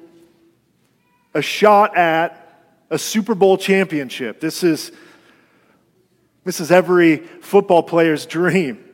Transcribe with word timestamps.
a 1.34 1.42
shot 1.42 1.94
at 1.98 2.64
a 2.88 2.98
Super 2.98 3.34
Bowl 3.34 3.58
championship. 3.58 4.40
This 4.40 4.64
is, 4.64 4.90
this 6.44 6.60
is 6.60 6.72
every 6.72 7.18
football 7.18 7.82
player's 7.82 8.24
dream. 8.38 8.86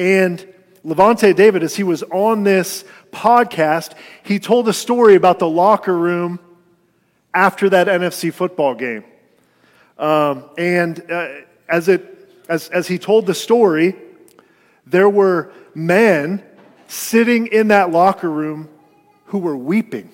And 0.00 0.46
Lavonte 0.82 1.36
David, 1.36 1.62
as 1.62 1.76
he 1.76 1.82
was 1.82 2.02
on 2.04 2.42
this 2.42 2.86
podcast, 3.12 3.92
he 4.22 4.38
told 4.38 4.66
a 4.66 4.72
story 4.72 5.14
about 5.14 5.38
the 5.38 5.48
locker 5.48 5.94
room 5.94 6.40
after 7.34 7.68
that 7.68 7.86
NFC 7.86 8.32
football 8.32 8.74
game. 8.74 9.04
Um, 9.98 10.44
and 10.56 10.98
uh, 11.10 11.28
as, 11.68 11.88
it, 11.88 12.30
as, 12.48 12.70
as 12.70 12.88
he 12.88 12.98
told 12.98 13.26
the 13.26 13.34
story, 13.34 13.94
there 14.86 15.10
were 15.10 15.52
men 15.74 16.42
sitting 16.88 17.48
in 17.48 17.68
that 17.68 17.90
locker 17.90 18.30
room 18.30 18.70
who 19.26 19.38
were 19.38 19.54
weeping. 19.54 20.10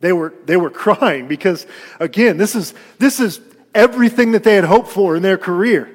They 0.00 0.12
were, 0.12 0.34
they 0.46 0.56
were 0.56 0.70
crying 0.84 1.28
because, 1.28 1.64
again, 2.00 2.38
this 2.38 2.56
is, 2.56 2.74
this 2.98 3.20
is 3.20 3.40
everything 3.72 4.32
that 4.32 4.42
they 4.42 4.56
had 4.56 4.64
hoped 4.64 4.88
for 4.88 5.14
in 5.14 5.22
their 5.22 5.38
career 5.38 5.94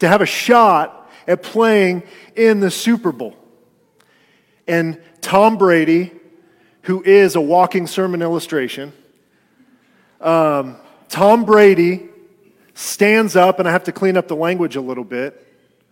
to 0.00 0.06
have 0.06 0.20
a 0.20 0.26
shot 0.26 0.96
at 1.28 1.42
playing 1.42 2.02
in 2.34 2.58
the 2.58 2.70
Super 2.70 3.12
Bowl. 3.12 3.36
And 4.66 5.00
Tom 5.20 5.58
Brady, 5.58 6.10
who 6.82 7.02
is 7.04 7.36
a 7.36 7.40
walking 7.40 7.86
sermon 7.86 8.22
illustration, 8.22 8.92
um, 10.20 10.78
Tom 11.08 11.44
Brady 11.44 12.08
stands 12.74 13.36
up, 13.36 13.58
and 13.58 13.68
I 13.68 13.72
have 13.72 13.84
to 13.84 13.92
clean 13.92 14.16
up 14.16 14.26
the 14.26 14.36
language 14.36 14.74
a 14.74 14.80
little 14.80 15.04
bit. 15.04 15.46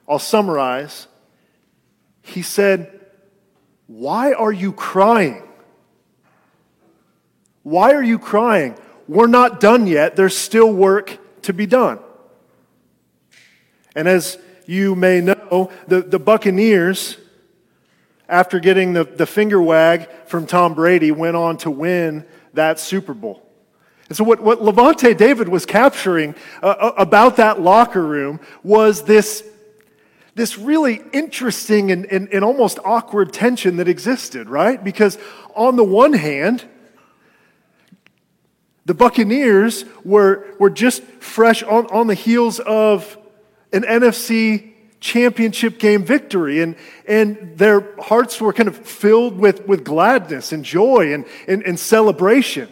I'll 0.09 0.19
summarize. 0.19 1.07
He 2.23 2.43
said, 2.43 3.01
Why 3.87 4.33
are 4.33 4.53
you 4.53 4.73
crying? 4.73 5.43
Why 7.63 7.93
are 7.93 8.03
you 8.03 8.19
crying? 8.19 8.77
We're 9.09 9.27
not 9.27 9.61
done 9.61 9.87
yet. 9.87 10.17
There's 10.17 10.37
still 10.37 10.73
work 10.73 11.19
to 11.43 11.53
be 11.53 11.67
done. 11.67 11.99
And 13.95 14.07
as 14.07 14.39
you 14.67 14.95
may 14.95 15.21
know, 15.21 15.71
the, 15.87 16.03
the 16.03 16.19
Buccaneers, 16.19 17.17
after 18.29 18.59
getting 18.59 18.93
the, 18.93 19.05
the 19.05 19.27
finger 19.27 19.61
wag 19.63 20.09
from 20.27 20.47
Tom 20.47 20.75
Brady, 20.75 21.13
went 21.13 21.37
on 21.37 21.57
to 21.59 21.71
win 21.71 22.27
that 22.55 22.81
Super 22.81 23.15
Bowl. 23.15 23.43
And 24.09 24.17
so, 24.17 24.25
what, 24.25 24.41
what 24.41 24.61
Lavonte 24.61 25.17
David 25.17 25.49
was 25.49 25.67
capturing 25.67 26.35
uh, 26.63 26.67
uh, 26.67 26.93
about 26.97 27.37
that 27.37 27.61
locker 27.61 28.05
room 28.05 28.41
was 28.63 29.03
this, 29.03 29.45
this 30.35 30.59
really 30.59 31.03
interesting 31.13 31.91
and, 31.91 32.07
and, 32.07 32.29
and 32.33 32.45
almost 32.45 32.79
awkward 32.85 33.33
tension 33.33 33.77
that 33.79 33.89
existed, 33.89 34.49
right? 34.49 34.83
Because, 34.83 35.19
on 35.55 35.77
the 35.77 35.85
one 35.85 36.13
hand, 36.13 36.65
the 38.85 38.95
Buccaneers 38.95 39.85
were, 40.05 40.47
were 40.61 40.71
just 40.71 41.03
fresh 41.03 41.65
on, 41.65 41.87
on 41.87 42.07
the 42.07 42.15
heels 42.15 42.61
of 42.61 43.16
an 43.73 43.83
NFC 43.83 44.73
championship 45.01 45.79
game 45.79 46.05
victory. 46.05 46.61
And, 46.63 46.77
and 47.07 47.57
their 47.57 47.95
hearts 48.01 48.41
were 48.41 48.53
kind 48.53 48.69
of 48.69 48.77
filled 48.77 49.39
with, 49.39 49.67
with 49.67 49.85
gladness 49.85 50.53
and 50.53 50.65
joy 50.65 51.13
and, 51.13 51.25
and, 51.47 51.63
and 51.63 51.79
celebration, 51.79 52.69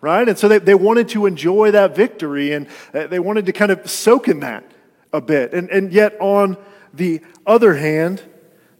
right? 0.00 0.28
And 0.28 0.38
so 0.38 0.48
they, 0.48 0.58
they 0.58 0.74
wanted 0.74 1.08
to 1.10 1.26
enjoy 1.26 1.70
that 1.70 1.96
victory 1.96 2.52
and 2.52 2.66
uh, 2.92 3.06
they 3.06 3.18
wanted 3.18 3.46
to 3.46 3.52
kind 3.52 3.72
of 3.72 3.88
soak 3.88 4.28
in 4.28 4.40
that 4.40 4.64
a 5.12 5.20
bit. 5.20 5.52
And, 5.52 5.70
and 5.70 5.92
yet, 5.92 6.16
on 6.20 6.56
the 6.92 7.20
other 7.46 7.74
hand, 7.74 8.22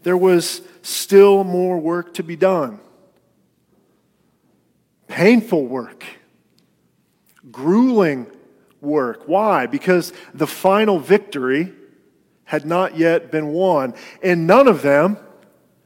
there 0.03 0.17
was 0.17 0.61
still 0.81 1.43
more 1.43 1.79
work 1.79 2.13
to 2.15 2.23
be 2.23 2.35
done. 2.35 2.79
Painful 5.07 5.65
work, 5.65 6.03
grueling 7.51 8.27
work. 8.83 9.23
Why? 9.27 9.65
Because 9.65 10.13
the 10.33 10.47
final 10.47 10.99
victory 10.99 11.73
had 12.43 12.65
not 12.65 12.97
yet 12.97 13.31
been 13.31 13.47
won, 13.47 13.95
and 14.21 14.45
none 14.45 14.67
of 14.67 14.81
them 14.81 15.17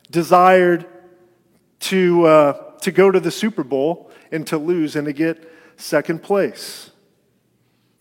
desired 0.09 0.85
to, 1.79 2.25
uh, 2.25 2.71
to 2.81 2.91
go 2.91 3.11
to 3.11 3.19
the 3.19 3.31
Super 3.31 3.63
Bowl 3.63 4.11
and 4.31 4.45
to 4.47 4.57
lose 4.57 4.95
and 4.95 5.05
to 5.05 5.13
get 5.13 5.49
second 5.77 6.23
place. 6.23 6.89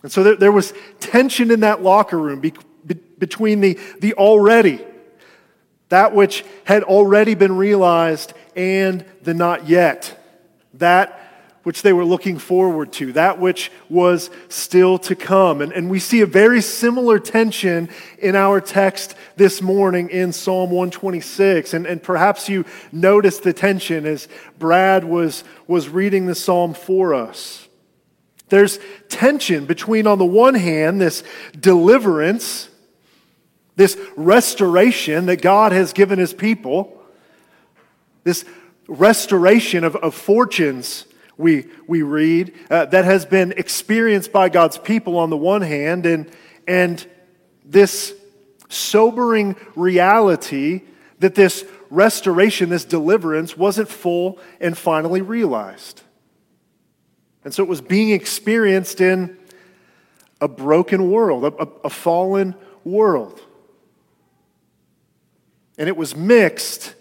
And 0.02 0.10
so 0.10 0.22
there, 0.22 0.36
there 0.36 0.52
was 0.52 0.72
tension 0.98 1.50
in 1.50 1.60
that 1.60 1.82
locker 1.82 2.18
room 2.18 2.40
be, 2.40 2.54
be, 2.84 2.94
between 2.94 3.60
the, 3.60 3.78
the 4.00 4.14
already, 4.14 4.84
that 5.88 6.14
which 6.14 6.44
had 6.64 6.82
already 6.82 7.34
been 7.34 7.56
realized, 7.56 8.32
and 8.54 9.04
the 9.22 9.34
not 9.34 9.68
yet. 9.68 10.18
That 10.74 11.25
which 11.66 11.82
they 11.82 11.92
were 11.92 12.04
looking 12.04 12.38
forward 12.38 12.92
to, 12.92 13.12
that 13.14 13.40
which 13.40 13.72
was 13.88 14.30
still 14.48 14.98
to 15.00 15.16
come. 15.16 15.60
And, 15.60 15.72
and 15.72 15.90
we 15.90 15.98
see 15.98 16.20
a 16.20 16.26
very 16.26 16.60
similar 16.60 17.18
tension 17.18 17.88
in 18.20 18.36
our 18.36 18.60
text 18.60 19.16
this 19.34 19.60
morning 19.60 20.08
in 20.08 20.32
Psalm 20.32 20.70
126. 20.70 21.74
And, 21.74 21.84
and 21.84 22.00
perhaps 22.00 22.48
you 22.48 22.64
noticed 22.92 23.42
the 23.42 23.52
tension 23.52 24.06
as 24.06 24.28
Brad 24.60 25.02
was, 25.02 25.42
was 25.66 25.88
reading 25.88 26.26
the 26.26 26.36
psalm 26.36 26.72
for 26.72 27.12
us. 27.12 27.66
There's 28.48 28.78
tension 29.08 29.66
between, 29.66 30.06
on 30.06 30.18
the 30.18 30.24
one 30.24 30.54
hand, 30.54 31.00
this 31.00 31.24
deliverance, 31.58 32.68
this 33.74 33.98
restoration 34.14 35.26
that 35.26 35.42
God 35.42 35.72
has 35.72 35.92
given 35.92 36.20
his 36.20 36.32
people, 36.32 37.02
this 38.22 38.44
restoration 38.86 39.82
of, 39.82 39.96
of 39.96 40.14
fortunes 40.14 41.06
we, 41.38 41.66
we 41.86 42.02
read, 42.02 42.54
uh, 42.70 42.86
that 42.86 43.04
has 43.04 43.26
been 43.26 43.52
experienced 43.52 44.32
by 44.32 44.48
God's 44.48 44.78
people 44.78 45.18
on 45.18 45.30
the 45.30 45.36
one 45.36 45.62
hand, 45.62 46.06
and, 46.06 46.30
and 46.66 47.06
this 47.64 48.14
sobering 48.68 49.56
reality 49.74 50.82
that 51.18 51.34
this 51.34 51.64
restoration, 51.90 52.68
this 52.68 52.84
deliverance, 52.84 53.56
wasn't 53.56 53.88
full 53.88 54.38
and 54.60 54.76
finally 54.76 55.22
realized. 55.22 56.02
And 57.44 57.54
so 57.54 57.62
it 57.62 57.68
was 57.68 57.80
being 57.80 58.10
experienced 58.10 59.00
in 59.00 59.36
a 60.40 60.48
broken 60.48 61.10
world, 61.10 61.44
a, 61.44 61.62
a, 61.62 61.68
a 61.84 61.90
fallen 61.90 62.54
world. 62.84 63.40
And 65.78 65.88
it 65.88 65.96
was 65.96 66.16
mixed 66.16 66.94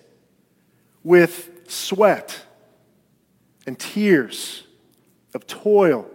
with 1.03 1.49
sweat 1.67 2.44
and 3.65 3.77
tears 3.77 4.63
of 5.33 5.47
toil 5.47 6.07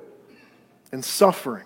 and 0.93 1.05
suffering. 1.05 1.65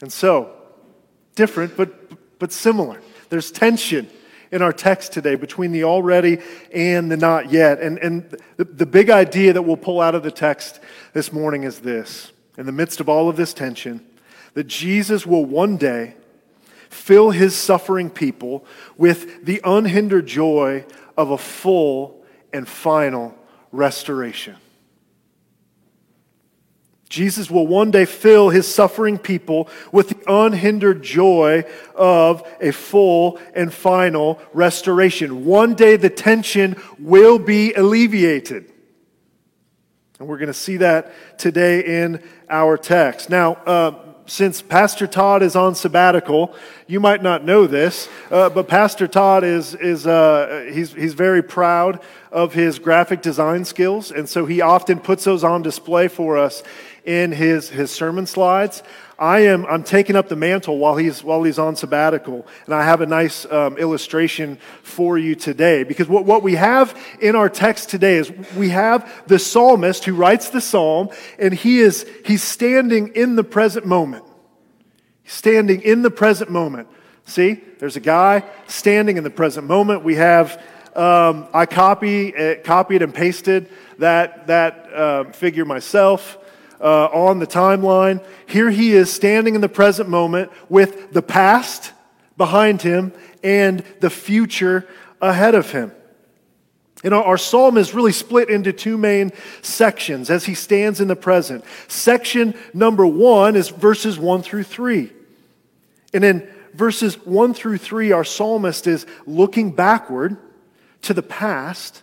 And 0.00 0.12
so, 0.12 0.50
different 1.34 1.76
but, 1.76 2.38
but 2.38 2.52
similar. 2.52 3.00
There's 3.28 3.50
tension 3.50 4.10
in 4.50 4.60
our 4.60 4.72
text 4.72 5.12
today 5.12 5.34
between 5.34 5.72
the 5.72 5.84
already 5.84 6.38
and 6.72 7.10
the 7.10 7.16
not 7.16 7.50
yet. 7.50 7.80
And, 7.80 7.98
and 7.98 8.36
the, 8.56 8.64
the 8.64 8.86
big 8.86 9.10
idea 9.10 9.54
that 9.54 9.62
we'll 9.62 9.76
pull 9.76 10.00
out 10.00 10.14
of 10.14 10.22
the 10.22 10.30
text 10.30 10.80
this 11.14 11.32
morning 11.32 11.62
is 11.62 11.80
this 11.80 12.32
in 12.58 12.66
the 12.66 12.72
midst 12.72 13.00
of 13.00 13.08
all 13.08 13.30
of 13.30 13.36
this 13.36 13.54
tension, 13.54 14.04
that 14.52 14.66
Jesus 14.66 15.24
will 15.24 15.44
one 15.44 15.78
day 15.78 16.14
fill 16.90 17.30
his 17.30 17.56
suffering 17.56 18.10
people 18.10 18.66
with 18.98 19.46
the 19.46 19.60
unhindered 19.64 20.26
joy 20.26 20.84
of 21.16 21.30
a 21.30 21.38
full 21.38 22.21
and 22.52 22.68
final 22.68 23.34
restoration. 23.70 24.56
Jesus 27.12 27.50
will 27.50 27.66
one 27.66 27.90
day 27.90 28.06
fill 28.06 28.48
his 28.48 28.66
suffering 28.66 29.18
people 29.18 29.68
with 29.92 30.08
the 30.08 30.32
unhindered 30.32 31.02
joy 31.02 31.62
of 31.94 32.42
a 32.58 32.70
full 32.70 33.38
and 33.54 33.72
final 33.72 34.40
restoration. 34.54 35.44
One 35.44 35.74
day 35.74 35.96
the 35.96 36.08
tension 36.08 36.74
will 36.98 37.38
be 37.38 37.74
alleviated. 37.74 38.72
And 40.18 40.26
we're 40.26 40.38
going 40.38 40.46
to 40.46 40.54
see 40.54 40.78
that 40.78 41.38
today 41.38 42.02
in 42.02 42.22
our 42.48 42.78
text. 42.78 43.28
Now, 43.28 43.54
uh, 43.66 44.01
since 44.26 44.62
Pastor 44.62 45.06
Todd 45.06 45.42
is 45.42 45.56
on 45.56 45.74
sabbatical, 45.74 46.54
you 46.86 47.00
might 47.00 47.22
not 47.22 47.44
know 47.44 47.66
this, 47.66 48.08
uh, 48.30 48.48
but 48.50 48.68
Pastor 48.68 49.08
Todd 49.08 49.44
is, 49.44 49.74
is 49.74 50.06
uh, 50.06 50.68
he's, 50.72 50.92
he's 50.92 51.14
very 51.14 51.42
proud 51.42 52.00
of 52.30 52.54
his 52.54 52.78
graphic 52.78 53.20
design 53.20 53.64
skills, 53.64 54.10
and 54.10 54.28
so 54.28 54.46
he 54.46 54.60
often 54.60 55.00
puts 55.00 55.24
those 55.24 55.44
on 55.44 55.62
display 55.62 56.08
for 56.08 56.38
us 56.38 56.62
in 57.04 57.32
his, 57.32 57.68
his 57.70 57.90
sermon 57.90 58.26
slides. 58.26 58.82
I 59.22 59.42
am 59.42 59.64
I'm 59.66 59.84
taking 59.84 60.16
up 60.16 60.28
the 60.28 60.34
mantle 60.34 60.78
while 60.78 60.96
he's 60.96 61.22
while 61.22 61.44
he's 61.44 61.60
on 61.60 61.76
sabbatical, 61.76 62.44
and 62.66 62.74
I 62.74 62.84
have 62.84 63.02
a 63.02 63.06
nice 63.06 63.46
um, 63.52 63.78
illustration 63.78 64.58
for 64.82 65.16
you 65.16 65.36
today. 65.36 65.84
Because 65.84 66.08
what, 66.08 66.24
what 66.24 66.42
we 66.42 66.56
have 66.56 67.00
in 67.20 67.36
our 67.36 67.48
text 67.48 67.88
today 67.88 68.16
is 68.16 68.32
we 68.56 68.70
have 68.70 69.08
the 69.28 69.38
psalmist 69.38 70.04
who 70.06 70.16
writes 70.16 70.50
the 70.50 70.60
psalm, 70.60 71.10
and 71.38 71.54
he 71.54 71.78
is 71.78 72.04
he's 72.26 72.42
standing 72.42 73.14
in 73.14 73.36
the 73.36 73.44
present 73.44 73.86
moment. 73.86 74.24
Standing 75.24 75.82
in 75.82 76.02
the 76.02 76.10
present 76.10 76.50
moment. 76.50 76.88
See, 77.24 77.60
there's 77.78 77.94
a 77.94 78.00
guy 78.00 78.42
standing 78.66 79.18
in 79.18 79.22
the 79.22 79.30
present 79.30 79.68
moment. 79.68 80.02
We 80.02 80.16
have 80.16 80.60
um, 80.96 81.46
I 81.54 81.66
copy 81.66 82.34
uh, 82.34 82.56
copied 82.64 83.02
and 83.02 83.14
pasted 83.14 83.68
that 83.98 84.48
that 84.48 84.92
uh, 84.92 85.24
figure 85.30 85.64
myself 85.64 86.38
uh, 86.82 87.06
on 87.06 87.38
the 87.38 87.46
timeline. 87.46 88.24
Here 88.46 88.70
he 88.70 88.92
is 88.92 89.12
standing 89.12 89.54
in 89.54 89.60
the 89.60 89.68
present 89.68 90.08
moment 90.08 90.50
with 90.68 91.12
the 91.12 91.22
past 91.22 91.92
behind 92.36 92.82
him 92.82 93.12
and 93.42 93.84
the 94.00 94.10
future 94.10 94.88
ahead 95.20 95.54
of 95.54 95.70
him. 95.70 95.92
You 97.02 97.10
know, 97.10 97.22
our 97.22 97.38
psalm 97.38 97.78
is 97.78 97.94
really 97.94 98.12
split 98.12 98.48
into 98.48 98.72
two 98.72 98.96
main 98.96 99.32
sections 99.60 100.30
as 100.30 100.44
he 100.44 100.54
stands 100.54 101.00
in 101.00 101.08
the 101.08 101.16
present. 101.16 101.64
Section 101.88 102.54
number 102.72 103.06
one 103.06 103.56
is 103.56 103.70
verses 103.70 104.18
one 104.18 104.42
through 104.42 104.64
three. 104.64 105.12
And 106.14 106.24
in 106.24 106.48
verses 106.74 107.14
one 107.26 107.54
through 107.54 107.78
three, 107.78 108.12
our 108.12 108.24
psalmist 108.24 108.86
is 108.86 109.06
looking 109.26 109.72
backward 109.72 110.36
to 111.02 111.14
the 111.14 111.22
past 111.22 112.02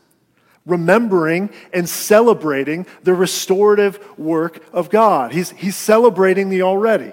remembering 0.70 1.50
and 1.74 1.88
celebrating 1.88 2.86
the 3.04 3.14
restorative 3.14 4.18
work 4.18 4.64
of 4.72 4.90
God. 4.90 5.32
He's, 5.32 5.52
he's 5.52 5.76
celebrating 5.76 6.50
the 6.50 6.62
already. 6.62 7.12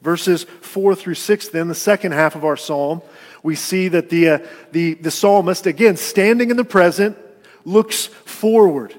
Verses 0.00 0.44
4 0.44 0.94
through 0.94 1.14
6, 1.14 1.48
then, 1.48 1.68
the 1.68 1.74
second 1.74 2.12
half 2.12 2.34
of 2.36 2.44
our 2.44 2.56
psalm, 2.56 3.02
we 3.42 3.54
see 3.54 3.88
that 3.88 4.10
the, 4.10 4.28
uh, 4.28 4.38
the, 4.72 4.94
the 4.94 5.10
psalmist, 5.10 5.66
again, 5.66 5.96
standing 5.96 6.50
in 6.50 6.56
the 6.56 6.64
present, 6.64 7.16
looks 7.64 8.06
forward 8.06 8.94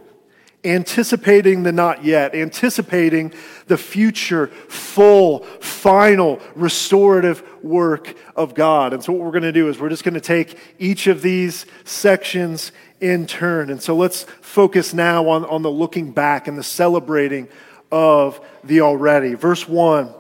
anticipating 0.64 1.64
the 1.64 1.72
not 1.72 2.04
yet, 2.04 2.36
anticipating 2.36 3.34
the 3.68 3.78
future, 3.78 4.48
full, 4.48 5.40
final, 5.62 6.42
restorative 6.56 7.44
work 7.64 8.16
of 8.36 8.54
God. 8.54 8.94
And 8.94 9.04
so, 9.04 9.14
what 9.14 9.22
we're 9.22 9.32
going 9.32 9.44
to 9.44 9.52
do 9.52 9.70
is 9.70 9.80
we're 9.80 9.90
just 9.90 10.04
going 10.04 10.16
to 10.16 10.22
take 10.22 10.58
each 10.78 11.08
of 11.08 11.22
these 11.22 11.66
sections 11.86 12.72
in 13.00 13.26
turn. 13.26 13.70
And 13.70 13.82
so, 13.82 13.96
let's 13.96 14.24
focus 14.42 14.94
now 14.94 15.30
on, 15.30 15.46
on 15.46 15.62
the 15.62 15.72
looking 15.72 16.12
back 16.12 16.48
and 16.48 16.58
the 16.58 16.64
celebrating 16.64 17.48
of 17.92 18.46
the 18.64 18.82
already. 18.82 19.36
Verse 19.36 19.68
1. 19.68 20.14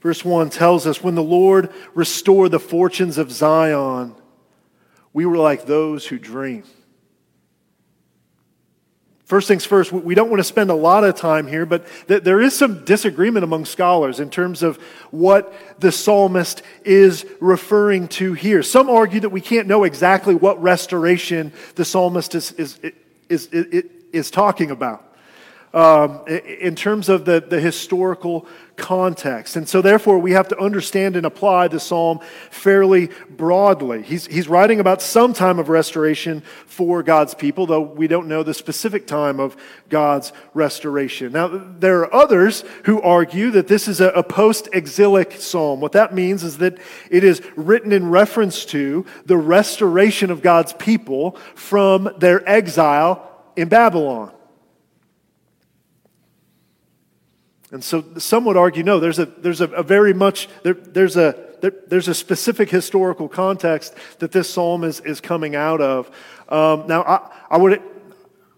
Verse 0.00 0.24
1 0.24 0.50
tells 0.50 0.84
us 0.84 1.02
when 1.02 1.14
the 1.14 1.22
Lord 1.22 1.72
restored 1.94 2.50
the 2.50 2.58
fortunes 2.58 3.18
of 3.18 3.30
Zion, 3.30 4.16
we 5.12 5.24
were 5.26 5.36
like 5.36 5.66
those 5.66 6.06
who 6.06 6.18
dream. 6.18 6.64
First 9.32 9.48
things 9.48 9.64
first, 9.64 9.92
we 9.92 10.14
don't 10.14 10.28
want 10.28 10.40
to 10.40 10.44
spend 10.44 10.68
a 10.68 10.74
lot 10.74 11.04
of 11.04 11.14
time 11.14 11.46
here, 11.46 11.64
but 11.64 11.86
there 12.06 12.38
is 12.42 12.54
some 12.54 12.84
disagreement 12.84 13.44
among 13.44 13.64
scholars 13.64 14.20
in 14.20 14.28
terms 14.28 14.62
of 14.62 14.76
what 15.10 15.54
the 15.80 15.90
psalmist 15.90 16.60
is 16.84 17.24
referring 17.40 18.08
to 18.08 18.34
here. 18.34 18.62
Some 18.62 18.90
argue 18.90 19.20
that 19.20 19.30
we 19.30 19.40
can't 19.40 19.66
know 19.66 19.84
exactly 19.84 20.34
what 20.34 20.62
restoration 20.62 21.50
the 21.76 21.84
psalmist 21.86 22.34
is, 22.34 22.52
is, 22.52 22.78
is, 23.30 23.46
is, 23.46 23.84
is 24.12 24.30
talking 24.30 24.70
about 24.70 25.11
um, 25.74 26.20
in 26.26 26.74
terms 26.74 27.08
of 27.08 27.24
the, 27.24 27.40
the 27.40 27.60
historical 27.60 28.46
context. 28.76 29.56
And 29.56 29.68
so, 29.68 29.82
therefore, 29.82 30.18
we 30.18 30.32
have 30.32 30.48
to 30.48 30.58
understand 30.58 31.16
and 31.16 31.26
apply 31.26 31.68
the 31.68 31.80
psalm 31.80 32.20
fairly 32.50 33.10
broadly. 33.30 34.02
He's, 34.02 34.26
he's 34.26 34.48
writing 34.48 34.80
about 34.80 35.02
some 35.02 35.32
time 35.32 35.58
of 35.58 35.68
restoration 35.68 36.42
for 36.66 37.02
God's 37.02 37.34
people, 37.34 37.66
though 37.66 37.80
we 37.80 38.06
don't 38.06 38.28
know 38.28 38.42
the 38.42 38.54
specific 38.54 39.06
time 39.06 39.40
of 39.40 39.56
God's 39.88 40.32
restoration. 40.54 41.32
Now, 41.32 41.48
there 41.48 42.00
are 42.00 42.14
others 42.14 42.64
who 42.84 43.00
argue 43.00 43.50
that 43.52 43.68
this 43.68 43.88
is 43.88 44.00
a, 44.00 44.08
a 44.08 44.22
post 44.22 44.68
exilic 44.72 45.32
psalm. 45.32 45.80
What 45.80 45.92
that 45.92 46.14
means 46.14 46.42
is 46.42 46.58
that 46.58 46.78
it 47.10 47.24
is 47.24 47.42
written 47.56 47.92
in 47.92 48.10
reference 48.10 48.64
to 48.66 49.06
the 49.26 49.36
restoration 49.36 50.30
of 50.30 50.42
God's 50.42 50.72
people 50.72 51.32
from 51.54 52.12
their 52.18 52.46
exile 52.48 53.28
in 53.56 53.68
Babylon. 53.68 54.32
And 57.72 57.82
so 57.82 58.04
some 58.18 58.44
would 58.44 58.58
argue, 58.58 58.82
no, 58.82 59.00
there's 59.00 59.18
a, 59.18 59.24
there's 59.24 59.62
a, 59.62 59.68
a 59.68 59.82
very 59.82 60.12
much, 60.12 60.46
there, 60.62 60.74
there's, 60.74 61.16
a, 61.16 61.34
there, 61.62 61.72
there's 61.88 62.06
a 62.06 62.14
specific 62.14 62.68
historical 62.68 63.30
context 63.30 63.94
that 64.18 64.30
this 64.30 64.50
psalm 64.50 64.84
is, 64.84 65.00
is 65.00 65.22
coming 65.22 65.56
out 65.56 65.80
of. 65.80 66.08
Um, 66.50 66.86
now, 66.86 67.02
I, 67.02 67.30
I, 67.50 67.56
would, 67.56 67.82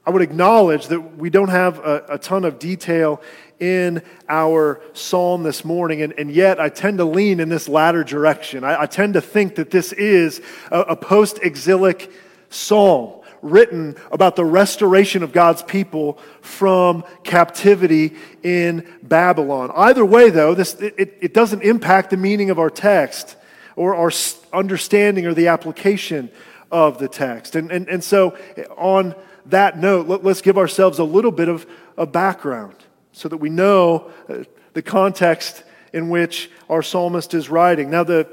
I 0.05 0.11
would 0.11 0.23
acknowledge 0.23 0.89
that 0.89 1.17
we 1.17 1.31
don't 1.31 1.49
have 1.49 1.79
a, 1.79 2.05
a 2.09 2.19
ton 2.19 2.45
of 2.45 2.59
detail 2.59 3.23
in 3.61 4.03
our 4.29 4.83
psalm 4.95 5.45
this 5.45 5.65
morning, 5.65 6.03
and, 6.03 6.13
and 6.19 6.29
yet 6.29 6.59
I 6.59 6.69
tend 6.69 6.99
to 6.99 7.05
lean 7.05 7.39
in 7.39 7.49
this 7.49 7.69
latter 7.69 8.03
direction. 8.03 8.65
I, 8.65 8.83
I 8.83 8.87
tend 8.87 9.15
to 9.15 9.21
think 9.21 9.55
that 9.55 9.71
this 9.71 9.93
is 9.93 10.43
a, 10.73 10.81
a 10.81 10.97
post 10.97 11.39
exilic 11.41 12.11
psalm 12.51 13.21
written 13.45 13.95
about 14.11 14.37
the 14.37 14.45
restoration 14.45 15.23
of 15.23 15.33
God's 15.33 15.63
people 15.63 16.19
from 16.41 17.05
captivity 17.23 18.17
in 18.43 18.89
Babylon. 19.03 19.71
Either 19.77 20.05
way, 20.05 20.31
though, 20.31 20.55
this, 20.55 20.75
it, 20.75 21.19
it 21.21 21.35
doesn't 21.35 21.63
impact 21.63 22.11
the 22.11 22.17
meaning 22.17 22.51
of 22.51 22.59
our 22.59 22.71
text 22.71 23.37
or 23.77 23.95
our 23.95 24.11
understanding 24.53 25.27
or 25.27 25.35
the 25.35 25.49
application 25.49 26.31
of 26.73 26.99
the 26.99 27.07
text. 27.07 27.55
And, 27.55 27.71
and, 27.71 27.89
and 27.89 28.03
so, 28.03 28.37
on 28.77 29.15
that 29.47 29.79
note, 29.79 30.09
let, 30.09 30.25
us 30.25 30.41
give 30.41 30.57
ourselves 30.57 30.99
a 30.99 31.05
little 31.05 31.33
bit 31.33 31.49
of 31.49 31.67
a 31.99 32.07
background 32.07 32.77
so 33.13 33.29
that 33.29 33.37
we 33.37 33.51
know 33.51 34.11
uh, 34.29 34.45
the 34.73 34.83
context 34.83 35.63
in 35.93 36.09
which 36.09 36.51
our 36.69 36.83
psalmist 36.83 37.35
is 37.35 37.51
writing. 37.51 37.91
Now, 37.91 38.05
the, 38.05 38.27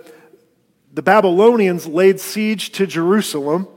the 0.94 1.02
Babylonians 1.02 1.86
laid 1.86 2.20
siege 2.20 2.72
to 2.72 2.88
Jerusalem 2.88 3.68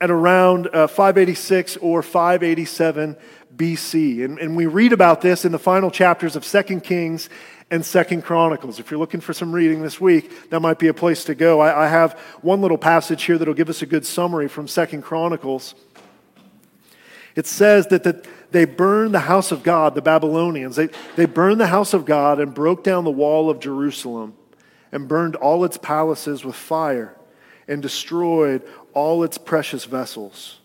at 0.00 0.10
around 0.10 0.68
uh, 0.68 0.86
586 0.86 1.78
or 1.78 2.02
587 2.02 3.16
BC. 3.56 4.24
And, 4.24 4.38
and 4.38 4.56
we 4.56 4.66
read 4.66 4.92
about 4.92 5.20
this 5.20 5.44
in 5.44 5.52
the 5.52 5.58
final 5.58 5.90
chapters 5.90 6.36
of 6.36 6.44
2 6.44 6.80
Kings 6.80 7.28
and 7.70 7.84
Second 7.84 8.22
Chronicles. 8.22 8.78
If 8.78 8.90
you're 8.90 9.00
looking 9.00 9.20
for 9.20 9.32
some 9.32 9.52
reading 9.52 9.82
this 9.82 10.00
week, 10.00 10.50
that 10.50 10.60
might 10.60 10.78
be 10.78 10.88
a 10.88 10.94
place 10.94 11.24
to 11.24 11.34
go. 11.34 11.60
I, 11.60 11.86
I 11.86 11.88
have 11.88 12.12
one 12.42 12.60
little 12.60 12.78
passage 12.78 13.24
here 13.24 13.38
that'll 13.38 13.54
give 13.54 13.70
us 13.70 13.82
a 13.82 13.86
good 13.86 14.06
summary 14.06 14.48
from 14.48 14.68
Second 14.68 15.02
Chronicles. 15.02 15.74
It 17.34 17.46
says 17.46 17.88
that 17.88 18.02
the, 18.02 18.24
they 18.50 18.64
burned 18.66 19.14
the 19.14 19.20
house 19.20 19.50
of 19.50 19.62
God, 19.62 19.94
the 19.94 20.02
Babylonians. 20.02 20.76
They, 20.76 20.88
they 21.16 21.26
burned 21.26 21.60
the 21.60 21.66
house 21.66 21.92
of 21.92 22.04
God 22.04 22.38
and 22.38 22.54
broke 22.54 22.84
down 22.84 23.04
the 23.04 23.10
wall 23.10 23.50
of 23.50 23.60
Jerusalem 23.60 24.34
and 24.92 25.08
burned 25.08 25.36
all 25.36 25.64
its 25.64 25.76
palaces 25.76 26.44
with 26.44 26.54
fire 26.54 27.16
and 27.68 27.82
destroyed 27.82 28.62
all 28.92 29.22
its 29.22 29.38
precious 29.38 29.84
vessels. 29.84 30.58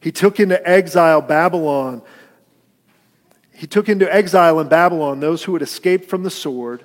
He 0.00 0.12
took 0.12 0.38
into 0.38 0.66
exile 0.68 1.22
Babylon. 1.22 2.02
He 3.54 3.66
took 3.66 3.88
into 3.88 4.12
exile 4.12 4.60
in 4.60 4.68
Babylon 4.68 5.20
those 5.20 5.44
who 5.44 5.54
had 5.54 5.62
escaped 5.62 6.10
from 6.10 6.22
the 6.22 6.30
sword, 6.30 6.84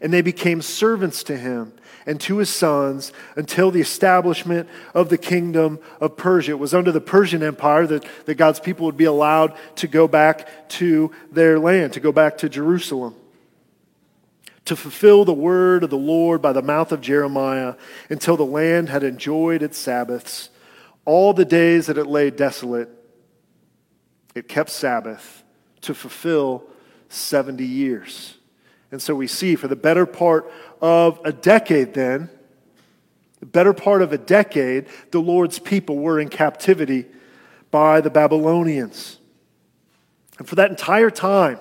and 0.00 0.12
they 0.12 0.22
became 0.22 0.62
servants 0.62 1.22
to 1.24 1.36
him 1.36 1.72
and 2.06 2.20
to 2.20 2.38
his 2.38 2.50
sons 2.50 3.12
until 3.36 3.70
the 3.70 3.80
establishment 3.80 4.68
of 4.94 5.08
the 5.08 5.18
kingdom 5.18 5.78
of 6.00 6.16
Persia. 6.16 6.52
It 6.52 6.58
was 6.58 6.74
under 6.74 6.92
the 6.92 7.00
Persian 7.00 7.42
Empire 7.42 7.86
that, 7.86 8.04
that 8.26 8.34
God's 8.36 8.60
people 8.60 8.86
would 8.86 8.96
be 8.96 9.04
allowed 9.04 9.56
to 9.76 9.88
go 9.88 10.06
back 10.06 10.68
to 10.70 11.10
their 11.32 11.58
land, 11.58 11.94
to 11.94 12.00
go 12.00 12.12
back 12.12 12.38
to 12.38 12.48
Jerusalem. 12.48 13.14
To 14.64 14.76
fulfill 14.76 15.24
the 15.24 15.34
word 15.34 15.84
of 15.84 15.90
the 15.90 15.96
Lord 15.96 16.40
by 16.40 16.52
the 16.52 16.62
mouth 16.62 16.90
of 16.92 17.00
Jeremiah 17.00 17.74
until 18.08 18.36
the 18.36 18.46
land 18.46 18.88
had 18.88 19.02
enjoyed 19.02 19.62
its 19.62 19.76
Sabbaths. 19.76 20.48
All 21.04 21.34
the 21.34 21.44
days 21.44 21.86
that 21.86 21.98
it 21.98 22.06
lay 22.06 22.30
desolate, 22.30 22.88
it 24.34 24.48
kept 24.48 24.70
Sabbath 24.70 25.44
to 25.82 25.94
fulfill 25.94 26.64
70 27.10 27.64
years. 27.64 28.34
And 28.90 29.02
so 29.02 29.14
we 29.14 29.26
see 29.26 29.56
for 29.56 29.68
the 29.68 29.76
better 29.76 30.06
part 30.06 30.50
of 30.80 31.20
a 31.24 31.32
decade, 31.32 31.94
then, 31.94 32.30
the 33.40 33.46
better 33.46 33.74
part 33.74 34.00
of 34.00 34.12
a 34.12 34.18
decade, 34.18 34.86
the 35.10 35.20
Lord's 35.20 35.58
people 35.58 35.98
were 35.98 36.18
in 36.18 36.28
captivity 36.28 37.06
by 37.70 38.00
the 38.00 38.08
Babylonians. 38.08 39.18
And 40.38 40.48
for 40.48 40.54
that 40.54 40.70
entire 40.70 41.10
time, 41.10 41.58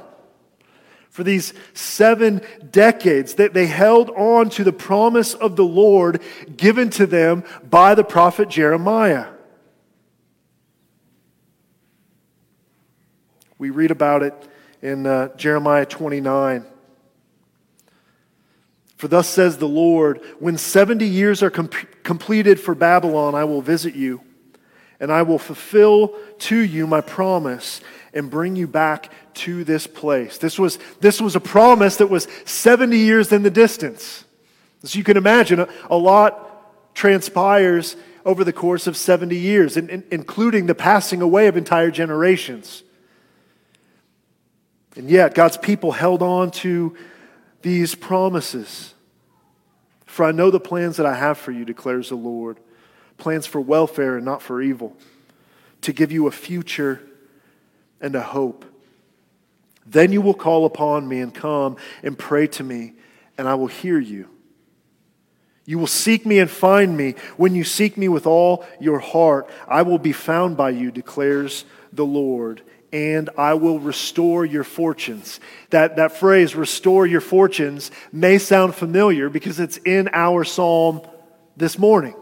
for 1.13 1.23
these 1.23 1.53
seven 1.75 2.41
decades, 2.71 3.35
that 3.35 3.53
they 3.53 3.67
held 3.67 4.09
on 4.09 4.49
to 4.49 4.63
the 4.63 4.73
promise 4.73 5.35
of 5.35 5.55
the 5.55 5.63
Lord 5.63 6.23
given 6.57 6.89
to 6.89 7.05
them 7.05 7.43
by 7.69 7.93
the 7.93 8.03
prophet 8.03 8.49
Jeremiah. 8.49 9.27
We 13.59 13.69
read 13.69 13.91
about 13.91 14.23
it 14.23 14.33
in 14.81 15.05
uh, 15.05 15.35
Jeremiah 15.35 15.85
29. 15.85 16.65
For 18.97 19.07
thus 19.07 19.29
says 19.29 19.59
the 19.59 19.67
Lord, 19.67 20.19
when 20.39 20.57
70 20.57 21.05
years 21.05 21.43
are 21.43 21.51
com- 21.51 21.69
completed 22.01 22.59
for 22.59 22.73
Babylon, 22.73 23.35
I 23.35 23.43
will 23.43 23.61
visit 23.61 23.93
you, 23.93 24.21
and 24.99 25.11
I 25.11 25.21
will 25.21 25.37
fulfill 25.37 26.15
to 26.39 26.57
you 26.57 26.87
my 26.87 27.01
promise 27.01 27.81
and 28.13 28.29
bring 28.29 28.55
you 28.55 28.67
back 28.67 29.11
to 29.33 29.63
this 29.63 29.87
place. 29.87 30.37
This 30.37 30.59
was, 30.59 30.77
this 30.99 31.19
was 31.19 31.35
a 31.35 31.39
promise 31.39 31.97
that 31.97 32.07
was 32.07 32.27
70 32.45 32.97
years 32.97 33.31
in 33.31 33.43
the 33.43 33.49
distance. 33.49 34.25
As 34.83 34.95
you 34.95 35.03
can 35.03 35.17
imagine, 35.17 35.59
a, 35.59 35.69
a 35.89 35.97
lot 35.97 36.95
transpires 36.95 37.95
over 38.25 38.43
the 38.43 38.53
course 38.53 38.87
of 38.87 38.95
70 38.95 39.35
years, 39.35 39.77
in, 39.77 39.89
in, 39.89 40.03
including 40.11 40.67
the 40.67 40.75
passing 40.75 41.21
away 41.21 41.47
of 41.47 41.57
entire 41.57 41.91
generations. 41.91 42.83
And 44.95 45.09
yet, 45.09 45.33
God's 45.33 45.57
people 45.57 45.91
held 45.91 46.21
on 46.21 46.51
to 46.51 46.95
these 47.63 47.95
promises. 47.95 48.93
For 50.05 50.25
I 50.25 50.31
know 50.31 50.51
the 50.51 50.59
plans 50.59 50.97
that 50.97 51.05
I 51.05 51.15
have 51.15 51.37
for 51.37 51.51
you, 51.51 51.65
declares 51.65 52.09
the 52.09 52.15
Lord 52.15 52.59
plans 53.17 53.45
for 53.47 53.61
welfare 53.61 54.17
and 54.17 54.25
not 54.25 54.41
for 54.41 54.61
evil, 54.61 54.97
to 55.81 55.93
give 55.93 56.11
you 56.11 56.27
a 56.27 56.31
future 56.31 57.01
and 58.03 58.15
a 58.15 58.21
hope. 58.21 58.65
Then 59.87 60.11
you 60.11 60.21
will 60.21 60.35
call 60.35 60.65
upon 60.65 61.07
me 61.07 61.21
and 61.21 61.33
come 61.33 61.77
and 62.03 62.17
pray 62.17 62.45
to 62.47 62.63
me, 62.63 62.93
and 63.37 63.47
I 63.47 63.55
will 63.55 63.67
hear 63.67 63.99
you. 63.99 64.29
You 65.65 65.79
will 65.79 65.87
seek 65.87 66.25
me 66.25 66.39
and 66.39 66.49
find 66.49 66.95
me. 66.95 67.15
When 67.37 67.55
you 67.55 67.63
seek 67.63 67.97
me 67.97 68.09
with 68.09 68.27
all 68.27 68.65
your 68.79 68.99
heart, 68.99 69.49
I 69.67 69.81
will 69.81 69.97
be 69.97 70.11
found 70.11 70.57
by 70.57 70.71
you, 70.71 70.91
declares 70.91 71.63
the 71.93 72.05
Lord, 72.05 72.61
and 72.91 73.29
I 73.37 73.53
will 73.53 73.79
restore 73.79 74.45
your 74.45 74.65
fortunes. 74.65 75.39
That, 75.69 75.95
that 75.95 76.11
phrase, 76.11 76.53
restore 76.53 77.07
your 77.07 77.21
fortunes, 77.21 77.91
may 78.11 78.37
sound 78.37 78.75
familiar 78.75 79.29
because 79.29 79.59
it's 79.59 79.77
in 79.77 80.09
our 80.11 80.43
psalm 80.43 81.01
this 81.55 81.79
morning. 81.79 82.15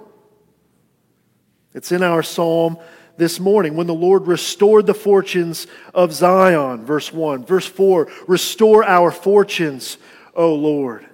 It's 1.74 1.92
in 1.92 2.04
our 2.04 2.22
psalm 2.22 2.78
this 3.22 3.40
morning 3.40 3.76
when 3.76 3.86
the 3.86 3.94
Lord 3.94 4.26
restored 4.26 4.88
the 4.88 4.96
fortunes 4.96 5.68
of 5.94 6.12
Zion, 6.12 6.84
verse 6.84 7.14
1. 7.14 7.46
Verse 7.46 7.68
4 7.68 8.08
Restore 8.28 8.84
our 8.84 9.12
fortunes, 9.12 10.00
O 10.36 10.56
Lord. 10.56 11.06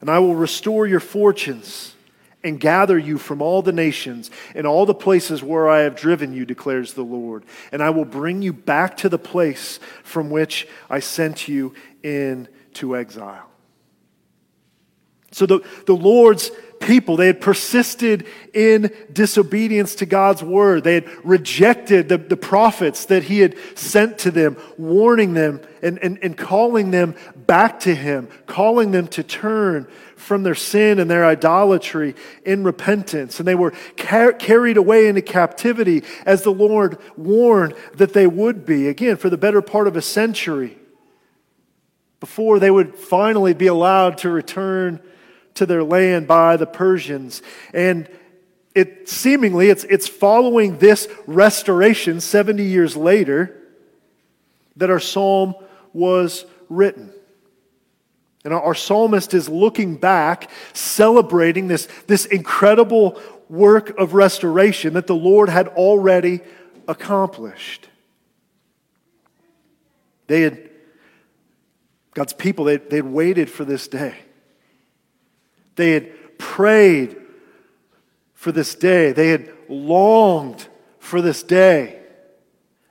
And 0.00 0.08
I 0.08 0.20
will 0.20 0.36
restore 0.36 0.86
your 0.86 1.00
fortunes 1.00 1.96
and 2.44 2.60
gather 2.60 2.96
you 2.96 3.18
from 3.18 3.42
all 3.42 3.60
the 3.60 3.72
nations 3.72 4.30
and 4.54 4.68
all 4.68 4.86
the 4.86 4.94
places 4.94 5.42
where 5.42 5.68
I 5.68 5.80
have 5.80 5.96
driven 5.96 6.32
you, 6.32 6.44
declares 6.46 6.92
the 6.92 7.02
Lord. 7.02 7.44
And 7.72 7.82
I 7.82 7.90
will 7.90 8.04
bring 8.04 8.40
you 8.40 8.52
back 8.52 8.98
to 8.98 9.08
the 9.08 9.18
place 9.18 9.80
from 10.04 10.30
which 10.30 10.68
I 10.88 11.00
sent 11.00 11.48
you 11.48 11.74
into 12.04 12.96
exile. 12.96 13.50
So 15.32 15.46
the, 15.46 15.60
the 15.86 15.96
Lord's 15.96 16.52
people. 16.80 17.16
They 17.16 17.26
had 17.26 17.40
persisted 17.40 18.26
in 18.52 18.92
disobedience 19.12 19.94
to 19.96 20.06
God's 20.06 20.42
word. 20.42 20.84
They 20.84 20.94
had 20.94 21.08
rejected 21.24 22.08
the, 22.08 22.18
the 22.18 22.36
prophets 22.36 23.06
that 23.06 23.24
he 23.24 23.40
had 23.40 23.56
sent 23.76 24.18
to 24.18 24.30
them, 24.30 24.56
warning 24.76 25.34
them 25.34 25.60
and, 25.82 25.98
and, 25.98 26.18
and 26.22 26.36
calling 26.36 26.90
them 26.90 27.14
back 27.36 27.80
to 27.80 27.94
him, 27.94 28.28
calling 28.46 28.90
them 28.90 29.08
to 29.08 29.22
turn 29.22 29.86
from 30.16 30.42
their 30.42 30.54
sin 30.54 30.98
and 30.98 31.10
their 31.10 31.24
idolatry 31.24 32.14
in 32.44 32.64
repentance. 32.64 33.38
And 33.38 33.46
they 33.46 33.54
were 33.54 33.72
car- 33.96 34.32
carried 34.32 34.76
away 34.76 35.06
into 35.06 35.22
captivity 35.22 36.02
as 36.24 36.42
the 36.42 36.52
Lord 36.52 36.98
warned 37.16 37.74
that 37.94 38.12
they 38.12 38.26
would 38.26 38.64
be, 38.64 38.88
again, 38.88 39.16
for 39.16 39.28
the 39.28 39.36
better 39.36 39.62
part 39.62 39.86
of 39.86 39.96
a 39.96 40.02
century 40.02 40.78
before 42.20 42.58
they 42.58 42.70
would 42.70 42.94
finally 42.94 43.52
be 43.52 43.66
allowed 43.66 44.16
to 44.18 44.30
return 44.30 44.98
to 45.54 45.66
their 45.66 45.84
land 45.84 46.26
by 46.26 46.56
the 46.56 46.66
Persians. 46.66 47.42
And 47.72 48.08
it 48.74 49.08
seemingly 49.08 49.70
it's, 49.70 49.84
it's 49.84 50.08
following 50.08 50.78
this 50.78 51.08
restoration 51.26 52.20
70 52.20 52.64
years 52.64 52.96
later 52.96 53.60
that 54.76 54.90
our 54.90 55.00
psalm 55.00 55.54
was 55.92 56.44
written. 56.68 57.12
And 58.44 58.52
our 58.52 58.74
psalmist 58.74 59.32
is 59.32 59.48
looking 59.48 59.96
back, 59.96 60.50
celebrating 60.74 61.68
this, 61.68 61.88
this 62.06 62.26
incredible 62.26 63.18
work 63.48 63.96
of 63.98 64.12
restoration 64.12 64.94
that 64.94 65.06
the 65.06 65.14
Lord 65.14 65.48
had 65.48 65.68
already 65.68 66.40
accomplished. 66.86 67.88
They 70.26 70.42
had, 70.42 70.70
God's 72.12 72.32
people, 72.32 72.66
they, 72.66 72.76
they'd 72.76 73.02
waited 73.02 73.50
for 73.50 73.64
this 73.64 73.88
day. 73.88 74.14
They 75.76 75.92
had 75.92 76.38
prayed 76.38 77.16
for 78.34 78.52
this 78.52 78.74
day, 78.74 79.12
they 79.12 79.28
had 79.28 79.50
longed 79.68 80.68
for 80.98 81.22
this 81.22 81.42
day, 81.42 81.98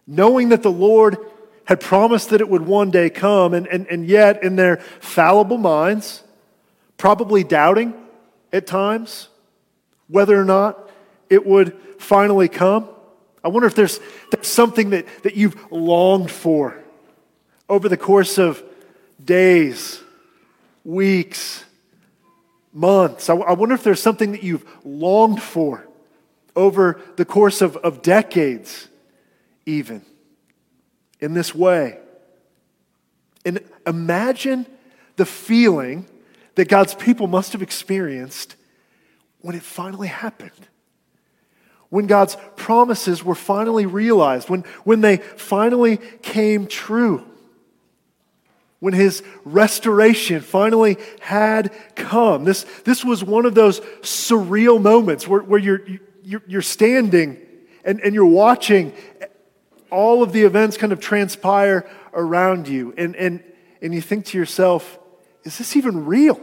knowing 0.08 0.50
that 0.50 0.64
the 0.64 0.72
Lord 0.72 1.18
had 1.66 1.80
promised 1.80 2.32
that 2.32 2.42
it 2.42 2.50
would 2.50 2.64
one 2.64 2.92
day 2.92 3.10
come, 3.10 3.54
and, 3.54 3.68
and, 3.68 3.88
and 3.88 4.06
yet 4.08 4.44
in 4.44 4.56
their 4.56 4.78
fallible 5.00 5.58
minds, 5.58 6.24
probably 6.98 7.44
doubting 7.44 7.94
at 8.52 8.68
times 8.68 9.30
whether 10.08 10.40
or 10.40 10.44
not 10.46 10.90
it 11.30 11.46
would 11.46 11.78
finally 12.00 12.48
come. 12.48 12.90
I 13.44 13.48
wonder 13.48 13.68
if 13.68 13.76
there's, 13.76 14.00
there's 14.32 14.48
something 14.48 14.92
that, 14.92 15.06
that 15.24 15.36
you've 15.36 15.72
longed 15.72 16.32
for 16.32 16.82
over 17.70 17.88
the 17.90 17.98
course 17.98 18.38
of 18.38 18.64
days, 19.24 20.02
weeks, 20.84 21.64
months. 22.74 23.30
I, 23.30 23.36
I 23.36 23.54
wonder 23.54 23.76
if 23.76 23.84
there's 23.84 24.02
something 24.02 24.32
that 24.32 24.44
you've 24.44 24.66
longed 24.84 25.42
for 25.42 25.88
over 26.56 27.00
the 27.16 27.26
course 27.26 27.62
of, 27.62 27.78
of 27.78 28.02
decades, 28.02 28.88
even 29.66 30.04
in 31.20 31.34
this 31.34 31.54
way. 31.54 32.00
And 33.46 33.60
imagine 33.86 34.66
the 35.16 35.26
feeling 35.26 36.06
that 36.56 36.68
God's 36.68 36.94
people 36.94 37.28
must 37.28 37.54
have 37.54 37.62
experienced 37.62 38.56
when 39.42 39.56
it 39.56 39.64
finally 39.64 40.08
happened. 40.08 40.52
When 41.90 42.08
God's 42.08 42.38
promises 42.56 43.24
were 43.24 43.36
finally 43.36 43.86
realized, 43.86 44.50
when, 44.50 44.62
when 44.84 45.02
they 45.02 45.18
finally 45.18 45.98
came 46.22 46.66
true 46.66 47.24
when 48.84 48.94
his 48.94 49.24
restoration 49.46 50.42
finally 50.42 50.98
had 51.22 51.72
come. 51.96 52.44
This, 52.44 52.66
this 52.84 53.06
was 53.06 53.24
one 53.24 53.46
of 53.46 53.56
those 53.56 53.80
surreal 54.02 54.82
moments 54.82 55.26
where, 55.26 55.42
where 55.42 55.58
you're, 55.58 55.80
you're, 56.22 56.44
you're 56.46 56.62
standing 56.62 57.40
and, 57.86 58.02
and 58.02 58.14
you're 58.14 58.26
watching 58.26 58.92
all 59.90 60.22
of 60.22 60.34
the 60.34 60.42
events 60.42 60.76
kind 60.76 60.92
of 60.92 61.00
transpire 61.00 61.90
around 62.14 62.68
you. 62.68 62.94
And, 62.98 63.16
and, 63.16 63.42
and 63.82 63.94
you 63.94 64.02
think 64.02 64.26
to 64.26 64.38
yourself, 64.38 65.00
is 65.46 65.58
this 65.58 65.78
even 65.78 66.06
real? 66.06 66.42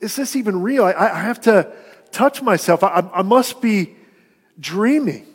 Is 0.00 0.14
this 0.14 0.36
even 0.36 0.62
real? 0.62 0.84
I, 0.84 0.92
I 0.92 1.18
have 1.18 1.40
to 1.40 1.74
touch 2.12 2.42
myself. 2.42 2.84
I, 2.84 3.04
I 3.12 3.22
must 3.22 3.60
be 3.60 3.96
dreaming. 4.60 5.26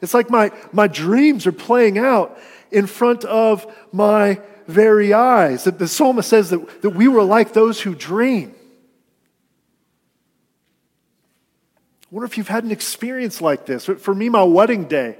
It's 0.00 0.12
like 0.12 0.28
my, 0.28 0.50
my 0.72 0.88
dreams 0.88 1.46
are 1.46 1.52
playing 1.52 1.98
out 1.98 2.36
in 2.70 2.86
front 2.86 3.24
of 3.24 3.66
my 3.92 4.40
very 4.66 5.12
eyes. 5.12 5.64
That 5.64 5.78
the 5.78 5.88
psalmist 5.88 6.28
says 6.28 6.50
that, 6.50 6.82
that 6.82 6.90
we 6.90 7.08
were 7.08 7.22
like 7.22 7.52
those 7.52 7.80
who 7.80 7.94
dream. 7.94 8.54
I 12.02 12.06
wonder 12.10 12.26
if 12.26 12.38
you've 12.38 12.48
had 12.48 12.64
an 12.64 12.70
experience 12.70 13.40
like 13.40 13.66
this. 13.66 13.84
For 13.84 14.14
me, 14.14 14.28
my 14.28 14.42
wedding 14.42 14.84
day 14.84 15.18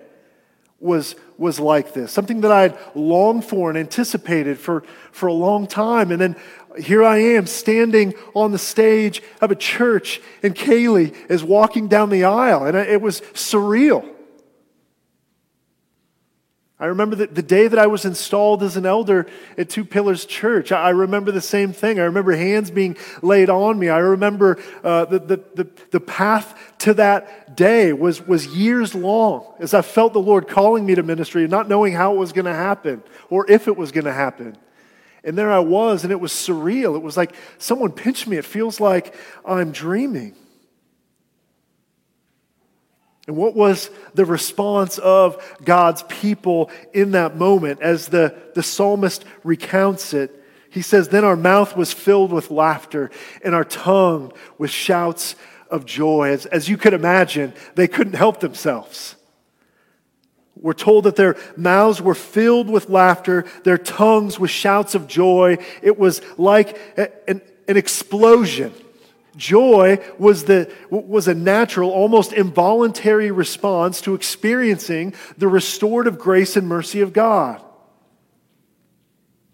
was, 0.80 1.16
was 1.36 1.58
like 1.58 1.92
this, 1.92 2.12
something 2.12 2.42
that 2.42 2.52
I 2.52 2.62
had 2.62 2.78
longed 2.94 3.44
for 3.44 3.68
and 3.68 3.78
anticipated 3.78 4.58
for, 4.58 4.84
for 5.10 5.26
a 5.26 5.32
long 5.32 5.66
time. 5.66 6.12
And 6.12 6.20
then 6.20 6.36
here 6.78 7.02
I 7.02 7.18
am 7.18 7.46
standing 7.46 8.14
on 8.34 8.52
the 8.52 8.58
stage 8.58 9.22
of 9.40 9.50
a 9.50 9.56
church, 9.56 10.20
and 10.42 10.54
Kaylee 10.54 11.14
is 11.28 11.42
walking 11.42 11.88
down 11.88 12.10
the 12.10 12.24
aisle, 12.24 12.64
and 12.64 12.76
it 12.76 13.02
was 13.02 13.20
surreal. 13.34 14.08
I 16.80 16.86
remember 16.86 17.16
the, 17.16 17.26
the 17.26 17.42
day 17.42 17.66
that 17.66 17.78
I 17.78 17.88
was 17.88 18.04
installed 18.04 18.62
as 18.62 18.76
an 18.76 18.86
elder 18.86 19.26
at 19.56 19.68
Two 19.68 19.84
Pillars 19.84 20.24
Church. 20.24 20.70
I, 20.70 20.86
I 20.86 20.90
remember 20.90 21.32
the 21.32 21.40
same 21.40 21.72
thing. 21.72 21.98
I 21.98 22.04
remember 22.04 22.36
hands 22.36 22.70
being 22.70 22.96
laid 23.20 23.50
on 23.50 23.78
me. 23.78 23.88
I 23.88 23.98
remember 23.98 24.62
uh, 24.84 25.06
the, 25.06 25.18
the, 25.18 25.36
the, 25.54 25.70
the 25.90 26.00
path 26.00 26.56
to 26.78 26.94
that 26.94 27.56
day 27.56 27.92
was, 27.92 28.24
was 28.24 28.46
years 28.46 28.94
long 28.94 29.44
as 29.58 29.74
I 29.74 29.82
felt 29.82 30.12
the 30.12 30.20
Lord 30.20 30.46
calling 30.46 30.86
me 30.86 30.94
to 30.94 31.02
ministry, 31.02 31.48
not 31.48 31.68
knowing 31.68 31.94
how 31.94 32.14
it 32.14 32.18
was 32.18 32.32
going 32.32 32.44
to 32.44 32.54
happen 32.54 33.02
or 33.28 33.50
if 33.50 33.66
it 33.66 33.76
was 33.76 33.90
going 33.90 34.04
to 34.04 34.12
happen. 34.12 34.56
And 35.24 35.36
there 35.36 35.50
I 35.50 35.58
was, 35.58 36.04
and 36.04 36.12
it 36.12 36.20
was 36.20 36.32
surreal. 36.32 36.94
It 36.94 37.02
was 37.02 37.16
like 37.16 37.34
someone 37.58 37.90
pinched 37.90 38.28
me. 38.28 38.36
It 38.36 38.44
feels 38.44 38.78
like 38.78 39.16
I'm 39.44 39.72
dreaming. 39.72 40.36
And 43.28 43.36
what 43.36 43.54
was 43.54 43.90
the 44.14 44.24
response 44.24 44.96
of 44.96 45.58
God's 45.62 46.02
people 46.04 46.70
in 46.94 47.10
that 47.10 47.36
moment 47.36 47.82
as 47.82 48.08
the, 48.08 48.34
the 48.54 48.62
psalmist 48.62 49.22
recounts 49.44 50.14
it? 50.14 50.42
He 50.70 50.80
says, 50.80 51.08
Then 51.08 51.26
our 51.26 51.36
mouth 51.36 51.76
was 51.76 51.92
filled 51.92 52.32
with 52.32 52.50
laughter 52.50 53.10
and 53.44 53.54
our 53.54 53.66
tongue 53.66 54.32
with 54.56 54.70
shouts 54.70 55.36
of 55.70 55.84
joy. 55.84 56.30
As, 56.30 56.46
as 56.46 56.70
you 56.70 56.78
could 56.78 56.94
imagine, 56.94 57.52
they 57.74 57.86
couldn't 57.86 58.14
help 58.14 58.40
themselves. 58.40 59.14
We're 60.56 60.72
told 60.72 61.04
that 61.04 61.16
their 61.16 61.36
mouths 61.54 62.00
were 62.00 62.14
filled 62.14 62.70
with 62.70 62.88
laughter, 62.88 63.44
their 63.62 63.78
tongues 63.78 64.40
with 64.40 64.50
shouts 64.50 64.94
of 64.94 65.06
joy. 65.06 65.58
It 65.82 65.98
was 65.98 66.22
like 66.38 66.78
an, 67.28 67.42
an 67.68 67.76
explosion 67.76 68.72
Joy 69.38 70.04
was, 70.18 70.44
the, 70.44 70.70
was 70.90 71.28
a 71.28 71.34
natural, 71.34 71.90
almost 71.90 72.32
involuntary 72.34 73.30
response 73.30 74.02
to 74.02 74.14
experiencing 74.14 75.14
the 75.38 75.48
restorative 75.48 76.18
grace 76.18 76.56
and 76.56 76.68
mercy 76.68 77.00
of 77.00 77.12
God. 77.14 77.62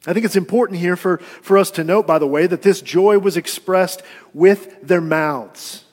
I 0.07 0.13
think 0.13 0.25
it's 0.25 0.37
important 0.37 0.81
here 0.81 0.97
for, 0.97 1.19
for 1.19 1.57
us 1.57 1.71
to 1.73 1.85
note, 1.85 2.07
by 2.07 2.19
the 2.19 2.27
way, 2.27 2.47
that 2.47 2.63
this 2.63 2.81
joy 2.81 3.19
was 3.19 3.37
expressed 3.37 4.03
with 4.33 4.83
their 4.83 5.01
mouths. 5.01 5.85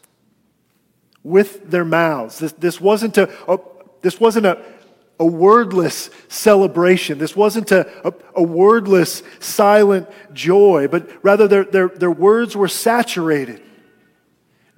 With 1.24 1.70
their 1.70 1.86
mouths. 1.86 2.40
This, 2.40 2.52
this 2.54 2.82
wasn't, 2.82 3.18
a, 3.18 3.30
a 3.48 3.60
this 4.02 4.20
wasn't 4.20 4.46
a, 4.48 4.64
a 5.20 5.26
wordless 5.26 6.10
celebration. 6.30 7.20
This 7.20 7.36
wasn't 7.36 7.72
a, 7.72 8.08
a, 8.08 8.14
a, 8.38 8.44
wordless, 8.44 9.22
silent 9.40 10.10
joy, 10.34 10.88
but 10.90 11.10
rather 11.24 11.48
their, 11.48 11.64
their, 11.64 11.90
their 11.90 12.12
words 12.12 12.56
were 12.56 12.68
saturated 12.68 13.62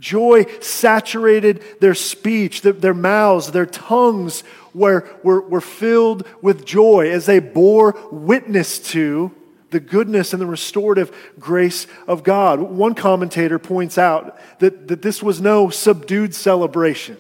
Joy 0.04 0.48
saturated 0.60 1.64
their 1.80 1.96
speech, 1.96 2.62
their 2.62 2.94
mouths, 2.94 3.52
their 3.52 3.66
tongues 3.66 4.44
were, 4.74 5.10
were, 5.24 5.40
were 5.40 5.62
filled 5.62 6.28
with 6.42 6.66
joy 6.66 7.10
as 7.10 7.26
they 7.26 7.40
bore 7.40 7.96
witness 8.12 8.80
to 8.92 9.32
the 9.70 9.80
goodness 9.80 10.34
and 10.34 10.42
the 10.42 10.46
restorative 10.46 11.16
grace 11.40 11.88
of 12.06 12.22
God. 12.22 12.60
One 12.60 12.96
commentator 12.96 13.58
points 13.58 13.98
out 13.98 14.38
that, 14.60 14.90
that 14.90 15.02
this 15.02 15.24
was 15.24 15.40
no 15.40 15.70
subdued 15.70 16.36
celebration. 16.36 17.16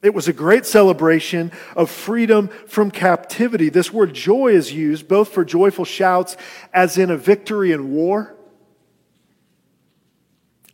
It 0.00 0.14
was 0.14 0.28
a 0.28 0.32
great 0.32 0.64
celebration 0.64 1.52
of 1.76 1.90
freedom 1.90 2.48
from 2.66 2.90
captivity. 2.90 3.68
This 3.68 3.92
word 3.92 4.14
joy 4.14 4.54
is 4.54 4.72
used 4.72 5.08
both 5.08 5.28
for 5.28 5.44
joyful 5.44 5.84
shouts, 5.84 6.38
as 6.72 6.96
in 6.96 7.10
a 7.10 7.18
victory 7.18 7.70
in 7.72 7.92
war, 7.92 8.34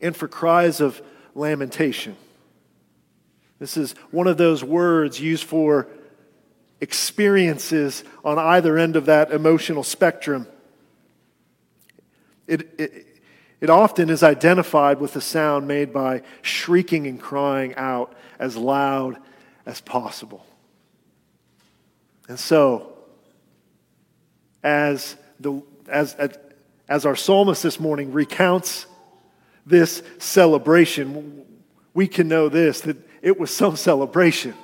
and 0.00 0.16
for 0.16 0.28
cries 0.28 0.80
of 0.80 1.00
lamentation. 1.34 2.16
This 3.58 3.76
is 3.76 3.92
one 4.10 4.26
of 4.26 4.36
those 4.36 4.62
words 4.62 5.20
used 5.20 5.44
for 5.44 5.88
experiences 6.80 8.04
on 8.24 8.38
either 8.38 8.78
end 8.78 8.96
of 8.96 9.06
that 9.06 9.32
emotional 9.32 9.82
spectrum. 9.82 10.46
It, 12.46 12.68
it, 12.78 13.06
it 13.60 13.70
often 13.70 14.10
is 14.10 14.22
identified 14.22 15.00
with 15.00 15.14
the 15.14 15.20
sound 15.20 15.66
made 15.66 15.92
by 15.92 16.22
shrieking 16.42 17.06
and 17.06 17.20
crying 17.20 17.74
out 17.74 18.14
as 18.38 18.56
loud 18.56 19.18
as 19.66 19.80
possible. 19.80 20.46
And 22.28 22.38
so, 22.38 22.92
as, 24.62 25.16
the, 25.40 25.62
as, 25.88 26.14
as 26.88 27.06
our 27.06 27.16
psalmist 27.16 27.62
this 27.62 27.80
morning 27.80 28.12
recounts 28.12 28.86
this 29.68 30.02
celebration, 30.18 31.44
we 31.94 32.08
can 32.08 32.28
know 32.28 32.48
this 32.48 32.80
that 32.82 32.96
it 33.22 33.38
was 33.38 33.54
some 33.54 33.76
celebration. 33.76 34.54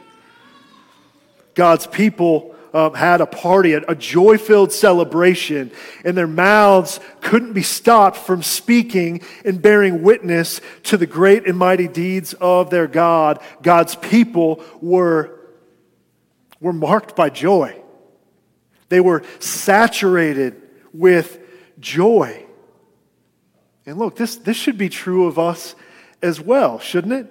God's 1.54 1.86
people 1.86 2.54
um, 2.72 2.94
had 2.94 3.20
a 3.20 3.26
party, 3.26 3.74
a, 3.74 3.82
a 3.86 3.94
joy 3.94 4.36
filled 4.38 4.72
celebration, 4.72 5.70
and 6.04 6.16
their 6.16 6.26
mouths 6.26 6.98
couldn't 7.20 7.52
be 7.52 7.62
stopped 7.62 8.16
from 8.16 8.42
speaking 8.42 9.20
and 9.44 9.62
bearing 9.62 10.02
witness 10.02 10.60
to 10.84 10.96
the 10.96 11.06
great 11.06 11.46
and 11.46 11.56
mighty 11.56 11.86
deeds 11.86 12.34
of 12.34 12.70
their 12.70 12.88
God. 12.88 13.40
God's 13.62 13.94
people 13.94 14.64
were, 14.80 15.38
were 16.60 16.72
marked 16.72 17.14
by 17.14 17.30
joy, 17.30 17.80
they 18.88 19.00
were 19.00 19.22
saturated 19.38 20.60
with 20.92 21.38
joy. 21.78 22.44
And 23.86 23.98
look, 23.98 24.16
this, 24.16 24.36
this 24.36 24.56
should 24.56 24.78
be 24.78 24.88
true 24.88 25.26
of 25.26 25.38
us 25.38 25.74
as 26.22 26.40
well, 26.40 26.78
shouldn't 26.78 27.12
it? 27.12 27.26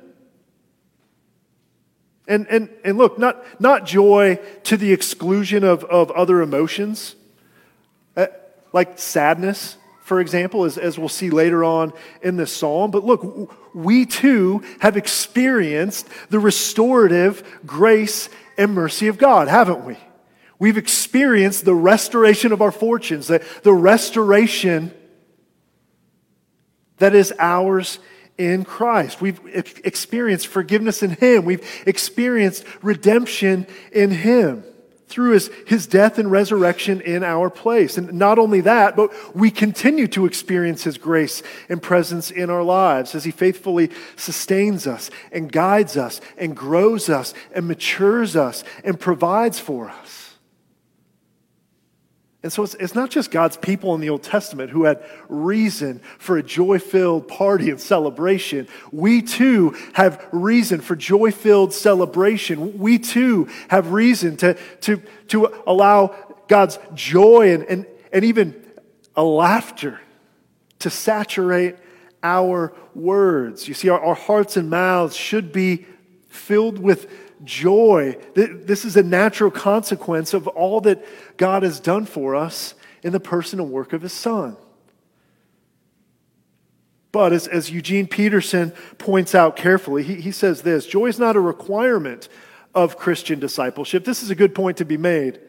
And, 2.28 2.48
and, 2.48 2.70
and 2.86 2.98
look, 2.98 3.20
not, 3.20 3.44
not 3.60 3.86
joy 3.86 4.40
to 4.64 4.78
the 4.78 4.94
exclusion 4.94 5.64
of, 5.64 5.84
of 5.86 6.10
other 6.12 6.42
emotions, 6.42 7.16
uh, 8.16 8.28
like 8.72 8.98
sadness, 8.98 9.78
for 10.04 10.20
example, 10.20 10.64
as, 10.64 10.78
as 10.78 10.98
we'll 10.98 11.10
see 11.10 11.30
later 11.30 11.64
on 11.64 11.92
in 12.22 12.38
this 12.38 12.56
psalm. 12.56 12.92
But 12.92 13.04
look, 13.04 13.74
we 13.74 14.06
too 14.06 14.64
have 14.80 14.96
experienced 14.96 16.08
the 16.30 16.40
restorative 16.40 17.62
grace 17.66 18.30
and 18.58 18.74
mercy 18.74 19.08
of 19.08 19.18
God, 19.18 19.48
haven't 19.48 19.84
we? 19.86 19.98
We've 20.60 20.78
experienced 20.78 21.66
the 21.66 21.76
restoration 21.76 22.54
of 22.54 22.62
our 22.62 22.72
fortunes, 22.72 23.28
the, 23.28 23.46
the 23.64 23.74
restoration 23.74 24.94
that 27.04 27.14
is 27.14 27.34
ours 27.38 28.00
in 28.38 28.64
Christ. 28.64 29.20
We've 29.20 29.38
experienced 29.84 30.48
forgiveness 30.48 31.04
in 31.04 31.10
Him. 31.10 31.44
We've 31.44 31.84
experienced 31.86 32.64
redemption 32.82 33.68
in 33.92 34.12
Him 34.12 34.64
through 35.10 35.34
his, 35.34 35.52
his 35.68 35.86
death 35.86 36.18
and 36.18 36.32
resurrection 36.32 37.02
in 37.02 37.22
our 37.22 37.50
place. 37.50 37.98
And 37.98 38.14
not 38.14 38.40
only 38.40 38.62
that, 38.62 38.96
but 38.96 39.12
we 39.36 39.52
continue 39.52 40.08
to 40.08 40.26
experience 40.26 40.86
His 40.86 40.98
grace 40.98 41.44
and 41.68 41.82
presence 41.82 42.32
in 42.32 42.50
our 42.50 42.64
lives 42.64 43.16
as 43.16 43.26
He 43.26 43.32
faithfully 43.32 43.92
sustains 44.16 44.88
us 44.88 45.12
and 45.34 45.52
guides 45.52 45.98
us 45.98 46.22
and 46.38 46.56
grows 46.56 47.10
us 47.10 47.34
and 47.54 47.68
matures 47.68 48.38
us 48.38 48.64
and 48.86 48.98
provides 48.98 49.60
for 49.60 49.90
us. 49.90 50.33
And 52.44 52.52
so 52.52 52.64
it's, 52.64 52.74
it's, 52.76 52.94
not 52.94 53.10
just 53.10 53.32
God's 53.32 53.56
people 53.56 53.96
in 53.96 54.02
the 54.02 54.10
Old 54.10 54.22
Testament 54.22 54.70
who 54.70 54.84
had 54.84 55.02
reason 55.30 56.02
for 56.20 56.38
a 56.38 56.44
joy 56.44 56.78
filled 56.78 57.30
party 57.30 57.70
and 57.70 57.80
celebration. 57.80 58.68
We 58.92 59.22
too 59.22 59.78
have 59.94 60.28
reason 60.34 60.82
for 60.82 60.98
joy 60.98 61.32
filled 61.32 61.74
celebration. 61.74 62.78
We 62.78 63.00
too 63.00 63.48
have 63.70 63.94
reason 63.94 64.36
to, 64.38 64.56
to, 64.82 65.02
to 65.30 65.64
allow 65.66 66.14
God's 66.50 66.80
joy 66.94 67.54
and, 67.54 67.64
and, 67.64 67.86
and 68.12 68.26
even 68.26 68.62
a 69.16 69.24
laughter 69.24 70.02
to 70.80 70.90
saturate 70.90 71.78
our 72.22 72.74
words. 72.94 73.70
You 73.70 73.74
see, 73.74 73.88
our, 73.88 74.04
our 74.04 74.16
hearts 74.16 74.58
and 74.58 74.70
mouths 74.70 75.16
should 75.16 75.54
be 75.54 75.86
filled 76.28 76.78
with 76.78 77.10
joy. 77.44 78.18
This 78.34 78.86
is 78.86 78.96
a 78.96 79.04
natural 79.04 79.52
consequence 79.52 80.34
of 80.34 80.48
all 80.48 80.82
that 80.82 81.06
God 81.38 81.64
has 81.64 81.80
done 81.80 82.06
for 82.06 82.36
us 82.36 82.74
in 83.04 83.12
the 83.12 83.20
person 83.20 83.60
and 83.60 83.72
work 83.72 83.94
of 83.94 84.02
his 84.02 84.14
Son. 84.14 84.56
But 87.12 87.32
as, 87.32 87.48
as 87.48 87.70
Eugene 87.70 88.08
Peterson 88.08 88.72
points 88.98 89.36
out 89.36 89.56
carefully, 89.56 90.04
he, 90.04 90.16
he 90.16 90.32
says 90.32 90.64
this 90.64 90.88
joy 90.88 91.06
is 91.06 91.20
not 91.20 91.36
a 91.36 91.40
requirement 91.40 92.28
of 92.74 92.98
Christian 92.98 93.40
discipleship. 93.40 94.04
This 94.04 94.24
is 94.24 94.32
a 94.32 94.36
good 94.36 94.56
point 94.56 94.78
to 94.78 94.86
be 94.86 94.98
made. 94.98 95.40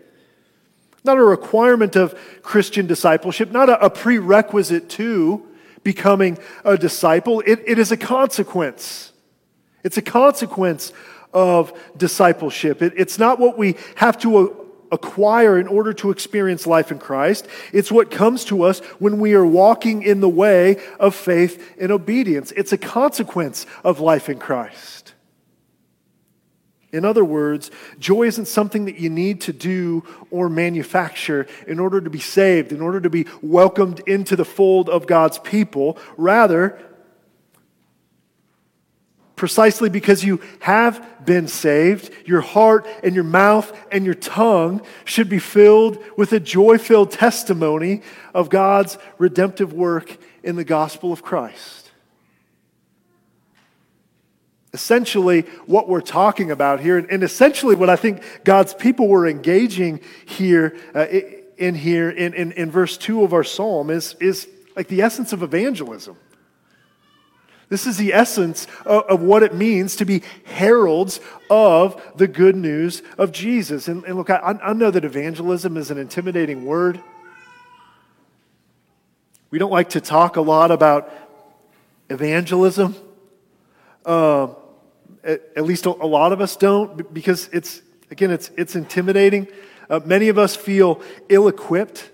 Not 1.05 1.17
a 1.17 1.25
requirement 1.25 1.97
of 1.97 2.19
Christian 2.43 2.87
discipleship, 2.87 3.51
not 3.51 3.71
a, 3.71 3.87
a 3.87 3.91
prerequisite 3.91 4.91
to 4.91 5.47
becoming 5.83 6.39
a 6.65 6.77
disciple. 6.77 7.41
It, 7.47 7.61
it 7.67 7.79
is 7.79 7.93
a 7.93 7.97
consequence. 7.97 9.13
It's 9.83 9.97
a 9.97 10.03
consequence 10.03 10.93
of 11.35 11.79
discipleship. 11.97 12.81
It, 12.81 12.95
it's 12.97 13.19
not 13.19 13.39
what 13.39 13.59
we 13.59 13.77
have 13.97 14.17
to 14.19 14.65
acquire 14.93 15.59
in 15.59 15.67
order 15.67 15.93
to 15.93 16.11
experience 16.11 16.67
life 16.67 16.93
in 16.93 16.99
Christ. 16.99 17.49
It's 17.73 17.91
what 17.91 18.11
comes 18.11 18.45
to 18.47 18.63
us 18.63 18.79
when 19.01 19.19
we 19.19 19.35
are 19.35 19.45
walking 19.45 20.03
in 20.03 20.21
the 20.21 20.29
way 20.29 20.81
of 21.01 21.15
faith 21.15 21.75
and 21.79 21.91
obedience. 21.91 22.53
It's 22.53 22.73
a 22.73 22.79
consequence 22.79 23.67
of 23.83 23.99
life 24.01 24.29
in 24.29 24.39
Christ. 24.39 25.13
In 26.93 27.05
other 27.05 27.25
words, 27.25 27.73
joy 27.99 28.29
isn't 28.29 28.47
something 28.47 28.85
that 28.85 29.01
you 29.01 29.11
need 29.11 29.41
to 29.43 29.53
do 29.53 30.05
or 30.31 30.49
manufacture 30.49 31.49
in 31.67 31.81
order 31.81 32.01
to 32.01 32.09
be 32.09 32.21
saved, 32.21 32.71
in 32.71 32.81
order 32.81 33.01
to 33.01 33.11
be 33.11 33.27
welcomed 33.43 33.99
into 34.07 34.37
the 34.37 34.45
fold 34.45 34.89
of 34.89 35.09
God's 35.09 35.39
people. 35.41 35.99
Rather, 36.17 36.79
precisely 39.37 39.89
because 39.89 40.23
you 40.23 40.41
have 40.61 41.25
been 41.25 41.49
saved, 41.49 42.11
your 42.25 42.41
heart 42.41 42.87
and 43.03 43.15
your 43.15 43.25
mouth 43.25 43.77
and 43.91 44.05
your 44.05 44.15
tongue 44.15 44.81
should 45.05 45.29
be 45.29 45.39
filled 45.39 45.99
with 46.17 46.33
a 46.33 46.41
joy 46.41 46.79
filled 46.79 47.11
testimony 47.11 48.03
of 48.33 48.49
God's 48.49 48.97
redemptive 49.19 49.73
work 49.73 50.17
in 50.43 50.57
the 50.57 50.65
gospel 50.65 51.13
of 51.13 51.23
Christ. 51.23 51.91
Essentially, 54.73 55.43
what 55.67 55.89
we're 55.89 56.01
talking 56.01 56.51
about 56.51 56.81
here, 56.81 56.99
and 56.99 57.23
essentially 57.23 57.77
what 57.77 57.89
I 57.89 57.97
think 57.97 58.23
God's 58.43 58.75
people 58.75 59.09
were 59.09 59.27
engaging 59.27 60.01
here 60.27 60.77
uh, 60.95 61.07
in 61.57 61.77
here 61.77 62.11
in, 62.11 62.35
in, 62.35 62.53
in 62.53 62.71
verse 62.71 62.97
2 62.97 63.23
of 63.23 63.33
our 63.33 63.45
psalm 63.45 63.91
is, 63.91 64.17
is 64.21 64.49
like 64.75 64.89
the 64.89 65.03
essence 65.03 65.33
of 65.33 65.43
evangelism. 65.43 66.17
This 67.75 67.89
is 67.89 67.97
the 67.97 68.13
essence 68.15 68.69
of, 68.87 69.03
of, 69.07 69.21
what 69.21 69.43
it 69.43 69.53
means 69.53 69.97
to 69.97 70.05
be 70.05 70.23
heralds 70.45 71.19
of 71.51 72.01
the 72.15 72.29
good 72.29 72.55
news 72.55 73.03
of 73.19 73.33
Jesus. 73.33 73.89
And, 73.89 74.05
and 74.05 74.15
look, 74.15 74.31
I, 74.31 74.57
I, 74.63 74.73
know 74.75 74.93
that 74.93 75.05
evangelism 75.05 75.77
is 75.77 75.91
an 75.91 75.99
intimidating 75.99 76.65
word. 76.65 77.01
We 79.51 79.59
don't 79.59 79.73
like 79.73 79.89
to 79.89 80.01
talk 80.01 80.37
a 80.37 80.41
lot 80.41 80.71
about 80.71 81.13
evangelism. 82.09 82.95
Uh, 84.07 84.51
at, 85.25 85.43
at, 85.57 85.65
least 85.65 85.87
a, 85.87 85.91
lot 85.91 86.33
of 86.33 86.41
us 86.41 86.55
don't, 86.55 87.13
because 87.13 87.49
it's, 87.53 87.83
again, 88.13 88.31
it's, 88.31 88.53
it's 88.57 88.77
intimidating. 88.77 89.49
Uh, 89.91 89.99
many 90.05 90.29
of 90.29 90.39
us 90.39 90.55
feel 90.55 91.03
ill 91.29 91.49
equipped 91.49 92.09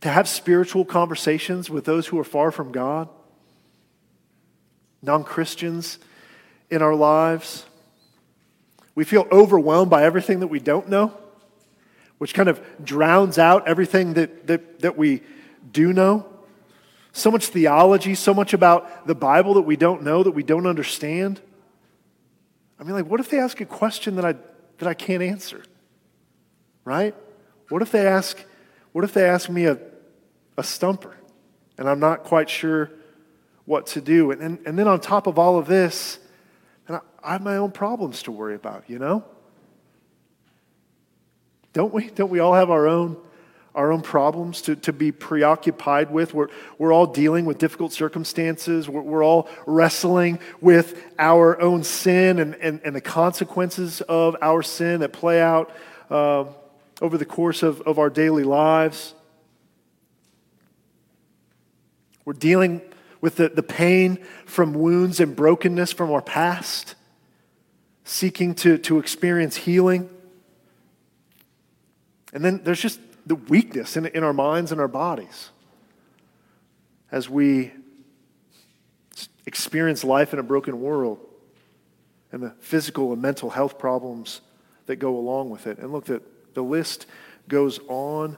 to 0.00 0.08
have 0.08 0.26
spiritual 0.26 0.86
conversations 0.86 1.68
with 1.68 1.84
those 1.84 2.06
who 2.06 2.18
are 2.18 2.24
far 2.24 2.50
from 2.50 2.72
God 2.72 3.10
non 5.02 5.24
Christians 5.24 5.98
in 6.70 6.82
our 6.82 6.94
lives. 6.94 7.64
We 8.94 9.04
feel 9.04 9.26
overwhelmed 9.30 9.90
by 9.90 10.04
everything 10.04 10.40
that 10.40 10.48
we 10.48 10.58
don't 10.58 10.88
know, 10.88 11.16
which 12.18 12.34
kind 12.34 12.48
of 12.48 12.60
drowns 12.82 13.38
out 13.38 13.68
everything 13.68 14.14
that, 14.14 14.46
that, 14.48 14.80
that 14.80 14.98
we 14.98 15.22
do 15.70 15.92
know. 15.92 16.26
So 17.12 17.30
much 17.30 17.46
theology, 17.46 18.14
so 18.14 18.34
much 18.34 18.54
about 18.54 19.06
the 19.06 19.14
Bible 19.14 19.54
that 19.54 19.62
we 19.62 19.76
don't 19.76 20.02
know, 20.02 20.22
that 20.22 20.32
we 20.32 20.42
don't 20.42 20.66
understand. 20.66 21.40
I 22.78 22.84
mean, 22.84 22.94
like, 22.94 23.06
what 23.06 23.20
if 23.20 23.30
they 23.30 23.38
ask 23.38 23.60
a 23.60 23.66
question 23.66 24.16
that 24.16 24.24
I, 24.24 24.34
that 24.78 24.88
I 24.88 24.94
can't 24.94 25.22
answer? 25.22 25.62
Right? 26.84 27.14
What 27.68 27.82
if 27.82 27.92
they 27.92 28.06
ask, 28.06 28.44
what 28.92 29.04
if 29.04 29.12
they 29.12 29.24
ask 29.24 29.48
me 29.48 29.66
a, 29.66 29.78
a 30.56 30.64
stumper 30.64 31.16
and 31.78 31.88
I'm 31.88 32.00
not 32.00 32.24
quite 32.24 32.50
sure 32.50 32.90
what 33.68 33.86
to 33.86 34.00
do. 34.00 34.30
And, 34.30 34.40
and, 34.40 34.58
and 34.64 34.78
then 34.78 34.88
on 34.88 34.98
top 34.98 35.26
of 35.26 35.38
all 35.38 35.58
of 35.58 35.66
this, 35.66 36.18
I, 36.88 37.00
I 37.22 37.32
have 37.32 37.42
my 37.42 37.58
own 37.58 37.70
problems 37.70 38.22
to 38.22 38.32
worry 38.32 38.54
about, 38.54 38.84
you 38.88 38.98
know? 38.98 39.24
Don't 41.74 41.92
we? 41.92 42.08
Don't 42.08 42.30
we 42.30 42.38
all 42.38 42.54
have 42.54 42.70
our 42.70 42.88
own, 42.88 43.18
our 43.74 43.92
own 43.92 44.00
problems 44.00 44.62
to, 44.62 44.76
to 44.76 44.92
be 44.94 45.12
preoccupied 45.12 46.10
with? 46.10 46.32
We're, 46.32 46.48
we're 46.78 46.94
all 46.94 47.06
dealing 47.06 47.44
with 47.44 47.58
difficult 47.58 47.92
circumstances. 47.92 48.88
We're, 48.88 49.02
we're 49.02 49.22
all 49.22 49.50
wrestling 49.66 50.38
with 50.62 51.04
our 51.18 51.60
own 51.60 51.84
sin 51.84 52.38
and, 52.38 52.54
and, 52.54 52.80
and 52.84 52.96
the 52.96 53.02
consequences 53.02 54.00
of 54.00 54.34
our 54.40 54.62
sin 54.62 55.00
that 55.00 55.12
play 55.12 55.42
out 55.42 55.70
uh, 56.08 56.46
over 57.02 57.18
the 57.18 57.26
course 57.26 57.62
of, 57.62 57.82
of 57.82 57.98
our 57.98 58.08
daily 58.08 58.44
lives. 58.44 59.12
We're 62.24 62.32
dealing 62.32 62.80
with 63.20 63.36
the, 63.36 63.48
the 63.48 63.62
pain 63.62 64.24
from 64.46 64.72
wounds 64.72 65.20
and 65.20 65.34
brokenness 65.34 65.92
from 65.92 66.10
our 66.10 66.22
past, 66.22 66.94
seeking 68.04 68.54
to, 68.54 68.78
to 68.78 68.98
experience 68.98 69.56
healing. 69.56 70.08
And 72.32 72.44
then 72.44 72.62
there's 72.64 72.80
just 72.80 73.00
the 73.26 73.34
weakness 73.34 73.96
in, 73.96 74.06
in 74.06 74.22
our 74.22 74.32
minds 74.32 74.72
and 74.72 74.80
our 74.80 74.88
bodies 74.88 75.50
as 77.10 77.28
we 77.28 77.72
experience 79.46 80.04
life 80.04 80.32
in 80.32 80.38
a 80.38 80.42
broken 80.42 80.80
world 80.80 81.18
and 82.32 82.42
the 82.42 82.50
physical 82.60 83.12
and 83.12 83.22
mental 83.22 83.50
health 83.50 83.78
problems 83.78 84.40
that 84.86 84.96
go 84.96 85.16
along 85.16 85.50
with 85.50 85.66
it. 85.66 85.78
And 85.78 85.92
look, 85.92 86.04
the, 86.04 86.22
the 86.54 86.62
list 86.62 87.06
goes 87.48 87.80
on 87.88 88.36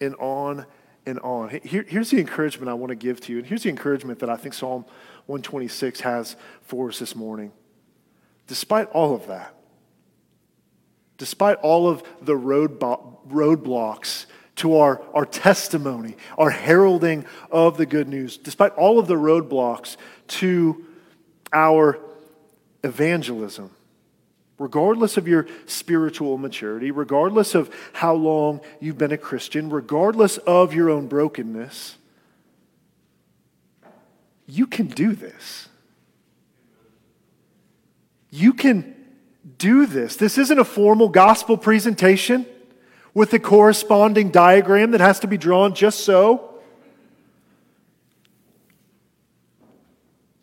and 0.00 0.14
on 0.16 0.66
and 1.08 1.18
on. 1.20 1.48
Here, 1.62 1.84
here's 1.88 2.10
the 2.10 2.20
encouragement 2.20 2.68
I 2.68 2.74
want 2.74 2.90
to 2.90 2.96
give 2.96 3.20
to 3.22 3.32
you, 3.32 3.38
and 3.38 3.46
here's 3.46 3.62
the 3.62 3.70
encouragement 3.70 4.18
that 4.20 4.30
I 4.30 4.36
think 4.36 4.54
Psalm 4.54 4.84
126 5.26 6.00
has 6.00 6.36
for 6.62 6.88
us 6.88 6.98
this 6.98 7.16
morning. 7.16 7.52
Despite 8.46 8.88
all 8.90 9.14
of 9.14 9.26
that, 9.26 9.54
despite 11.16 11.58
all 11.58 11.88
of 11.88 12.02
the 12.22 12.36
road 12.36 12.78
roadblocks 12.78 14.26
to 14.56 14.76
our, 14.76 15.02
our 15.14 15.24
testimony, 15.24 16.16
our 16.36 16.50
heralding 16.50 17.24
of 17.50 17.76
the 17.76 17.86
good 17.86 18.08
news, 18.08 18.36
despite 18.36 18.72
all 18.72 18.98
of 18.98 19.06
the 19.06 19.14
roadblocks 19.14 19.96
to 20.28 20.84
our 21.52 21.98
evangelism, 22.84 23.70
regardless 24.58 25.16
of 25.16 25.28
your 25.28 25.46
spiritual 25.66 26.36
maturity, 26.36 26.90
regardless 26.90 27.54
of 27.54 27.74
how 27.92 28.14
long 28.14 28.60
you've 28.80 28.98
been 28.98 29.12
a 29.12 29.18
Christian, 29.18 29.70
regardless 29.70 30.36
of 30.38 30.74
your 30.74 30.90
own 30.90 31.06
brokenness, 31.06 31.96
you 34.46 34.66
can 34.66 34.86
do 34.86 35.14
this. 35.14 35.68
You 38.30 38.52
can 38.52 38.94
do 39.56 39.86
this. 39.86 40.16
This 40.16 40.36
isn't 40.38 40.58
a 40.58 40.64
formal 40.64 41.08
gospel 41.08 41.56
presentation 41.56 42.46
with 43.14 43.32
a 43.32 43.38
corresponding 43.38 44.30
diagram 44.30 44.90
that 44.90 45.00
has 45.00 45.20
to 45.20 45.26
be 45.26 45.38
drawn 45.38 45.74
just 45.74 46.00
so. 46.00 46.60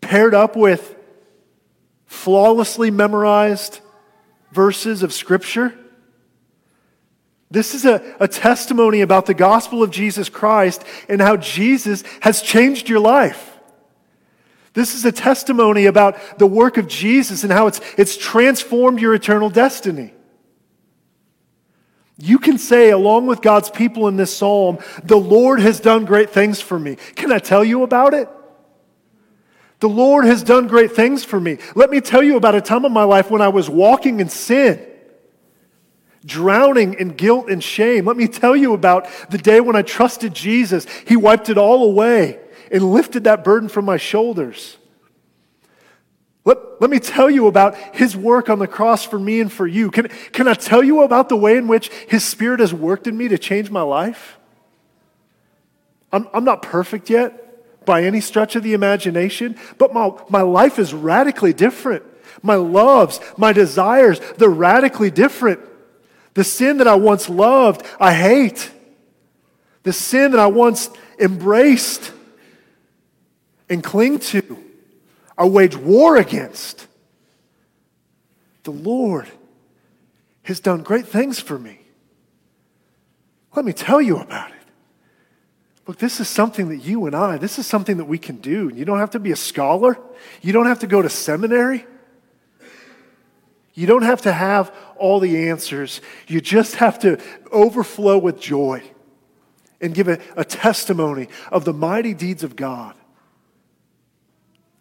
Paired 0.01 0.34
up 0.34 0.56
with 0.56 0.95
flawlessly 2.06 2.91
memorized 2.91 3.82
verses 4.56 5.04
of 5.04 5.12
Scripture. 5.12 5.78
This 7.52 7.76
is 7.76 7.86
a, 7.86 8.15
a 8.20 8.28
testimony 8.28 9.02
about 9.02 9.28
the 9.28 9.34
gospel 9.34 9.84
of 9.84 9.91
Jesus 9.91 10.30
Christ 10.30 10.84
and 11.08 11.22
how 11.22 11.38
Jesus 11.38 12.04
has 12.22 12.41
changed 12.41 12.89
your 12.89 13.00
life. 13.00 13.52
This 14.74 14.96
is 14.96 15.06
a 15.06 15.12
testimony 15.12 15.86
about 15.86 16.39
the 16.39 16.48
work 16.48 16.78
of 16.78 16.88
Jesus 16.88 17.44
and 17.44 17.52
how 17.52 17.68
it's, 17.68 17.82
it's 17.98 18.18
transformed 18.18 19.00
your 19.00 19.13
eternal 19.13 19.50
destiny. 19.50 20.13
You 22.18 22.39
can 22.39 22.58
say, 22.58 22.91
along 22.91 23.28
with 23.28 23.41
God's 23.41 23.70
people 23.70 24.08
in 24.08 24.15
this 24.15 24.36
psalm, 24.36 24.80
the 25.04 25.18
Lord 25.18 25.60
has 25.60 25.82
done 25.82 26.06
great 26.06 26.30
things 26.30 26.62
for 26.62 26.80
me. 26.80 26.96
Can 27.15 27.32
I 27.32 27.39
tell 27.39 27.63
you 27.63 27.84
about 27.84 28.13
it? 28.13 28.30
The 29.79 29.89
Lord 29.89 30.25
has 30.25 30.43
done 30.43 30.67
great 30.67 30.93
things 30.93 31.23
for 31.23 31.39
me. 31.39 31.57
Let 31.75 31.89
me 31.89 31.99
tell 31.99 32.23
you 32.23 32.38
about 32.38 32.55
a 32.55 32.61
time 32.61 32.85
in 32.85 32.93
my 32.93 33.03
life 33.03 33.29
when 33.29 33.41
I 33.41 33.49
was 33.49 33.69
walking 33.69 34.19
in 34.19 34.29
sin, 34.29 34.85
drowning 36.25 36.93
in 36.93 37.09
guilt 37.09 37.49
and 37.49 37.63
shame. 37.63 38.05
Let 38.05 38.15
me 38.15 38.27
tell 38.27 38.55
you 38.55 38.73
about 38.73 39.07
the 39.29 39.38
day 39.38 39.59
when 39.59 39.75
I 39.75 39.81
trusted 39.81 40.33
Jesus. 40.33 40.88
He 41.05 41.17
wiped 41.17 41.49
it 41.49 41.57
all 41.57 41.83
away 41.83 42.39
and 42.71 42.91
lifted 42.91 43.25
that 43.25 43.43
burden 43.43 43.67
from 43.67 43.85
my 43.85 43.97
shoulders. 43.97 44.77
Let, 46.45 46.57
let 46.79 46.89
me 46.89 46.99
tell 46.99 47.29
you 47.29 47.47
about 47.47 47.75
his 47.95 48.15
work 48.15 48.49
on 48.49 48.59
the 48.59 48.67
cross 48.67 49.03
for 49.03 49.19
me 49.19 49.41
and 49.41 49.51
for 49.51 49.67
you. 49.67 49.91
Can, 49.91 50.07
can 50.31 50.47
I 50.47 50.53
tell 50.53 50.83
you 50.83 51.01
about 51.01 51.27
the 51.27 51.35
way 51.35 51.57
in 51.57 51.67
which 51.67 51.89
his 52.07 52.23
spirit 52.23 52.59
has 52.59 52.73
worked 52.73 53.07
in 53.07 53.17
me 53.17 53.27
to 53.27 53.38
change 53.38 53.69
my 53.69 53.81
life? 53.81 54.38
I'm, 56.13 56.29
I'm 56.33 56.45
not 56.45 56.61
perfect 56.61 57.09
yet 57.09 57.44
by 57.86 58.04
any 58.04 58.21
stretch 58.21 58.56
of 58.56 58.63
the 58.63 58.74
imagination, 58.74 59.58
but 59.78 59.93
my, 59.93 60.12
my 60.30 60.41
life 60.41 60.80
is 60.80 60.93
radically 60.93 61.54
different. 61.54 62.04
My 62.41 62.56
loves, 62.56 63.19
my 63.38 63.54
desires, 63.54 64.19
they're 64.38 64.50
radically 64.50 65.12
different. 65.12 65.60
The 66.34 66.43
sin 66.43 66.78
that 66.78 66.88
I 66.88 66.95
once 66.95 67.30
loved, 67.30 67.86
I 68.00 68.13
hate. 68.13 68.71
The 69.84 69.93
sin 69.93 70.32
that 70.32 70.39
I 70.39 70.48
once 70.48 70.89
embraced 71.19 72.12
and 73.69 73.84
cling 73.84 74.19
to, 74.19 74.63
I 75.38 75.45
wage 75.45 75.76
war 75.76 76.17
against. 76.17 76.88
The 78.63 78.71
Lord 78.71 79.30
has 80.43 80.60
done 80.60 80.84
great 80.84 81.08
things 81.08 81.39
for 81.39 81.58
me. 81.58 81.80
Let 83.56 83.65
me 83.65 83.74
tell 83.74 84.02
you 84.02 84.17
about 84.17 84.52
it. 84.52 84.55
Look, 85.88 86.00
this 86.00 86.19
is 86.19 86.28
something 86.28 86.69
that 86.69 86.78
you 86.78 87.06
and 87.06 87.15
I, 87.15 87.38
this 87.38 87.60
is 87.60 87.67
something 87.67 87.98
that 87.98 88.06
we 88.06 88.17
can 88.17 88.38
do. 88.38 88.71
You 88.74 88.86
don't 88.86 89.00
have 89.00 89.12
to 89.12 89.19
be 89.19 89.32
a 89.32 89.36
scholar, 89.36 89.98
you 90.41 90.52
don't 90.52 90.65
have 90.65 90.80
to 90.80 90.88
go 90.88 91.02
to 91.02 91.10
seminary. 91.10 91.86
You 93.78 93.88
don't 93.88 94.04
have 94.04 94.21
to 94.21 94.32
have 94.32 94.74
all 94.95 95.19
the 95.19 95.50
answers. 95.50 96.00
You 96.28 96.39
just 96.39 96.76
have 96.76 96.98
to 97.00 97.19
overflow 97.52 98.17
with 98.17 98.39
joy 98.39 98.82
and 99.82 99.93
give 99.93 100.08
a, 100.08 100.17
a 100.38 100.45
testimony 100.45 101.28
of 101.52 101.65
the 101.65 101.74
mighty 101.74 102.13
deeds 102.13 102.41
of 102.41 102.56
God 102.56 102.95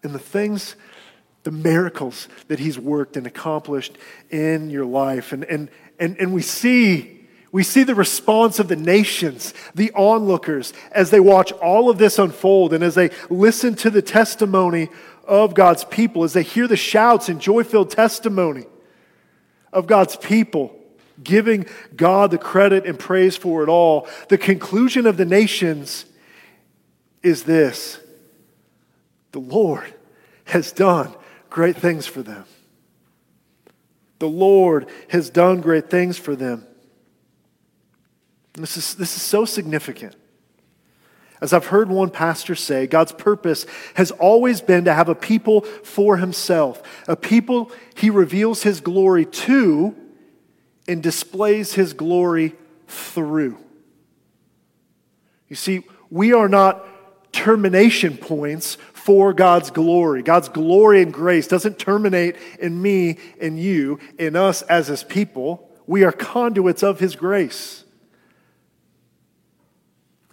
and 0.04 0.14
the 0.14 0.20
things, 0.20 0.76
the 1.42 1.50
miracles 1.50 2.28
that 2.46 2.60
He's 2.60 2.78
worked 2.78 3.16
and 3.16 3.26
accomplished 3.26 3.98
in 4.30 4.70
your 4.70 4.86
life. 4.86 5.32
And, 5.32 5.42
and, 5.42 5.70
and, 5.98 6.16
and 6.18 6.32
we 6.32 6.42
see. 6.42 7.13
We 7.54 7.62
see 7.62 7.84
the 7.84 7.94
response 7.94 8.58
of 8.58 8.66
the 8.66 8.74
nations, 8.74 9.54
the 9.76 9.92
onlookers, 9.92 10.72
as 10.90 11.10
they 11.10 11.20
watch 11.20 11.52
all 11.52 11.88
of 11.88 11.98
this 11.98 12.18
unfold 12.18 12.72
and 12.72 12.82
as 12.82 12.96
they 12.96 13.10
listen 13.30 13.76
to 13.76 13.90
the 13.90 14.02
testimony 14.02 14.88
of 15.22 15.54
God's 15.54 15.84
people, 15.84 16.24
as 16.24 16.32
they 16.32 16.42
hear 16.42 16.66
the 16.66 16.76
shouts 16.76 17.28
and 17.28 17.40
joy 17.40 17.62
filled 17.62 17.90
testimony 17.90 18.64
of 19.72 19.86
God's 19.86 20.16
people, 20.16 20.76
giving 21.22 21.66
God 21.94 22.32
the 22.32 22.38
credit 22.38 22.86
and 22.86 22.98
praise 22.98 23.36
for 23.36 23.62
it 23.62 23.68
all. 23.68 24.08
The 24.30 24.36
conclusion 24.36 25.06
of 25.06 25.16
the 25.16 25.24
nations 25.24 26.06
is 27.22 27.44
this 27.44 28.00
the 29.30 29.38
Lord 29.38 29.94
has 30.46 30.72
done 30.72 31.14
great 31.50 31.76
things 31.76 32.04
for 32.04 32.20
them. 32.20 32.46
The 34.18 34.26
Lord 34.26 34.88
has 35.10 35.30
done 35.30 35.60
great 35.60 35.88
things 35.88 36.18
for 36.18 36.34
them. 36.34 36.66
This 38.54 38.76
is, 38.76 38.94
this 38.94 39.16
is 39.16 39.22
so 39.22 39.44
significant. 39.44 40.14
As 41.40 41.52
I've 41.52 41.66
heard 41.66 41.90
one 41.90 42.10
pastor 42.10 42.54
say, 42.54 42.86
God's 42.86 43.12
purpose 43.12 43.66
has 43.94 44.10
always 44.12 44.60
been 44.60 44.84
to 44.84 44.94
have 44.94 45.08
a 45.08 45.14
people 45.14 45.62
for 45.62 46.16
himself, 46.16 46.82
a 47.08 47.16
people 47.16 47.70
he 47.96 48.10
reveals 48.10 48.62
his 48.62 48.80
glory 48.80 49.26
to 49.26 49.94
and 50.86 51.02
displays 51.02 51.74
his 51.74 51.92
glory 51.92 52.54
through. 52.86 53.58
You 55.48 55.56
see, 55.56 55.82
we 56.08 56.32
are 56.32 56.48
not 56.48 56.86
termination 57.32 58.16
points 58.16 58.76
for 58.92 59.34
God's 59.34 59.70
glory. 59.70 60.22
God's 60.22 60.48
glory 60.48 61.02
and 61.02 61.12
grace 61.12 61.48
doesn't 61.48 61.78
terminate 61.78 62.36
in 62.60 62.80
me 62.80 63.18
and 63.40 63.58
you, 63.58 63.98
in 64.18 64.36
us 64.36 64.62
as 64.62 64.86
his 64.86 65.02
people. 65.02 65.68
We 65.86 66.04
are 66.04 66.12
conduits 66.12 66.82
of 66.82 67.00
his 67.00 67.16
grace 67.16 67.83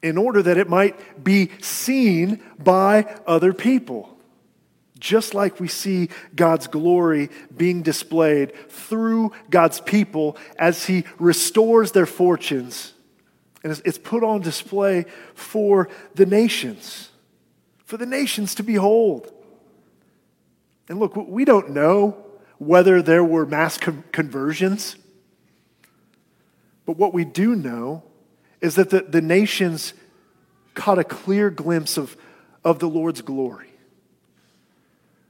in 0.01 0.17
order 0.17 0.41
that 0.41 0.57
it 0.57 0.69
might 0.69 1.23
be 1.23 1.49
seen 1.61 2.41
by 2.59 3.03
other 3.27 3.53
people. 3.53 4.17
Just 4.99 5.33
like 5.33 5.59
we 5.59 5.67
see 5.67 6.09
God's 6.35 6.67
glory 6.67 7.29
being 7.55 7.81
displayed 7.81 8.53
through 8.69 9.31
God's 9.49 9.81
people 9.81 10.37
as 10.59 10.85
He 10.85 11.05
restores 11.17 11.91
their 11.91 12.05
fortunes. 12.05 12.93
And 13.63 13.79
it's 13.85 13.97
put 13.97 14.23
on 14.23 14.41
display 14.41 15.05
for 15.33 15.89
the 16.15 16.25
nations 16.25 17.11
for 17.91 17.97
the 17.97 18.05
nations 18.05 18.55
to 18.55 18.63
behold. 18.63 19.29
And 20.87 20.97
look, 20.97 21.13
we 21.13 21.43
don't 21.43 21.71
know 21.71 22.25
whether 22.57 23.01
there 23.01 23.21
were 23.21 23.45
mass 23.45 23.77
conversions, 23.77 24.95
but 26.85 26.95
what 26.95 27.13
we 27.13 27.25
do 27.25 27.53
know 27.53 28.01
is 28.61 28.75
that 28.75 28.89
the, 28.89 29.01
the 29.01 29.21
nations 29.21 29.93
caught 30.73 30.99
a 30.99 31.03
clear 31.03 31.49
glimpse 31.49 31.97
of, 31.97 32.15
of 32.63 32.79
the 32.79 32.87
Lord's 32.87 33.21
glory. 33.21 33.69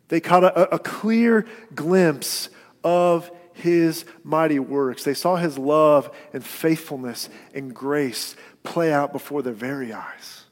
They 0.10 0.20
caught 0.20 0.44
a, 0.44 0.76
a 0.76 0.80
clear 0.80 1.48
glimpse 1.74 2.50
of 2.84 3.32
his 3.54 4.06
mighty 4.24 4.60
works. 4.60 5.04
They 5.04 5.14
saw 5.14 5.38
his 5.38 5.58
love 5.58 6.14
and 6.34 6.44
faithfulness 6.44 7.30
and 7.54 7.74
grace 7.74 8.36
play 8.64 8.92
out 8.92 9.14
before 9.14 9.42
their 9.42 9.54
very 9.54 9.94
eyes. 9.94 10.46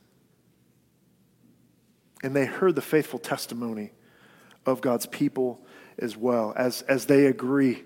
And 2.24 2.36
they 2.36 2.46
heard 2.46 2.76
the 2.76 2.82
faithful 2.82 3.20
testimony 3.20 3.92
of 4.66 4.82
God's 4.82 5.06
people 5.06 5.62
as 5.98 6.16
well, 6.16 6.54
as, 6.56 6.82
as 6.84 7.06
they 7.06 7.26
agree 7.26 7.84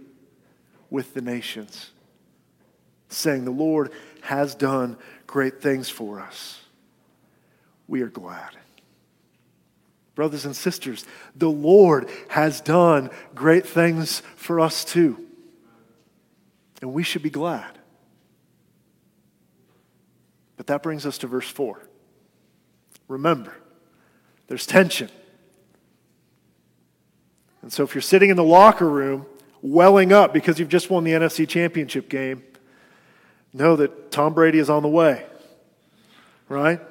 with 0.89 1.13
the 1.13 1.21
nations, 1.21 1.91
saying, 3.09 3.45
The 3.45 3.51
Lord 3.51 3.91
has 4.23 4.55
done 4.55 4.97
great 5.27 5.61
things 5.61 5.89
for 5.89 6.19
us. 6.19 6.61
We 7.87 8.01
are 8.01 8.09
glad. 8.09 8.57
Brothers 10.15 10.45
and 10.45 10.55
sisters, 10.55 11.05
the 11.35 11.49
Lord 11.49 12.09
has 12.29 12.61
done 12.61 13.09
great 13.35 13.65
things 13.65 14.21
for 14.35 14.59
us 14.59 14.85
too. 14.85 15.19
And 16.81 16.93
we 16.93 17.03
should 17.03 17.23
be 17.23 17.29
glad. 17.29 17.79
But 20.55 20.67
that 20.67 20.83
brings 20.83 21.05
us 21.05 21.17
to 21.19 21.27
verse 21.27 21.49
4. 21.49 21.81
Remember, 23.07 23.55
there's 24.47 24.65
tension. 24.65 25.09
And 27.61 27.73
so 27.73 27.83
if 27.83 27.95
you're 27.95 28.01
sitting 28.01 28.29
in 28.29 28.37
the 28.37 28.43
locker 28.43 28.87
room 28.87 29.25
welling 29.61 30.13
up 30.13 30.33
because 30.33 30.59
you've 30.59 30.69
just 30.69 30.89
won 30.89 31.03
the 31.03 31.11
NFC 31.11 31.47
championship 31.47 32.07
game, 32.07 32.43
know 33.53 33.75
that 33.75 34.11
Tom 34.11 34.33
Brady 34.33 34.59
is 34.59 34.69
on 34.69 34.83
the 34.83 34.89
way. 34.89 35.25
Right? 36.49 36.81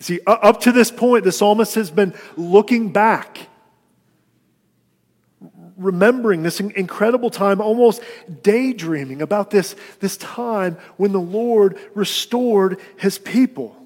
See, 0.00 0.20
up 0.26 0.60
to 0.62 0.72
this 0.72 0.90
point, 0.90 1.24
the 1.24 1.32
psalmist 1.32 1.76
has 1.76 1.90
been 1.90 2.12
looking 2.36 2.92
back, 2.92 3.38
remembering 5.76 6.42
this 6.42 6.58
incredible 6.58 7.30
time, 7.30 7.60
almost 7.60 8.02
daydreaming 8.42 9.22
about 9.22 9.50
this, 9.50 9.76
this 10.00 10.16
time 10.16 10.76
when 10.96 11.12
the 11.12 11.20
Lord 11.20 11.78
restored 11.94 12.80
his 12.96 13.18
people. 13.18 13.76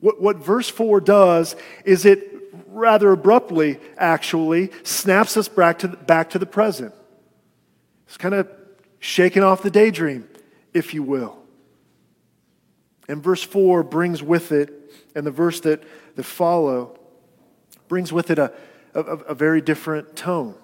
What, 0.00 0.20
what 0.20 0.36
verse 0.36 0.68
4 0.68 1.00
does 1.00 1.56
is 1.84 2.04
it 2.04 2.28
rather 2.66 3.12
abruptly, 3.12 3.78
actually, 3.96 4.70
snaps 4.82 5.36
us 5.36 5.48
back 5.48 5.78
to 5.80 5.88
back 5.88 6.30
to 6.30 6.38
the 6.38 6.46
present. 6.46 6.94
It's 8.06 8.16
kind 8.16 8.34
of 8.34 8.48
shaking 8.98 9.42
off 9.42 9.62
the 9.62 9.70
daydream, 9.70 10.28
if 10.72 10.94
you 10.94 11.02
will. 11.02 11.38
And 13.08 13.22
verse 13.22 13.42
4 13.42 13.82
brings 13.82 14.22
with 14.22 14.52
it, 14.52 14.72
and 15.14 15.26
the 15.26 15.30
verse 15.30 15.60
that, 15.60 15.82
that 16.16 16.22
follow 16.22 16.98
brings 17.88 18.12
with 18.12 18.30
it 18.30 18.38
a, 18.38 18.52
a, 18.94 19.00
a 19.00 19.34
very 19.34 19.60
different 19.60 20.16
tone. 20.16 20.54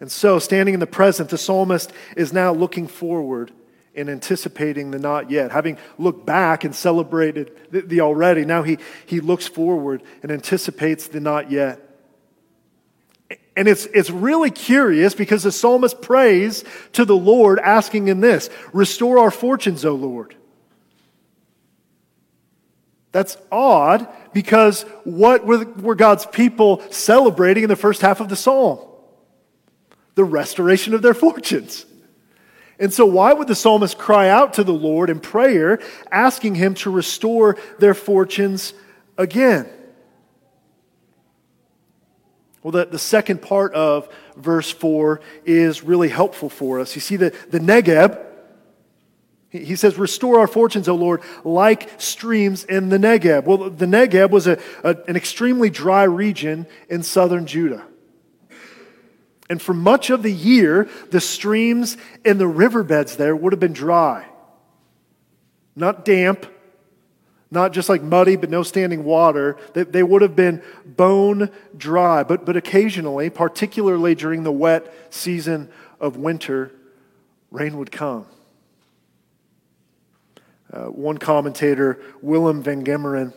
And 0.00 0.10
so, 0.10 0.40
standing 0.40 0.74
in 0.74 0.80
the 0.80 0.86
present, 0.86 1.30
the 1.30 1.38
psalmist 1.38 1.92
is 2.16 2.32
now 2.32 2.52
looking 2.52 2.88
forward 2.88 3.52
and 3.94 4.10
anticipating 4.10 4.90
the 4.90 4.98
not 4.98 5.30
yet. 5.30 5.52
Having 5.52 5.78
looked 5.98 6.26
back 6.26 6.64
and 6.64 6.74
celebrated 6.74 7.52
the, 7.70 7.82
the, 7.82 8.00
already, 8.00 8.44
now 8.44 8.62
he, 8.62 8.78
he 9.06 9.20
looks 9.20 9.46
forward 9.46 10.02
and 10.22 10.32
anticipates 10.32 11.06
the 11.06 11.20
not 11.20 11.50
yet. 11.50 11.81
And 13.56 13.68
it's, 13.68 13.86
it's 13.86 14.10
really 14.10 14.50
curious 14.50 15.14
because 15.14 15.42
the 15.42 15.52
psalmist 15.52 16.00
prays 16.00 16.64
to 16.92 17.04
the 17.04 17.16
Lord, 17.16 17.58
asking 17.58 18.08
in 18.08 18.20
this 18.20 18.48
Restore 18.72 19.18
our 19.18 19.30
fortunes, 19.30 19.84
O 19.84 19.94
Lord. 19.94 20.34
That's 23.12 23.36
odd 23.50 24.08
because 24.32 24.82
what 25.04 25.44
were, 25.44 25.64
were 25.64 25.94
God's 25.94 26.24
people 26.24 26.82
celebrating 26.90 27.62
in 27.62 27.68
the 27.68 27.76
first 27.76 28.00
half 28.00 28.20
of 28.20 28.30
the 28.30 28.36
psalm? 28.36 28.80
The 30.14 30.24
restoration 30.24 30.94
of 30.94 31.02
their 31.02 31.14
fortunes. 31.14 31.84
And 32.78 32.92
so, 32.92 33.06
why 33.06 33.32
would 33.32 33.48
the 33.48 33.54
psalmist 33.54 33.98
cry 33.98 34.28
out 34.28 34.54
to 34.54 34.64
the 34.64 34.72
Lord 34.72 35.10
in 35.10 35.20
prayer, 35.20 35.78
asking 36.10 36.54
him 36.56 36.74
to 36.76 36.90
restore 36.90 37.56
their 37.78 37.94
fortunes 37.94 38.72
again? 39.18 39.68
Well, 42.62 42.72
the, 42.72 42.86
the 42.86 42.98
second 42.98 43.42
part 43.42 43.74
of 43.74 44.08
verse 44.36 44.70
4 44.70 45.20
is 45.44 45.82
really 45.82 46.08
helpful 46.08 46.48
for 46.48 46.80
us. 46.80 46.94
You 46.94 47.00
see, 47.00 47.16
the, 47.16 47.34
the 47.50 47.58
Negeb, 47.58 48.24
he 49.50 49.76
says, 49.76 49.98
Restore 49.98 50.38
our 50.38 50.46
fortunes, 50.46 50.88
O 50.88 50.94
Lord, 50.94 51.22
like 51.44 52.00
streams 52.00 52.64
in 52.64 52.88
the 52.88 52.98
Negeb. 52.98 53.44
Well, 53.44 53.68
the 53.68 53.86
Negeb 53.86 54.30
was 54.30 54.46
a, 54.46 54.58
a, 54.84 54.96
an 55.08 55.16
extremely 55.16 55.70
dry 55.70 56.04
region 56.04 56.66
in 56.88 57.02
southern 57.02 57.46
Judah. 57.46 57.84
And 59.50 59.60
for 59.60 59.74
much 59.74 60.08
of 60.08 60.22
the 60.22 60.32
year, 60.32 60.88
the 61.10 61.20
streams 61.20 61.98
and 62.24 62.40
the 62.40 62.46
riverbeds 62.46 63.16
there 63.16 63.36
would 63.36 63.52
have 63.52 63.60
been 63.60 63.74
dry. 63.74 64.24
Not 65.74 66.04
damp, 66.04 66.46
Not 67.52 67.74
just 67.74 67.90
like 67.90 68.02
muddy, 68.02 68.36
but 68.36 68.48
no 68.48 68.62
standing 68.62 69.04
water. 69.04 69.58
They, 69.74 69.84
they 69.84 70.02
would 70.02 70.22
have 70.22 70.34
been 70.34 70.62
bone 70.86 71.50
dry. 71.76 72.22
But, 72.22 72.46
but 72.46 72.56
occasionally, 72.56 73.28
particularly 73.28 74.14
during 74.14 74.42
the 74.42 74.50
wet 74.50 74.90
season 75.10 75.68
of 76.00 76.16
winter, 76.16 76.72
rain 77.50 77.76
would 77.76 77.92
come. 77.92 78.24
Uh, 80.72 80.86
one 80.86 81.18
commentator, 81.18 82.00
Willem 82.22 82.62
van 82.62 82.86
Gemeren, 82.86 83.34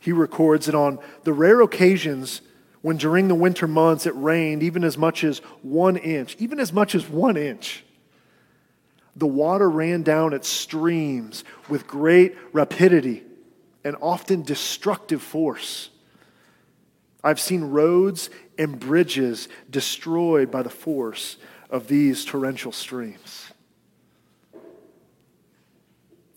he 0.00 0.12
records 0.12 0.66
that 0.66 0.76
on 0.76 1.00
the 1.24 1.32
rare 1.32 1.60
occasions 1.60 2.40
when 2.82 2.98
during 2.98 3.26
the 3.26 3.34
winter 3.34 3.66
months 3.66 4.06
it 4.06 4.14
rained 4.14 4.62
even 4.62 4.84
as 4.84 4.96
much 4.96 5.24
as 5.24 5.38
one 5.62 5.96
inch, 5.96 6.36
even 6.38 6.60
as 6.60 6.72
much 6.72 6.94
as 6.94 7.08
one 7.08 7.36
inch, 7.36 7.84
the 9.16 9.26
water 9.26 9.68
ran 9.68 10.02
down 10.02 10.32
its 10.32 10.48
streams 10.48 11.44
with 11.68 11.86
great 11.86 12.36
rapidity 12.52 13.22
and 13.84 13.96
often 14.00 14.42
destructive 14.42 15.22
force. 15.22 15.90
I've 17.22 17.40
seen 17.40 17.64
roads 17.64 18.30
and 18.58 18.78
bridges 18.78 19.48
destroyed 19.70 20.50
by 20.50 20.62
the 20.62 20.70
force 20.70 21.36
of 21.70 21.88
these 21.88 22.24
torrential 22.24 22.72
streams. 22.72 23.52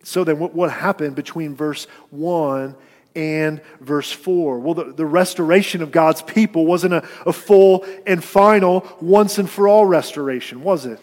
So 0.03 0.23
then, 0.23 0.37
what, 0.37 0.53
what 0.53 0.71
happened 0.71 1.15
between 1.15 1.55
verse 1.55 1.85
1 2.11 2.75
and 3.15 3.61
verse 3.79 4.11
4. 4.11 4.59
Well, 4.59 4.73
the, 4.75 4.83
the 4.93 5.05
restoration 5.05 5.81
of 5.81 5.91
God's 5.91 6.21
people 6.21 6.65
wasn't 6.65 6.93
a, 6.93 7.07
a 7.25 7.33
full 7.33 7.85
and 8.05 8.23
final, 8.23 8.87
once 9.01 9.39
and 9.39 9.49
for 9.49 9.67
all 9.67 9.85
restoration, 9.85 10.61
was 10.61 10.85
it? 10.85 10.99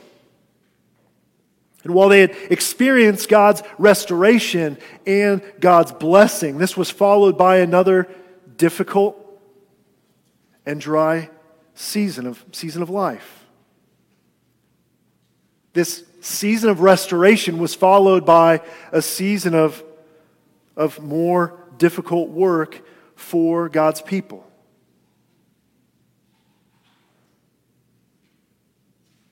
And 1.84 1.94
while 1.94 2.08
they 2.08 2.20
had 2.20 2.36
experienced 2.50 3.28
God's 3.28 3.62
restoration 3.76 4.78
and 5.06 5.42
God's 5.58 5.92
blessing, 5.92 6.58
this 6.58 6.76
was 6.76 6.90
followed 6.90 7.36
by 7.36 7.58
another 7.58 8.08
difficult 8.56 9.18
and 10.64 10.80
dry 10.80 11.28
season 11.74 12.26
of, 12.26 12.44
season 12.52 12.82
of 12.82 12.90
life. 12.90 13.44
This 15.72 16.04
season 16.20 16.70
of 16.70 16.80
restoration 16.80 17.58
was 17.58 17.74
followed 17.74 18.24
by 18.24 18.60
a 18.92 19.02
season 19.02 19.54
of, 19.54 19.82
of 20.76 21.02
more 21.02 21.58
difficult 21.78 22.28
work 22.28 22.80
for 23.16 23.68
God's 23.68 24.02
people. 24.02 24.46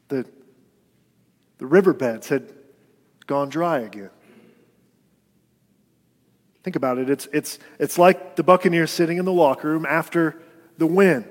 The, 0.08 0.26
the 1.60 1.66
riverbeds 1.66 2.28
had 2.28 2.50
gone 3.26 3.50
dry 3.50 3.80
again. 3.80 4.08
Think 6.62 6.74
about 6.74 6.96
it. 6.96 7.10
It's, 7.10 7.28
it's, 7.34 7.58
it's 7.78 7.98
like 7.98 8.36
the 8.36 8.42
Buccaneers 8.42 8.90
sitting 8.90 9.18
in 9.18 9.26
the 9.26 9.32
locker 9.32 9.68
room 9.68 9.84
after 9.84 10.40
the 10.78 10.86
win. 10.86 11.26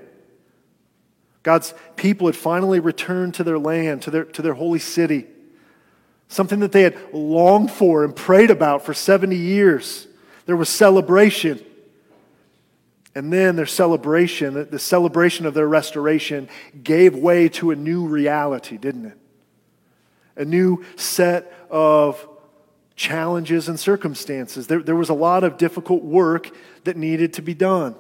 God's 1.42 1.74
people 1.96 2.28
had 2.28 2.36
finally 2.36 2.80
returned 2.80 3.34
to 3.36 3.44
their 3.44 3.58
land, 3.58 4.04
to 4.04 4.12
their, 4.12 4.24
to 4.26 4.44
their 4.44 4.54
holy 4.54 4.78
city, 4.78 5.26
something 6.28 6.60
that 6.60 6.74
they 6.74 6.84
had 6.84 6.96
longed 7.12 7.72
for 7.72 8.04
and 8.04 8.15
prayed 8.15 8.52
about 8.52 8.86
for 8.86 8.94
70 8.94 9.36
years. 9.36 10.08
There 10.46 10.56
was 10.56 10.70
celebration. 10.70 11.60
And 13.15 13.34
then 13.34 13.56
their 13.56 13.65
celebration, 13.65 14.68
the 14.70 14.78
celebration 14.78 15.48
of 15.48 15.56
their 15.56 15.68
restoration, 15.68 16.50
gave 16.84 17.15
way 17.15 17.50
to 17.50 17.72
a 17.72 17.76
new 17.76 18.06
reality, 18.06 18.78
didn't 18.78 19.08
it? 19.08 19.18
A 20.39 20.45
new 20.45 20.84
set 20.95 21.54
of 21.69 22.28
challenges 22.95 23.69
and 23.69 23.80
circumstances. 23.80 24.65
There, 24.65 24.82
there 24.82 24.95
was 24.95 25.10
a 25.10 25.13
lot 25.13 25.43
of 25.43 25.58
difficult 25.58 26.04
work 26.04 26.49
that 26.86 26.97
needed 26.97 27.34
to 27.34 27.43
be 27.43 27.54
done. 27.54 27.95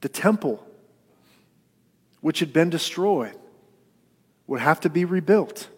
The 0.00 0.08
temple, 0.08 0.66
which 2.22 2.40
had 2.40 2.54
been 2.54 2.70
destroyed, 2.70 3.36
would 4.46 4.60
have 4.60 4.80
to 4.80 4.88
be 4.88 5.04
rebuilt. 5.04 5.68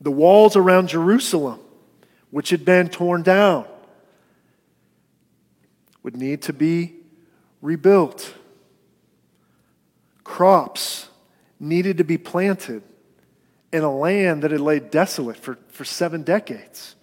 The 0.00 0.10
walls 0.10 0.56
around 0.56 0.88
Jerusalem 0.88 1.60
which 2.34 2.50
had 2.50 2.64
been 2.64 2.88
torn 2.88 3.22
down, 3.22 3.64
would 6.02 6.16
need 6.16 6.42
to 6.42 6.52
be 6.52 6.92
rebuilt. 7.62 8.34
Crops 10.24 11.10
needed 11.60 11.96
to 11.98 12.02
be 12.02 12.18
planted 12.18 12.82
in 13.74 13.82
a 13.82 13.92
land 13.92 14.42
that 14.42 14.52
had 14.52 14.60
laid 14.60 14.88
desolate 14.92 15.36
for, 15.36 15.58
for 15.66 15.84
seven 15.84 16.22
decades. 16.22 16.94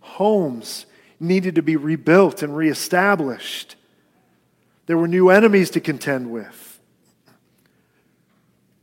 Homes 0.00 0.84
needed 1.20 1.54
to 1.54 1.62
be 1.62 1.76
rebuilt 1.76 2.42
and 2.42 2.56
reestablished. 2.56 3.76
There 4.86 4.98
were 4.98 5.06
new 5.06 5.28
enemies 5.28 5.70
to 5.70 5.80
contend 5.80 6.32
with. 6.32 6.80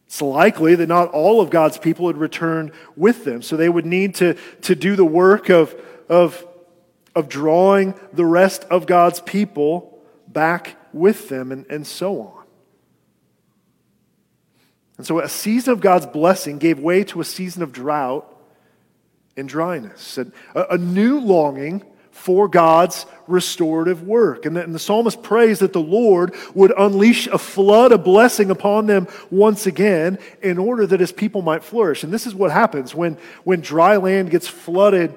It's 0.06 0.22
likely 0.22 0.76
that 0.76 0.88
not 0.88 1.12
all 1.12 1.42
of 1.42 1.50
God's 1.50 1.78
people 1.78 2.06
would 2.06 2.18
return 2.18 2.72
with 2.96 3.26
them. 3.26 3.42
So 3.42 3.58
they 3.58 3.68
would 3.68 3.86
need 3.86 4.16
to, 4.16 4.36
to 4.62 4.76
do 4.76 4.96
the 4.96 5.04
work 5.04 5.50
of, 5.50 5.76
of, 6.08 6.48
of 7.14 7.28
drawing 7.28 7.96
the 8.14 8.26
rest 8.26 8.64
of 8.72 8.86
God's 8.86 9.20
people 9.20 10.00
back 10.30 10.78
with 10.94 11.28
them 11.28 11.52
and, 11.52 11.66
and 11.70 11.86
so 11.86 12.22
on. 12.22 12.35
And 14.98 15.06
so 15.06 15.20
a 15.20 15.30
season 15.30 15.74
of 15.74 15.82
God's 15.82 16.06
blessing 16.06 16.58
gave 16.58 16.80
way 16.80 17.04
to 17.06 17.22
a 17.22 17.26
season 17.26 17.64
of 17.64 17.72
drought 17.72 18.32
and 19.36 19.48
dryness. 19.48 20.18
And 20.18 20.32
a, 20.54 20.76
a 20.76 20.78
new 20.78 21.20
longing 21.20 21.84
for 22.12 22.48
God's 22.48 23.06
restorative 23.28 24.04
work. 24.04 24.46
And 24.46 24.56
the, 24.56 24.64
and 24.64 24.74
the, 24.74 24.80
psalmist 24.80 25.22
prays 25.22 25.60
that 25.60 25.74
the 25.74 25.82
Lord 25.82 26.34
would 26.54 26.72
unleash 26.78 27.28
a 27.28 27.38
flood 27.38 27.92
of 27.92 28.06
blessing 28.06 28.52
upon 28.52 28.86
them 28.86 29.10
once 29.30 29.68
again 29.68 30.18
in 30.42 30.58
order 30.58 30.88
that 30.88 31.02
his 31.02 31.12
people 31.12 31.42
might 31.42 31.62
flourish. 31.62 32.06
And 32.06 32.14
this 32.14 32.26
is 32.26 32.34
what 32.34 32.52
happens 32.52 32.96
when, 32.96 33.18
when 33.44 33.60
dry 33.60 33.98
land 33.98 34.30
gets 34.30 34.48
flooded 34.48 35.14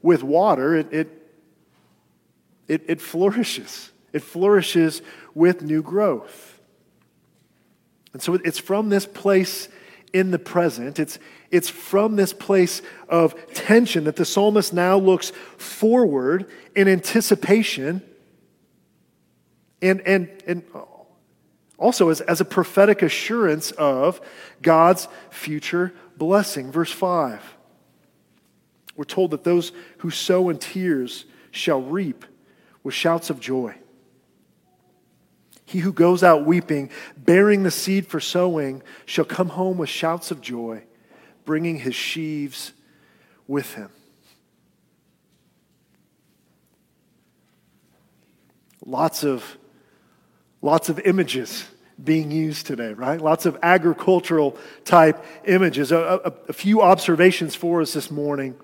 with 0.00 0.22
water, 0.22 0.74
it, 0.74 0.92
it, 0.92 1.30
it, 2.66 2.82
it 2.88 3.00
flourishes. 3.02 3.90
It 4.14 4.22
flourishes 4.22 5.02
with 5.34 5.60
new 5.60 5.82
growth. 5.82 6.57
And 8.12 8.22
so 8.22 8.34
it's 8.34 8.58
from 8.58 8.88
this 8.88 9.06
place 9.06 9.68
in 10.12 10.30
the 10.30 10.38
present. 10.38 10.98
It's, 10.98 11.18
it's 11.50 11.68
from 11.68 12.16
this 12.16 12.32
place 12.32 12.82
of 13.08 13.34
tension 13.52 14.04
that 14.04 14.16
the 14.16 14.24
psalmist 14.24 14.72
now 14.72 14.96
looks 14.98 15.30
forward 15.56 16.50
in 16.74 16.88
anticipation 16.88 18.02
and, 19.80 20.00
and, 20.02 20.28
and 20.46 20.62
also 21.78 22.08
as, 22.08 22.20
as 22.22 22.40
a 22.40 22.44
prophetic 22.44 23.02
assurance 23.02 23.70
of 23.72 24.20
God's 24.62 25.08
future 25.30 25.92
blessing. 26.16 26.72
Verse 26.72 26.90
5. 26.90 27.56
We're 28.96 29.04
told 29.04 29.30
that 29.30 29.44
those 29.44 29.72
who 29.98 30.10
sow 30.10 30.48
in 30.48 30.58
tears 30.58 31.24
shall 31.52 31.80
reap 31.80 32.24
with 32.82 32.94
shouts 32.94 33.30
of 33.30 33.38
joy. 33.38 33.76
He 35.68 35.80
who 35.80 35.92
goes 35.92 36.22
out 36.22 36.46
weeping, 36.46 36.88
bearing 37.14 37.62
the 37.62 37.70
seed 37.70 38.06
for 38.06 38.20
sowing, 38.20 38.82
shall 39.04 39.26
come 39.26 39.50
home 39.50 39.76
with 39.76 39.90
shouts 39.90 40.30
of 40.30 40.40
joy, 40.40 40.82
bringing 41.44 41.80
his 41.80 41.94
sheaves 41.94 42.72
with 43.46 43.74
him. 43.74 43.90
Lots 48.86 49.24
of, 49.24 49.58
lots 50.62 50.88
of 50.88 51.00
images 51.00 51.66
being 52.02 52.30
used 52.30 52.66
today, 52.66 52.94
right? 52.94 53.20
Lots 53.20 53.44
of 53.44 53.58
agricultural 53.62 54.56
type 54.86 55.22
images. 55.44 55.92
A, 55.92 55.98
a, 55.98 56.32
a 56.48 56.52
few 56.54 56.80
observations 56.80 57.54
for 57.54 57.82
us 57.82 57.92
this 57.92 58.10
morning. 58.10 58.56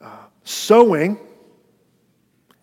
Uh, 0.00 0.08
sowing 0.42 1.20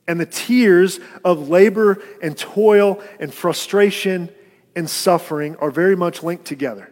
and 0.08 0.20
the 0.20 0.26
tears 0.26 1.00
of 1.24 1.50
labor 1.50 2.02
and 2.22 2.38
toil 2.38 3.02
and 3.20 3.34
frustration 3.34 4.30
and 4.76 4.90
suffering 4.90 5.56
are 5.58 5.72
very 5.72 5.96
much 5.96 6.24
linked 6.24 6.46
together. 6.46 6.92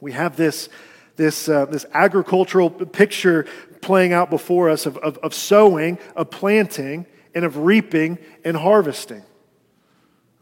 We 0.00 0.12
have 0.12 0.36
this, 0.36 0.68
this, 1.16 1.48
uh, 1.48 1.66
this 1.66 1.84
agricultural 1.92 2.70
picture 2.70 3.46
playing 3.82 4.12
out 4.12 4.30
before 4.30 4.70
us 4.70 4.86
of, 4.86 4.96
of, 4.98 5.18
of 5.18 5.34
sowing, 5.34 5.98
of 6.16 6.30
planting, 6.30 7.06
and 7.34 7.44
of 7.44 7.58
reaping 7.58 8.18
and 8.44 8.56
harvesting. 8.56 9.22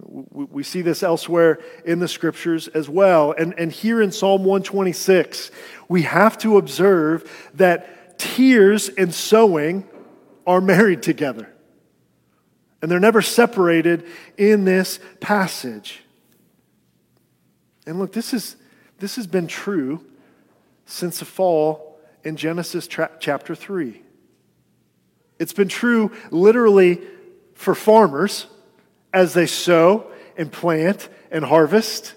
We, 0.01 0.45
we 0.45 0.63
see 0.63 0.83
this 0.83 1.03
elsewhere 1.03 1.59
in 1.85 1.99
the 1.99 2.09
scriptures 2.09 2.69
as 2.69 2.89
well. 2.89 3.33
And, 3.33 3.55
and 3.59 3.73
here 3.73 4.01
in 4.01 4.13
Psalm 4.13 4.45
126, 4.45 5.51
we 5.89 6.03
have 6.03 6.39
to 6.39 6.57
observe 6.57 7.49
that 7.55 7.98
tears 8.19 8.89
and 8.89 9.15
sowing 9.15 9.89
are 10.47 10.61
married 10.61 11.03
together. 11.03 11.49
And 12.81 12.91
they're 12.91 13.01
never 13.01 13.23
separated 13.23 14.07
in 14.37 14.65
this 14.65 15.01
passage. 15.21 16.01
And 17.87 17.99
look, 17.99 18.13
this, 18.13 18.35
is, 18.35 18.57
this 18.99 19.17
has 19.17 19.27
been 19.27 19.47
true 19.47 20.05
since 20.87 21.19
the 21.19 21.25
fall 21.25 21.99
in 22.25 22.37
Genesis 22.37 22.87
tra- 22.87 23.11
chapter 23.19 23.55
3. 23.55 24.03
It's 25.39 25.53
been 25.53 25.69
true 25.69 26.13
literally 26.31 27.01
for 27.55 27.75
farmers 27.75 28.47
as 29.13 29.35
they 29.35 29.47
sow 29.47 30.11
and 30.37 30.53
plant 30.53 31.09
and 31.31 31.45
harvest, 31.45 32.15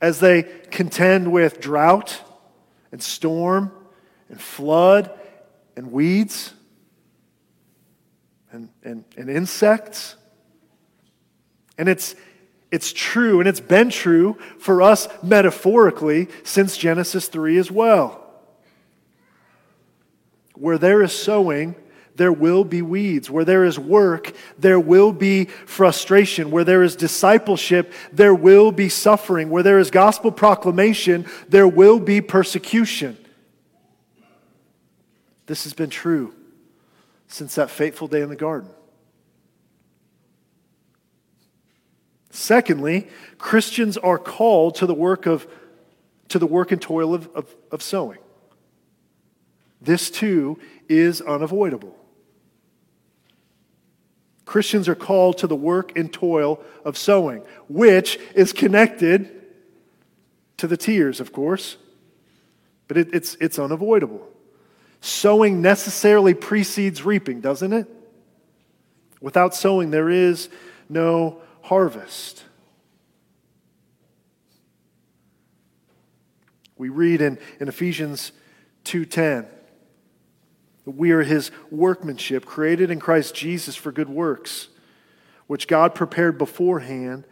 as 0.00 0.20
they 0.20 0.42
contend 0.70 1.32
with 1.32 1.60
drought 1.60 2.20
and 2.92 3.02
storm 3.02 3.72
and 4.28 4.40
flood 4.40 5.10
and 5.76 5.92
weeds 5.92 6.52
and, 8.50 8.68
and, 8.82 9.04
and 9.16 9.30
insects. 9.30 10.16
And 11.78 11.88
it's, 11.88 12.14
it's 12.70 12.92
true, 12.92 13.40
and 13.40 13.48
it's 13.48 13.60
been 13.60 13.90
true 13.90 14.38
for 14.58 14.82
us 14.82 15.08
metaphorically 15.22 16.28
since 16.42 16.76
Genesis 16.76 17.28
3 17.28 17.58
as 17.58 17.70
well. 17.70 18.22
Where 20.54 20.78
there 20.78 21.02
is 21.02 21.12
sowing, 21.12 21.74
there 22.14 22.32
will 22.32 22.64
be 22.64 22.80
weeds. 22.80 23.30
Where 23.30 23.44
there 23.44 23.64
is 23.64 23.78
work, 23.78 24.32
there 24.58 24.80
will 24.80 25.12
be 25.12 25.44
frustration. 25.44 26.50
Where 26.50 26.64
there 26.64 26.82
is 26.82 26.96
discipleship, 26.96 27.92
there 28.10 28.34
will 28.34 28.72
be 28.72 28.88
suffering. 28.88 29.50
Where 29.50 29.62
there 29.62 29.78
is 29.78 29.90
gospel 29.90 30.32
proclamation, 30.32 31.26
there 31.48 31.68
will 31.68 32.00
be 32.00 32.22
persecution. 32.22 33.18
This 35.46 35.64
has 35.64 35.72
been 35.72 35.90
true 35.90 36.34
since 37.28 37.54
that 37.54 37.70
fateful 37.70 38.08
day 38.08 38.20
in 38.20 38.28
the 38.28 38.36
garden. 38.36 38.70
Secondly, 42.30 43.08
Christians 43.38 43.96
are 43.96 44.18
called 44.18 44.74
to 44.76 44.86
the 44.86 44.94
work 44.94 45.26
of 45.26 45.46
to 46.28 46.38
the 46.38 46.46
work 46.46 46.72
and 46.72 46.82
toil 46.82 47.14
of, 47.14 47.28
of, 47.34 47.54
of 47.70 47.82
sowing. 47.82 48.18
This 49.80 50.10
too 50.10 50.58
is 50.88 51.20
unavoidable. 51.20 51.96
Christians 54.44 54.88
are 54.88 54.94
called 54.94 55.38
to 55.38 55.46
the 55.46 55.56
work 55.56 55.96
and 55.96 56.12
toil 56.12 56.62
of 56.84 56.96
sowing, 56.96 57.42
which 57.68 58.18
is 58.34 58.52
connected 58.52 59.30
to 60.56 60.66
the 60.66 60.76
tears, 60.76 61.20
of 61.20 61.32
course, 61.32 61.76
but 62.88 62.96
it, 62.96 63.14
it's, 63.14 63.36
it's 63.40 63.58
unavoidable. 63.58 64.26
Sowing 65.06 65.62
necessarily 65.62 66.34
precedes 66.34 67.04
reaping, 67.04 67.40
doesn't 67.40 67.72
it? 67.72 67.86
Without 69.20 69.54
sowing, 69.54 69.92
there 69.92 70.10
is 70.10 70.48
no 70.88 71.42
harvest. 71.62 72.42
We 76.76 76.88
read 76.88 77.20
in, 77.20 77.38
in 77.60 77.68
Ephesians 77.68 78.32
2:10 78.84 79.46
that 80.86 80.90
we 80.90 81.12
are 81.12 81.22
his 81.22 81.52
workmanship 81.70 82.44
created 82.44 82.90
in 82.90 82.98
Christ 82.98 83.32
Jesus 83.32 83.76
for 83.76 83.92
good 83.92 84.08
works 84.08 84.66
which 85.46 85.68
God 85.68 85.94
prepared 85.94 86.36
beforehand 86.36 87.22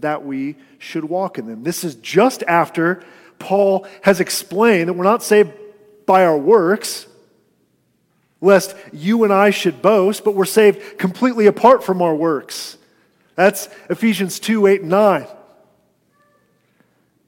that 0.00 0.24
we 0.24 0.56
should 0.80 1.04
walk 1.04 1.38
in 1.38 1.46
them. 1.46 1.62
This 1.62 1.84
is 1.84 1.94
just 1.94 2.42
after 2.48 3.04
Paul 3.38 3.86
has 4.02 4.18
explained 4.18 4.88
that 4.88 4.94
we're 4.94 5.04
not 5.04 5.22
saved 5.22 5.52
by 6.06 6.24
our 6.24 6.36
works 6.36 7.06
lest 8.40 8.74
you 8.92 9.24
and 9.24 9.32
I 9.32 9.50
should 9.50 9.82
boast, 9.82 10.24
but 10.24 10.34
we're 10.34 10.44
saved 10.44 10.98
completely 10.98 11.46
apart 11.46 11.84
from 11.84 12.02
our 12.02 12.14
works. 12.14 12.78
That's 13.34 13.68
Ephesians 13.88 14.38
2 14.38 14.66
8 14.66 14.80
and 14.82 14.90
9. 14.90 15.26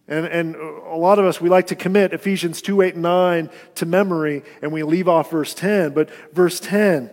And, 0.08 0.26
and 0.26 0.56
a 0.56 0.96
lot 0.96 1.18
of 1.18 1.24
us, 1.24 1.40
we 1.40 1.48
like 1.48 1.68
to 1.68 1.74
commit 1.74 2.12
Ephesians 2.12 2.60
2 2.60 2.82
8 2.82 2.94
and 2.94 3.02
9 3.02 3.50
to 3.76 3.86
memory, 3.86 4.42
and 4.60 4.72
we 4.72 4.82
leave 4.82 5.08
off 5.08 5.30
verse 5.30 5.54
10. 5.54 5.94
But 5.94 6.10
verse 6.34 6.60
10 6.60 7.10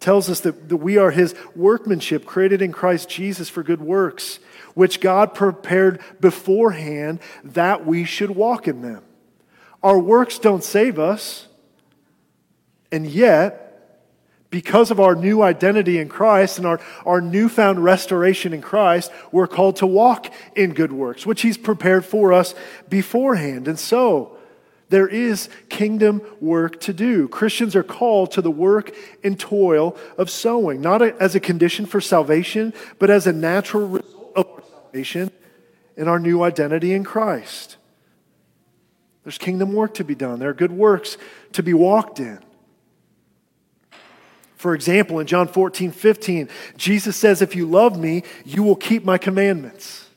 tells 0.00 0.28
us 0.28 0.40
that, 0.40 0.68
that 0.68 0.76
we 0.76 0.98
are 0.98 1.10
his 1.10 1.34
workmanship, 1.54 2.26
created 2.26 2.60
in 2.60 2.72
Christ 2.72 3.08
Jesus 3.08 3.48
for 3.48 3.62
good 3.62 3.80
works, 3.80 4.38
which 4.74 5.00
God 5.00 5.34
prepared 5.34 6.00
beforehand 6.20 7.20
that 7.42 7.86
we 7.86 8.04
should 8.04 8.30
walk 8.30 8.68
in 8.68 8.82
them. 8.82 9.02
Our 9.82 9.98
works 9.98 10.38
don't 10.38 10.64
save 10.64 10.98
us. 10.98 11.46
And 12.92 13.06
yet, 13.06 13.66
because 14.50 14.90
of 14.90 15.00
our 15.00 15.14
new 15.14 15.42
identity 15.42 15.98
in 15.98 16.08
Christ 16.08 16.58
and 16.58 16.66
our, 16.66 16.80
our 17.04 17.20
newfound 17.20 17.82
restoration 17.82 18.52
in 18.52 18.62
Christ, 18.62 19.10
we're 19.32 19.46
called 19.46 19.76
to 19.76 19.86
walk 19.86 20.32
in 20.54 20.72
good 20.72 20.92
works, 20.92 21.26
which 21.26 21.42
He's 21.42 21.58
prepared 21.58 22.04
for 22.04 22.32
us 22.32 22.54
beforehand. 22.88 23.68
And 23.68 23.78
so, 23.78 24.36
there 24.88 25.08
is 25.08 25.48
kingdom 25.68 26.22
work 26.40 26.80
to 26.82 26.92
do. 26.92 27.26
Christians 27.28 27.74
are 27.74 27.82
called 27.82 28.30
to 28.32 28.42
the 28.42 28.50
work 28.50 28.94
and 29.24 29.38
toil 29.38 29.96
of 30.16 30.30
sowing, 30.30 30.80
not 30.80 31.02
as 31.02 31.34
a 31.34 31.40
condition 31.40 31.86
for 31.86 32.00
salvation, 32.00 32.72
but 32.98 33.10
as 33.10 33.26
a 33.26 33.32
natural 33.32 33.88
result 33.88 34.32
of 34.36 34.46
our 34.46 34.62
salvation 34.70 35.30
and 35.96 36.08
our 36.08 36.20
new 36.20 36.42
identity 36.42 36.92
in 36.92 37.02
Christ. 37.02 37.76
There's 39.24 39.38
kingdom 39.38 39.72
work 39.72 39.94
to 39.94 40.04
be 40.04 40.14
done, 40.14 40.38
there 40.38 40.50
are 40.50 40.54
good 40.54 40.72
works 40.72 41.18
to 41.52 41.62
be 41.62 41.74
walked 41.74 42.20
in. 42.20 42.38
For 44.66 44.74
example, 44.74 45.20
in 45.20 45.28
John 45.28 45.46
14, 45.46 45.92
15, 45.92 46.48
Jesus 46.76 47.16
says, 47.16 47.40
If 47.40 47.54
you 47.54 47.66
love 47.66 47.96
me, 47.96 48.24
you 48.44 48.64
will 48.64 48.74
keep 48.74 49.04
my 49.04 49.16
commandments. 49.16 50.08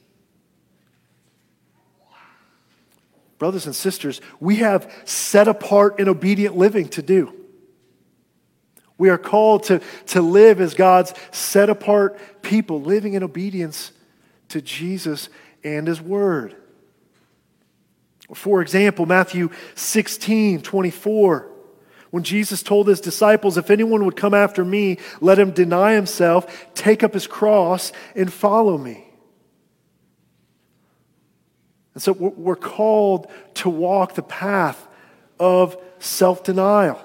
Brothers 3.38 3.68
and 3.68 3.76
sisters, 3.76 4.22
we 4.40 4.56
have 4.56 4.92
set 5.06 5.48
apart 5.48 6.00
and 6.00 6.10
obedient 6.10 6.58
living 6.58 6.88
to 6.88 7.04
do. 7.04 7.32
We 8.98 9.10
are 9.10 9.20
called 9.20 9.66
to, 9.66 9.82
to 10.08 10.22
live 10.24 10.60
as 10.60 10.74
God's 10.74 11.14
set 11.30 11.70
apart 11.70 12.42
people, 12.42 12.82
living 12.82 13.14
in 13.14 13.22
obedience 13.22 13.92
to 14.48 14.64
Jesus 14.64 15.30
and 15.64 15.88
His 15.88 16.02
Word. 16.02 16.56
For 18.34 18.64
example, 18.64 19.06
Matthew 19.06 19.52
16, 19.76 20.64
24 20.64 21.52
when 22.12 22.24
Jesus 22.24 22.64
told 22.64 22.88
his 22.88 23.02
disciples, 23.02 23.58
If 23.58 23.70
anyone 23.70 24.06
would 24.06 24.16
come 24.16 24.34
after 24.34 24.66
me, 24.66 24.98
let 25.22 25.38
him 25.38 25.52
deny 25.52 25.94
himself, 25.94 26.68
take 26.74 27.04
up 27.04 27.14
his 27.14 27.28
cross, 27.28 27.92
and 28.16 28.32
follow 28.32 28.78
me. 28.78 29.06
And 31.94 32.02
so 32.02 32.14
we're 32.14 32.56
called 32.56 33.30
to 33.56 33.70
walk 33.70 34.16
the 34.16 34.24
path 34.24 34.88
of 35.40 35.78
self 36.00 36.44
denial. 36.44 37.00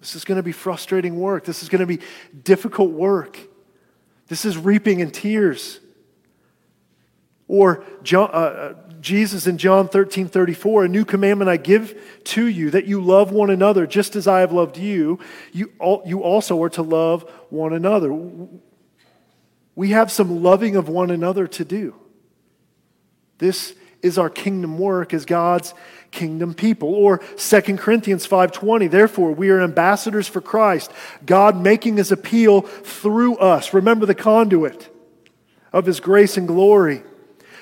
This 0.00 0.14
is 0.14 0.24
going 0.24 0.36
to 0.36 0.42
be 0.42 0.52
frustrating 0.52 1.16
work. 1.18 1.44
This 1.44 1.62
is 1.62 1.68
going 1.68 1.80
to 1.80 1.86
be 1.86 2.00
difficult 2.44 2.92
work. 2.92 3.38
This 4.28 4.44
is 4.44 4.56
reaping 4.56 5.00
in 5.00 5.10
tears. 5.10 5.80
Or 7.48 7.84
John, 8.02 8.30
uh, 8.32 8.36
uh 8.36 8.74
Jesus 9.00 9.46
in 9.46 9.56
John 9.56 9.88
13 9.88 10.28
34, 10.28 10.86
a 10.86 10.88
new 10.88 11.04
commandment 11.04 11.48
I 11.48 11.58
give 11.58 12.00
to 12.24 12.46
you, 12.46 12.70
that 12.70 12.86
you 12.86 13.00
love 13.00 13.30
one 13.30 13.50
another 13.50 13.86
just 13.86 14.16
as 14.16 14.26
I 14.26 14.40
have 14.40 14.52
loved 14.52 14.78
you. 14.78 15.20
You, 15.52 15.70
you 16.04 16.22
also 16.22 16.60
are 16.62 16.70
to 16.70 16.82
love 16.82 17.22
one 17.50 17.72
another. 17.72 18.12
We 19.76 19.90
have 19.90 20.10
some 20.10 20.42
loving 20.42 20.74
of 20.74 20.88
one 20.88 21.10
another 21.10 21.46
to 21.46 21.64
do. 21.64 21.94
This 23.38 23.74
is 24.02 24.18
our 24.18 24.30
kingdom 24.30 24.78
work 24.78 25.12
as 25.12 25.24
God's 25.24 25.74
kingdom 26.10 26.54
people. 26.54 26.94
Or 26.94 27.18
2 27.36 27.78
Corinthians 27.78 28.26
5:20, 28.26 28.88
therefore 28.88 29.32
we 29.32 29.50
are 29.50 29.60
ambassadors 29.60 30.26
for 30.26 30.40
Christ, 30.40 30.90
God 31.24 31.60
making 31.60 31.96
his 31.96 32.10
appeal 32.10 32.62
through 32.62 33.36
us. 33.36 33.74
Remember 33.74 34.06
the 34.06 34.14
conduit 34.14 34.88
of 35.72 35.86
his 35.86 36.00
grace 36.00 36.36
and 36.36 36.48
glory. 36.48 37.02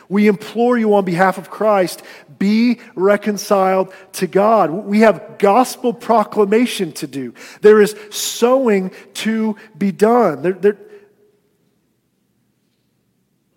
We 0.08 0.28
implore 0.28 0.76
you 0.78 0.94
on 0.94 1.04
behalf 1.04 1.38
of 1.38 1.50
Christ, 1.50 2.02
be 2.38 2.80
reconciled 2.94 3.92
to 4.14 4.26
God. 4.26 4.70
We 4.70 5.00
have 5.00 5.38
gospel 5.38 5.92
proclamation 5.92 6.92
to 6.92 7.06
do. 7.06 7.34
There 7.60 7.80
is 7.80 7.96
sowing 8.10 8.92
to 9.14 9.56
be 9.76 9.92
done. 9.92 10.42
There, 10.42 10.52
there, 10.52 10.78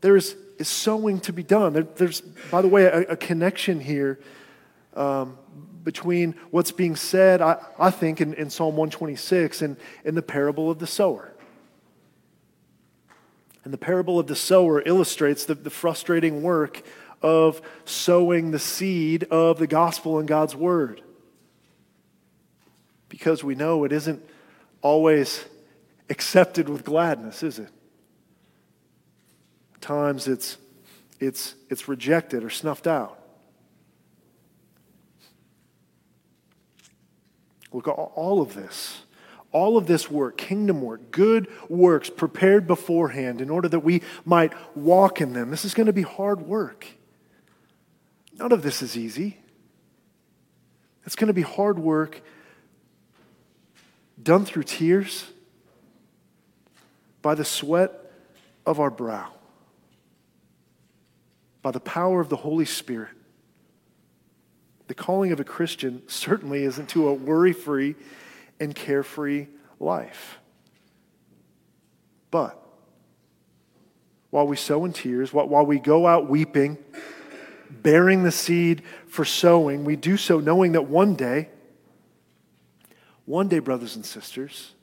there 0.02 0.16
is, 0.16 0.36
is 0.58 0.68
sowing 0.68 1.20
to 1.22 1.34
be 1.34 1.44
done. 1.44 1.74
There, 1.74 1.84
there's, 1.84 2.22
by 2.22 2.62
the 2.62 2.68
way, 2.68 2.86
a, 2.86 3.02
a 3.02 3.18
connection 3.18 3.80
here 3.80 4.20
um, 4.94 5.38
between 5.84 6.36
what's 6.52 6.72
being 6.72 6.96
said, 6.96 7.42
I, 7.42 7.58
I 7.80 7.92
think, 7.92 8.20
in, 8.20 8.34
in 8.34 8.50
Psalm 8.50 8.76
126 8.76 9.62
and, 9.62 9.78
in 10.04 10.16
the 10.16 10.22
parable 10.22 10.70
of 10.70 10.80
the 10.80 10.88
sower. 10.88 11.34
And 13.68 13.74
the 13.74 13.78
parable 13.78 14.18
of 14.18 14.28
the 14.28 14.36
sower 14.38 14.82
illustrates 14.86 15.44
the, 15.44 15.54
the 15.54 15.70
frustrating 15.70 16.42
work 16.42 16.84
of 17.22 17.62
sowing 17.84 18.52
the 18.52 18.60
seed 18.60 19.26
of 19.26 19.60
the 19.60 19.68
gospel 19.68 20.20
and 20.20 20.26
God's 20.26 20.56
word. 20.56 21.02
Because 23.10 23.44
we 23.44 23.56
know 23.56 23.84
it 23.84 23.92
isn't 23.92 24.24
always 24.82 25.44
accepted 26.10 26.70
with 26.70 26.86
gladness, 26.86 27.44
is 27.44 27.60
it? 27.60 27.68
At 29.76 29.82
times 29.82 30.30
it's 30.30 30.58
it's, 31.20 31.54
it's 31.70 31.90
rejected 31.90 32.46
or 32.46 32.50
snuffed 32.50 32.88
out. 32.88 33.22
Look, 37.74 37.90
all 37.90 38.42
of 38.42 38.54
this, 38.54 39.02
all 39.52 39.78
of 39.78 39.88
this 39.88 40.12
work, 40.12 40.38
kingdom 40.38 40.82
work, 40.82 41.12
good 41.12 41.48
works 41.70 42.10
prepared 42.10 42.68
beforehand 42.68 43.42
in 43.42 43.50
order 43.50 43.68
that 43.68 43.80
we 43.80 44.02
might 44.26 44.54
walk 44.76 45.22
in 45.22 45.34
them, 45.34 45.50
this 45.52 45.66
is 45.66 45.74
going 45.74 45.88
to 45.88 45.94
be 45.94 46.02
hard 46.02 46.42
work. 46.42 46.86
None 48.38 48.52
of 48.52 48.62
this 48.62 48.82
is 48.82 48.98
easy. 48.98 49.38
It's 51.06 51.16
going 51.16 51.28
to 51.28 51.34
be 51.34 51.42
hard 51.42 51.80
work 51.80 52.22
done 54.22 54.46
through 54.46 54.64
tears, 54.64 55.26
by 57.22 57.36
the 57.36 57.46
sweat 57.46 57.92
of 58.66 58.80
our 58.80 58.90
brow, 58.90 59.32
by 61.62 61.72
the 61.72 61.80
power 61.80 62.22
of 62.22 62.30
the 62.30 62.38
Holy 62.38 62.66
Spirit. 62.66 63.10
The 64.88 64.94
calling 64.94 65.32
of 65.32 65.40
a 65.40 65.44
Christian 65.44 66.04
certainly 66.08 66.64
isn't 66.64 66.88
to 66.90 67.10
a 67.10 67.14
worry 67.14 67.52
free 67.52 67.96
and 68.60 68.74
carefree 68.74 69.48
life. 69.80 70.40
But 72.32 72.62
while 74.30 74.48
we 74.48 74.56
sow 74.56 74.86
in 74.86 74.94
tears, 74.94 75.34
while 75.34 75.66
we 75.66 75.80
go 75.80 76.06
out 76.06 76.30
weeping, 76.30 76.78
bearing 77.70 78.24
the 78.24 78.32
seed 78.32 78.84
for 79.08 79.26
sowing, 79.26 79.86
we 79.86 79.96
do 79.96 80.18
so 80.18 80.40
knowing 80.40 80.74
that 80.74 80.88
one 80.88 81.16
day, 81.16 81.50
one 83.26 83.48
day, 83.48 83.60
brothers 83.60 83.96
and 83.96 84.06
sisters, 84.06 84.74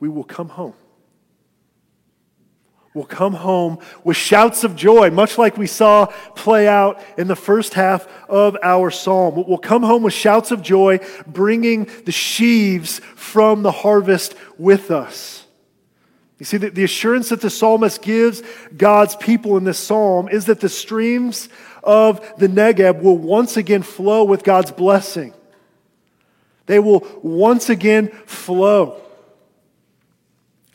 we 0.00 0.08
will 0.08 0.24
come 0.24 0.50
home. 0.50 0.74
We'll 2.94 3.04
come 3.04 3.34
home 3.34 3.80
with 4.04 4.16
shouts 4.16 4.62
of 4.62 4.76
joy, 4.76 5.10
much 5.10 5.36
like 5.36 5.56
we 5.56 5.66
saw 5.66 6.06
play 6.36 6.68
out 6.68 7.02
in 7.18 7.26
the 7.26 7.34
first 7.34 7.74
half 7.74 8.06
of 8.28 8.56
our 8.62 8.92
psalm. 8.92 9.34
We'll 9.34 9.58
come 9.58 9.82
home 9.82 10.04
with 10.04 10.14
shouts 10.14 10.52
of 10.52 10.62
joy, 10.62 11.00
bringing 11.26 11.90
the 12.04 12.12
sheaves 12.12 13.00
from 13.16 13.64
the 13.64 13.72
harvest 13.72 14.36
with 14.58 14.92
us. 14.92 15.44
You 16.38 16.46
see, 16.46 16.56
the 16.56 16.84
assurance 16.84 17.30
that 17.30 17.40
the 17.40 17.50
psalmist 17.50 18.00
gives 18.00 18.42
God's 18.76 19.16
people 19.16 19.56
in 19.56 19.64
this 19.64 19.78
psalm 19.78 20.28
is 20.28 20.46
that 20.46 20.60
the 20.60 20.68
streams 20.68 21.48
of 21.82 22.20
the 22.38 22.48
Negeb 22.48 23.02
will 23.02 23.18
once 23.18 23.56
again 23.56 23.82
flow 23.82 24.22
with 24.22 24.44
God's 24.44 24.70
blessing. 24.70 25.34
They 26.66 26.78
will 26.78 27.04
once 27.22 27.70
again 27.70 28.08
flow, 28.26 29.00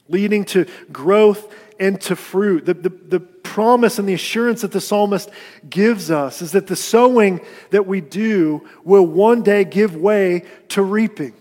leading 0.10 0.44
to 0.46 0.66
growth 0.92 1.54
and 1.80 2.00
to 2.02 2.16
fruit. 2.16 2.66
The, 2.66 2.74
the, 2.74 2.90
the, 2.90 3.20
promise 3.50 3.98
and 3.98 4.08
the 4.08 4.14
assurance 4.14 4.62
that 4.62 4.72
the 4.72 4.80
psalmist 4.80 5.28
gives 5.68 6.12
us 6.12 6.44
is 6.44 6.52
that 6.52 6.68
the 6.68 6.76
sowing 6.76 7.42
that 7.72 7.88
we 7.88 8.00
do 8.00 8.66
will 8.84 9.06
one 9.06 9.42
day 9.42 9.64
give 9.64 9.96
way 9.96 10.46
to 10.68 10.84
reaping. 10.84 11.34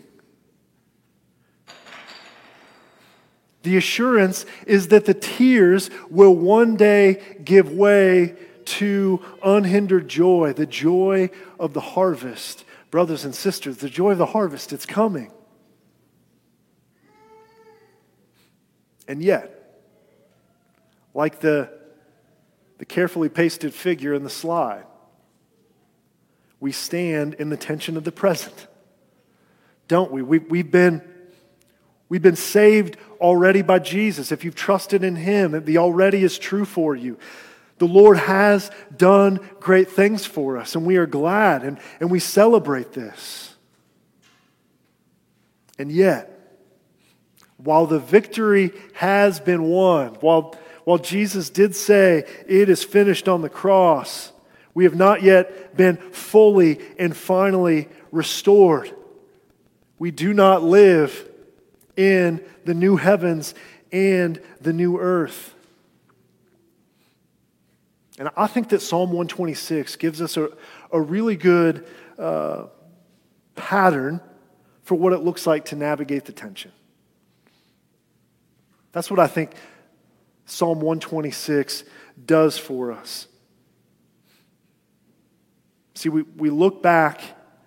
The 3.62 3.76
assurance 3.76 4.46
is 4.66 4.88
that 4.88 5.04
the 5.04 5.12
tears 5.12 5.90
will 6.08 6.34
one 6.34 6.76
day 6.76 7.36
give 7.44 7.72
way 7.72 8.34
to 8.64 9.22
unhindered 9.44 10.08
joy, 10.08 10.54
the 10.54 10.66
joy 10.66 11.28
of 11.60 11.74
the 11.74 11.80
harvest 11.80 12.64
brothers 12.90 13.24
and 13.24 13.34
sisters, 13.34 13.78
the 13.78 13.88
joy 13.88 14.12
of 14.12 14.18
the 14.18 14.26
harvest, 14.26 14.72
it's 14.72 14.86
coming. 14.86 15.30
And 19.06 19.22
yet, 19.22 19.57
like 21.18 21.40
the, 21.40 21.68
the 22.78 22.84
carefully 22.84 23.28
pasted 23.28 23.74
figure 23.74 24.14
in 24.14 24.22
the 24.22 24.30
slide, 24.30 24.84
we 26.60 26.70
stand 26.70 27.34
in 27.34 27.48
the 27.48 27.56
tension 27.56 27.96
of 27.96 28.04
the 28.04 28.12
present, 28.12 28.68
don't 29.88 30.12
we? 30.12 30.22
we 30.22 30.38
we've, 30.38 30.70
been, 30.70 31.02
we've 32.08 32.22
been 32.22 32.36
saved 32.36 32.96
already 33.20 33.62
by 33.62 33.80
Jesus. 33.80 34.30
If 34.30 34.44
you've 34.44 34.54
trusted 34.54 35.02
in 35.02 35.16
Him, 35.16 35.64
the 35.64 35.78
already 35.78 36.22
is 36.22 36.38
true 36.38 36.64
for 36.64 36.94
you. 36.94 37.18
The 37.78 37.86
Lord 37.88 38.16
has 38.16 38.70
done 38.96 39.40
great 39.58 39.90
things 39.90 40.24
for 40.24 40.56
us, 40.56 40.76
and 40.76 40.86
we 40.86 40.98
are 40.98 41.06
glad 41.06 41.64
and, 41.64 41.80
and 41.98 42.12
we 42.12 42.20
celebrate 42.20 42.92
this. 42.92 43.56
And 45.80 45.90
yet, 45.90 46.60
while 47.56 47.86
the 47.86 47.98
victory 47.98 48.70
has 48.94 49.40
been 49.40 49.64
won, 49.64 50.14
while, 50.20 50.54
while 50.88 50.96
Jesus 50.96 51.50
did 51.50 51.76
say, 51.76 52.24
It 52.46 52.70
is 52.70 52.82
finished 52.82 53.28
on 53.28 53.42
the 53.42 53.50
cross, 53.50 54.32
we 54.72 54.84
have 54.84 54.94
not 54.94 55.22
yet 55.22 55.76
been 55.76 55.98
fully 55.98 56.80
and 56.98 57.14
finally 57.14 57.90
restored. 58.10 58.90
We 59.98 60.12
do 60.12 60.32
not 60.32 60.62
live 60.62 61.28
in 61.94 62.42
the 62.64 62.72
new 62.72 62.96
heavens 62.96 63.54
and 63.92 64.40
the 64.62 64.72
new 64.72 64.98
earth. 64.98 65.54
And 68.18 68.30
I 68.34 68.46
think 68.46 68.70
that 68.70 68.80
Psalm 68.80 69.10
126 69.10 69.96
gives 69.96 70.22
us 70.22 70.38
a, 70.38 70.48
a 70.90 70.98
really 70.98 71.36
good 71.36 71.86
uh, 72.18 72.68
pattern 73.56 74.22
for 74.84 74.94
what 74.94 75.12
it 75.12 75.18
looks 75.18 75.46
like 75.46 75.66
to 75.66 75.76
navigate 75.76 76.24
the 76.24 76.32
tension. 76.32 76.72
That's 78.92 79.10
what 79.10 79.20
I 79.20 79.26
think 79.26 79.52
Psalm 80.48 80.80
126 80.80 81.84
does 82.24 82.58
for 82.58 82.90
us. 82.90 83.26
See, 85.94 86.08
we, 86.08 86.22
we 86.22 86.50
look 86.50 86.82
back 86.82 87.20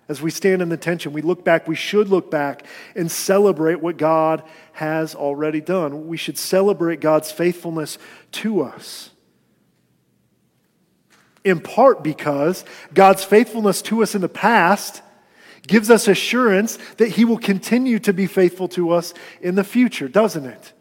as 0.08 0.20
we 0.20 0.30
stand 0.30 0.60
in 0.60 0.68
the 0.68 0.76
tension, 0.76 1.12
we 1.12 1.22
look 1.22 1.44
back, 1.44 1.66
we 1.66 1.76
should 1.76 2.08
look 2.08 2.30
back 2.30 2.66
and 2.94 3.10
celebrate 3.10 3.76
what 3.76 3.96
God 3.96 4.42
has 4.72 5.14
already 5.14 5.60
done. 5.60 6.06
We 6.06 6.16
should 6.16 6.36
celebrate 6.36 7.00
God's 7.00 7.30
faithfulness 7.32 7.98
to 8.32 8.62
us 8.62 9.10
in 11.44 11.60
part 11.60 12.02
because 12.02 12.64
God's 12.92 13.24
faithfulness 13.24 13.80
to 13.82 14.02
us 14.02 14.14
in 14.14 14.20
the 14.20 14.28
past 14.28 15.02
gives 15.66 15.90
us 15.90 16.08
assurance 16.08 16.78
that 16.98 17.08
He 17.08 17.24
will 17.24 17.38
continue 17.38 17.98
to 18.00 18.12
be 18.12 18.26
faithful 18.26 18.68
to 18.68 18.90
us 18.90 19.14
in 19.40 19.54
the 19.54 19.64
future, 19.64 20.08
doesn't 20.08 20.46
it? 20.46 20.72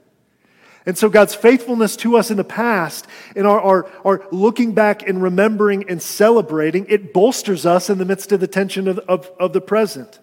And 0.86 0.98
so, 0.98 1.10
God's 1.10 1.36
faithfulness 1.36 1.96
to 1.98 2.18
us 2.18 2.32
in 2.32 2.38
the 2.38 2.44
past 2.44 3.06
and 3.36 3.46
our, 3.46 3.62
our, 3.62 3.92
our 4.04 4.28
looking 4.32 4.74
back 4.74 5.08
and 5.08 5.22
remembering 5.22 5.88
and 5.90 6.02
celebrating, 6.02 6.88
it 6.90 7.14
bolsters 7.14 7.66
us 7.66 7.90
in 7.90 8.00
the 8.00 8.06
midst 8.06 8.32
of 8.32 8.40
the 8.40 8.48
tension 8.48 8.88
of, 8.88 8.98
of, 9.00 9.32
of 9.40 9.54
the 9.54 9.62
present. 9.62 10.20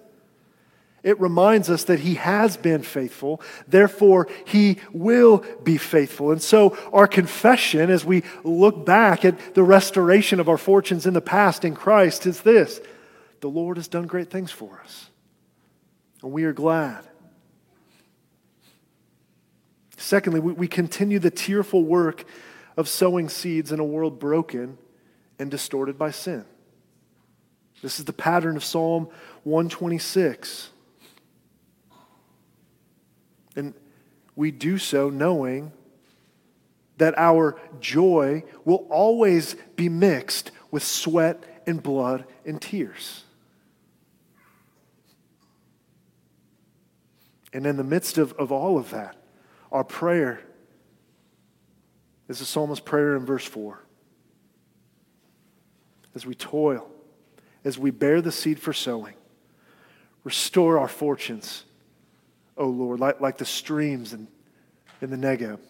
It 1.04 1.20
reminds 1.20 1.70
us 1.70 1.84
that 1.84 2.00
He 2.00 2.14
has 2.14 2.56
been 2.56 2.82
faithful, 2.82 3.40
therefore, 3.68 4.26
He 4.44 4.78
will 4.92 5.44
be 5.62 5.76
faithful. 5.76 6.32
And 6.32 6.42
so, 6.42 6.76
our 6.92 7.06
confession, 7.06 7.88
as 7.88 8.04
we 8.04 8.24
look 8.42 8.84
back 8.84 9.24
at 9.24 9.54
the 9.54 9.62
restoration 9.62 10.40
of 10.40 10.48
our 10.48 10.58
fortunes 10.58 11.06
in 11.06 11.14
the 11.14 11.20
past 11.20 11.64
in 11.64 11.76
Christ, 11.76 12.26
is 12.26 12.40
this 12.40 12.80
the 13.40 13.48
Lord 13.48 13.76
has 13.76 13.86
done 13.86 14.08
great 14.08 14.28
things 14.28 14.50
for 14.50 14.80
us, 14.82 15.08
and 16.22 16.32
we 16.32 16.42
are 16.42 16.52
glad. 16.52 17.06
Secondly, 19.98 20.38
we, 20.38 20.52
we 20.52 20.68
continue 20.68 21.18
the 21.18 21.30
tearful 21.30 21.84
work 21.84 22.24
of 22.76 22.88
sowing 22.88 23.28
seeds 23.28 23.72
in 23.72 23.80
a 23.80 23.84
world 23.84 24.20
broken 24.20 24.78
and 25.40 25.50
distorted 25.50 25.98
by 25.98 26.12
sin. 26.12 26.44
This 27.82 27.98
is 27.98 28.04
the 28.04 28.12
pattern 28.12 28.56
of 28.56 28.64
Psalm 28.64 29.08
126. 29.42 30.70
And 33.56 33.74
we 34.36 34.52
do 34.52 34.78
so 34.78 35.10
knowing 35.10 35.72
that 36.98 37.18
our 37.18 37.60
joy 37.80 38.44
will 38.64 38.86
always 38.90 39.56
be 39.74 39.88
mixed 39.88 40.52
with 40.70 40.84
sweat 40.84 41.62
and 41.66 41.82
blood 41.82 42.24
and 42.46 42.62
tears. 42.62 43.24
And 47.52 47.66
in 47.66 47.76
the 47.76 47.84
midst 47.84 48.16
of, 48.16 48.32
of 48.34 48.52
all 48.52 48.78
of 48.78 48.90
that, 48.90 49.16
our 49.70 49.84
prayer 49.84 50.40
is 52.28 52.38
the 52.38 52.44
psalmist's 52.44 52.84
prayer 52.84 53.16
in 53.16 53.24
verse 53.24 53.44
4. 53.44 53.82
As 56.14 56.26
we 56.26 56.34
toil, 56.34 56.88
as 57.64 57.78
we 57.78 57.90
bear 57.90 58.20
the 58.20 58.32
seed 58.32 58.58
for 58.58 58.72
sowing, 58.72 59.14
restore 60.24 60.78
our 60.78 60.88
fortunes 60.88 61.64
O 62.58 62.66
Lord, 62.66 62.98
like, 62.98 63.20
like 63.20 63.38
the 63.38 63.44
streams 63.44 64.12
in, 64.12 64.26
in 65.00 65.10
the 65.10 65.16
Negeb. 65.16 65.60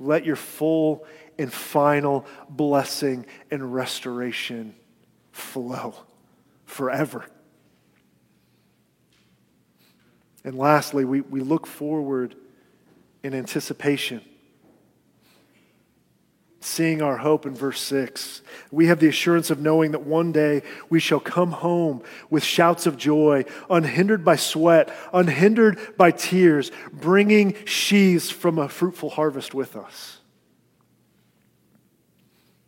Let 0.00 0.24
your 0.24 0.36
full 0.36 1.06
and 1.38 1.52
final 1.52 2.24
blessing 2.48 3.26
and 3.50 3.74
restoration 3.74 4.74
flow 5.32 5.94
forever. 6.64 7.26
And 10.44 10.56
lastly, 10.56 11.04
we, 11.04 11.20
we 11.20 11.40
look 11.40 11.66
forward 11.66 12.34
in 13.22 13.34
anticipation 13.34 14.22
seeing 16.60 17.02
our 17.02 17.16
hope 17.16 17.46
in 17.46 17.54
verse 17.54 17.80
6. 17.82 18.42
We 18.70 18.86
have 18.86 18.98
the 18.98 19.08
assurance 19.08 19.50
of 19.50 19.60
knowing 19.60 19.92
that 19.92 20.02
one 20.02 20.32
day 20.32 20.62
we 20.90 21.00
shall 21.00 21.20
come 21.20 21.52
home 21.52 22.02
with 22.30 22.42
shouts 22.42 22.86
of 22.86 22.96
joy, 22.96 23.44
unhindered 23.70 24.24
by 24.24 24.36
sweat, 24.36 24.94
unhindered 25.12 25.78
by 25.96 26.10
tears, 26.10 26.70
bringing 26.92 27.54
sheaves 27.64 28.30
from 28.30 28.58
a 28.58 28.68
fruitful 28.68 29.10
harvest 29.10 29.54
with 29.54 29.76
us. 29.76 30.18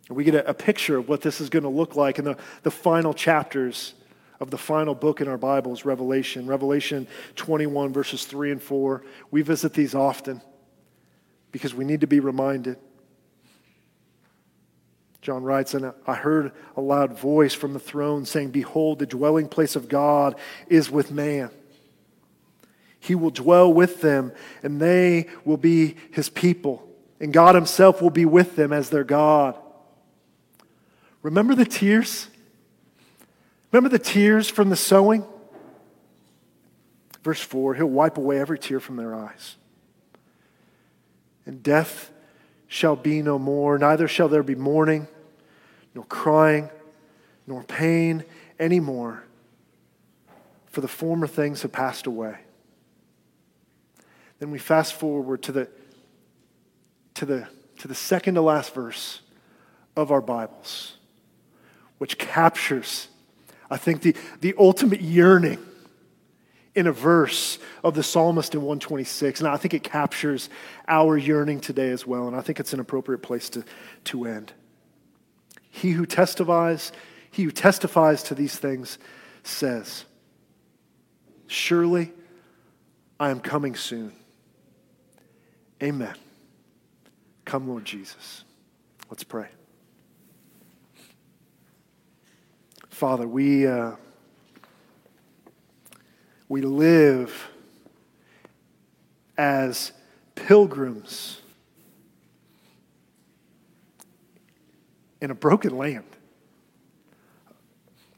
We 0.09 0.25
get 0.25 0.35
a, 0.35 0.51
a 0.51 0.55
picture 0.55 0.99
of 0.99 1.09
what 1.09 1.21
this 1.21 1.41
is 1.41 1.51
going 1.51 1.63
to 1.63 1.69
look 1.69 1.95
like 1.95 2.19
in 2.19 2.25
the, 2.25 2.37
the 2.63 2.71
final 2.71 3.15
chapters 3.15 3.95
of 4.41 4.51
the 4.51 4.59
final 4.59 4.95
book 4.95 5.21
in 5.21 5.29
our 5.29 5.37
Bibles, 5.37 5.85
Revelation. 5.85 6.47
Revelation 6.47 7.07
21, 7.37 7.93
verses 7.93 8.25
3 8.25 8.53
and 8.53 8.63
4. 8.63 9.05
We 9.31 9.43
visit 9.43 9.75
these 9.75 9.95
often 9.95 10.41
because 11.53 11.75
we 11.75 11.85
need 11.85 12.01
to 12.01 12.07
be 12.07 12.21
reminded. 12.21 12.79
John 15.21 15.43
writes, 15.43 15.75
and 15.75 15.93
I 16.07 16.15
heard 16.15 16.53
a 16.77 16.81
loud 16.81 17.19
voice 17.19 17.53
from 17.53 17.75
the 17.75 17.79
throne 17.79 18.25
saying, 18.25 18.51
Behold, 18.51 18.99
the 18.99 19.07
dwelling 19.07 19.49
place 19.49 19.77
of 19.77 19.89
God 19.89 20.37
is 20.69 20.91
with 20.91 21.13
man. 21.13 21.51
He 22.99 23.15
will 23.15 23.31
dwell 23.31 23.73
with 23.73 24.01
them, 24.01 24.33
and 24.63 24.81
they 24.81 25.29
will 25.45 25.59
be 25.59 25.97
his 26.13 26.31
people, 26.31 26.89
and 27.19 27.33
God 27.33 27.55
himself 27.55 28.01
will 28.01 28.11
be 28.11 28.25
with 28.25 28.57
them 28.57 28.73
as 28.73 28.89
their 28.89 29.05
God. 29.05 29.59
Remember 31.23 31.55
the 31.55 31.67
tears? 31.67 32.29
Remember 33.73 33.89
the 33.89 34.03
tears 34.03 34.49
from 34.49 34.69
the 34.69 34.77
sowing? 34.77 35.25
Verse 37.23 37.41
4 37.41 37.75
He'll 37.75 37.87
wipe 37.87 38.19
away 38.19 38.39
every 38.39 38.59
tear 38.59 38.81
from 38.81 38.97
their 38.97 39.15
eyes. 39.15 39.57
And 41.47 41.63
death 41.63 42.11
shall 42.67 42.97
be 42.97 43.23
no 43.23 43.39
more, 43.39 43.79
neither 43.79 44.07
shall 44.09 44.29
there 44.29 44.43
be 44.43 44.55
mourning, 44.55 45.09
nor 45.95 46.05
crying, 46.05 46.71
nor 47.47 47.65
pain 47.65 48.25
anymore, 48.59 49.25
for 50.67 50.81
the 50.81 50.89
former 50.89 51.27
things 51.27 51.63
have 51.63 51.73
passed 51.73 52.07
away. 52.07 52.39
Then 54.39 54.51
we 54.51 54.59
fast 54.59 54.95
forward 54.95 55.43
to 55.43 55.53
the, 55.53 55.69
to 57.15 57.27
the, 57.27 57.49
to 57.79 57.89
the 57.89 57.95
second 57.95 58.35
to 58.35 58.41
last 58.41 58.73
verse 58.73 59.21
of 59.97 60.13
our 60.13 60.21
Bibles, 60.21 60.97
which 61.99 62.19
captures 62.19 63.09
I 63.71 63.77
think 63.77 64.03
the, 64.03 64.17
the 64.41 64.55
ultimate 64.59 65.01
yearning 65.01 65.59
in 66.75 66.87
a 66.87 66.93
verse 66.93 67.59
of 67.83 67.95
the 67.95 68.03
psalmist 68.03 68.55
in 68.55 68.61
126. 68.61 69.41
And 69.41 69.49
I 69.49 69.57
think 69.57 69.75
it 69.75 69.83
captures 69.83 70.49
our 70.89 71.17
yearning 71.17 71.61
today 71.61 71.91
as 71.91 72.07
well. 72.07 72.27
And 72.27 72.37
I 72.37 72.41
think 72.41 72.61
it's 72.61 72.73
an 72.73 72.81
appropriate 72.81 73.23
place 73.23 73.49
to, 73.51 73.65
to 74.05 74.27
end. 74.27 74.53
He 75.71 75.93
who 75.93 76.07
testifies, 76.07 76.93
he 77.31 77.45
who 77.45 77.51
testifies 77.51 78.23
to 78.25 78.35
these 78.35 78.57
things 78.59 78.99
says, 79.43 80.05
Surely 81.47 82.13
I 83.19 83.31
am 83.31 83.41
coming 83.41 83.75
soon. 83.75 84.13
Amen. 85.83 86.15
Come, 87.45 87.69
Lord 87.69 87.85
Jesus. 87.85 88.45
Let's 89.09 89.25
pray. 89.25 89.49
Father, 93.01 93.27
we, 93.27 93.67
uh, 93.67 93.93
we 96.51 96.61
live 96.61 97.49
as 99.39 99.93
pilgrims 100.35 101.41
in 105.23 105.31
a 105.31 105.35
broken 105.35 105.79
land. 105.79 106.05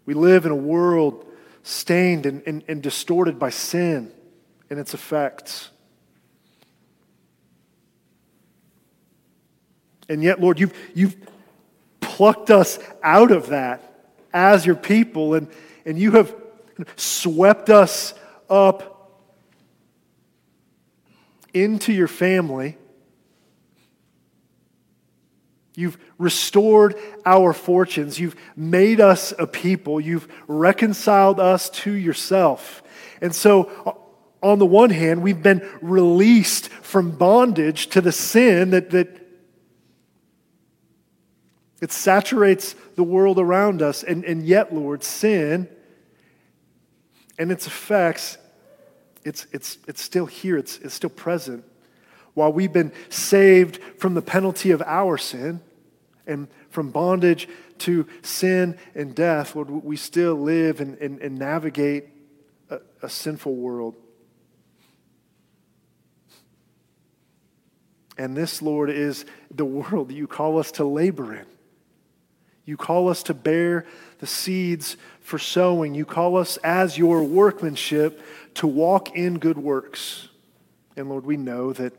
We 0.05 0.14
live 0.14 0.47
in 0.47 0.51
a 0.51 0.57
world 0.57 1.26
stained 1.62 2.26
and, 2.26 2.43
and, 2.45 2.64
and 2.66 2.83
distorted 2.83 3.39
by 3.39 3.51
sin 3.51 4.11
and 4.68 4.80
its 4.80 4.95
effects. 4.95 5.70
And 10.09 10.24
yet, 10.24 10.41
Lord, 10.41 10.59
you've, 10.59 10.76
you've 10.93 11.16
plucked 12.01 12.51
us 12.51 12.80
out 13.05 13.30
of 13.30 13.51
that 13.51 13.91
as 14.33 14.64
your 14.64 14.76
people, 14.76 15.35
and, 15.35 15.49
and 15.85 15.99
you 15.99 16.12
have 16.12 16.35
swept 16.97 17.70
us 17.70 18.14
up 18.49 18.93
into 21.55 21.93
your 21.93 22.09
family. 22.09 22.76
You've 25.74 25.99
restored 26.18 26.97
our 27.24 27.53
fortunes. 27.53 28.18
You've 28.18 28.37
made 28.57 29.01
us 29.01 29.33
a 29.39 29.47
people. 29.47 30.01
You've 30.01 30.28
reconciled 30.47 31.41
us 31.41 31.70
to 31.70 31.93
yourself. 31.93 32.83
And 33.20 33.35
so, 33.35 33.99
on 34.43 34.59
the 34.59 34.66
one 34.66 34.91
hand, 34.91 35.22
we've 35.22 35.43
been 35.43 35.66
released 35.80 36.68
from 36.68 37.12
bondage 37.12 37.87
to 37.89 38.01
the 38.01 38.12
sin 38.12 38.70
that, 38.70 38.91
that 38.91 39.22
it 41.83 41.91
saturates 41.91 42.76
the 42.95 43.03
world 43.03 43.41
around 43.41 43.83
us. 43.83 44.05
And, 44.05 44.24
and 44.24 44.47
yet, 44.47 44.72
Lord, 44.72 45.03
sin 45.03 45.68
and 47.37 47.51
its 47.51 47.66
effects, 47.66 48.39
it's, 49.24 49.49
it's, 49.51 49.78
it's 49.89 50.01
still 50.01 50.26
here, 50.26 50.57
it's, 50.57 50.78
it's 50.78 50.95
still 50.95 51.11
present. 51.11 51.64
While 52.35 52.53
we've 52.53 52.72
been 52.72 52.93
saved 53.09 53.80
from 53.99 54.14
the 54.14 54.22
penalty 54.22 54.70
of 54.70 54.80
our 54.83 55.18
sin 55.18 55.61
and 56.24 56.47
from 56.70 56.91
bondage 56.93 57.49
to 57.78 58.07
sin 58.22 58.78
and 58.95 59.12
death, 59.12 59.57
Lord, 59.57 59.68
we 59.68 59.97
still 59.97 60.37
live 60.37 60.80
and, 60.80 60.97
and, 60.99 61.20
and 61.20 61.37
navigate 61.37 62.05
a, 62.70 62.78
a 63.03 63.09
sinful 63.09 63.57
world. 63.57 63.97
And 68.16 68.37
this, 68.37 68.62
Lord, 68.62 68.89
is 68.89 69.24
the 69.51 69.64
world 69.64 70.11
that 70.11 70.14
you 70.14 70.28
call 70.28 70.61
us 70.61 70.70
to 70.72 70.85
labor 70.85 71.35
in. 71.35 71.47
You 72.64 72.76
call 72.76 73.08
us 73.08 73.22
to 73.24 73.34
bear 73.34 73.86
the 74.18 74.26
seeds 74.26 74.96
for 75.20 75.38
sowing. 75.38 75.94
You 75.94 76.04
call 76.04 76.36
us 76.36 76.56
as 76.58 76.96
your 76.96 77.22
workmanship 77.22 78.20
to 78.54 78.66
walk 78.66 79.16
in 79.16 79.38
good 79.38 79.58
works. 79.58 80.28
And 80.96 81.08
Lord, 81.08 81.24
we 81.24 81.36
know 81.36 81.72
that 81.72 81.92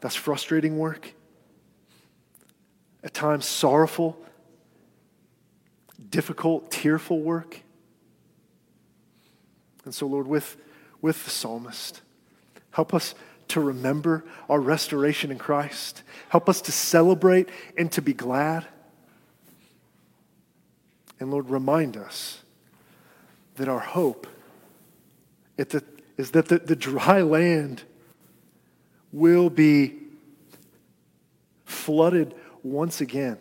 that's 0.00 0.14
frustrating 0.14 0.78
work, 0.78 1.12
at 3.02 3.12
times 3.12 3.46
sorrowful, 3.46 4.16
difficult, 6.08 6.70
tearful 6.70 7.20
work. 7.20 7.60
And 9.84 9.94
so, 9.94 10.06
Lord, 10.06 10.26
with, 10.26 10.56
with 11.02 11.24
the 11.24 11.30
psalmist, 11.30 12.00
help 12.70 12.94
us 12.94 13.14
to 13.48 13.60
remember 13.60 14.24
our 14.48 14.60
restoration 14.60 15.30
in 15.30 15.38
Christ. 15.38 16.02
Help 16.28 16.48
us 16.48 16.60
to 16.62 16.72
celebrate 16.72 17.48
and 17.76 17.90
to 17.92 18.02
be 18.02 18.12
glad. 18.12 18.66
And 21.20 21.30
Lord, 21.30 21.50
remind 21.50 21.96
us 21.96 22.42
that 23.56 23.68
our 23.68 23.80
hope 23.80 24.26
is 25.56 26.30
that 26.30 26.48
the, 26.48 26.76
dry 26.76 27.22
land 27.22 27.82
will 29.12 29.50
be 29.50 29.94
flooded 31.64 32.34
once 32.62 33.00
again. 33.00 33.38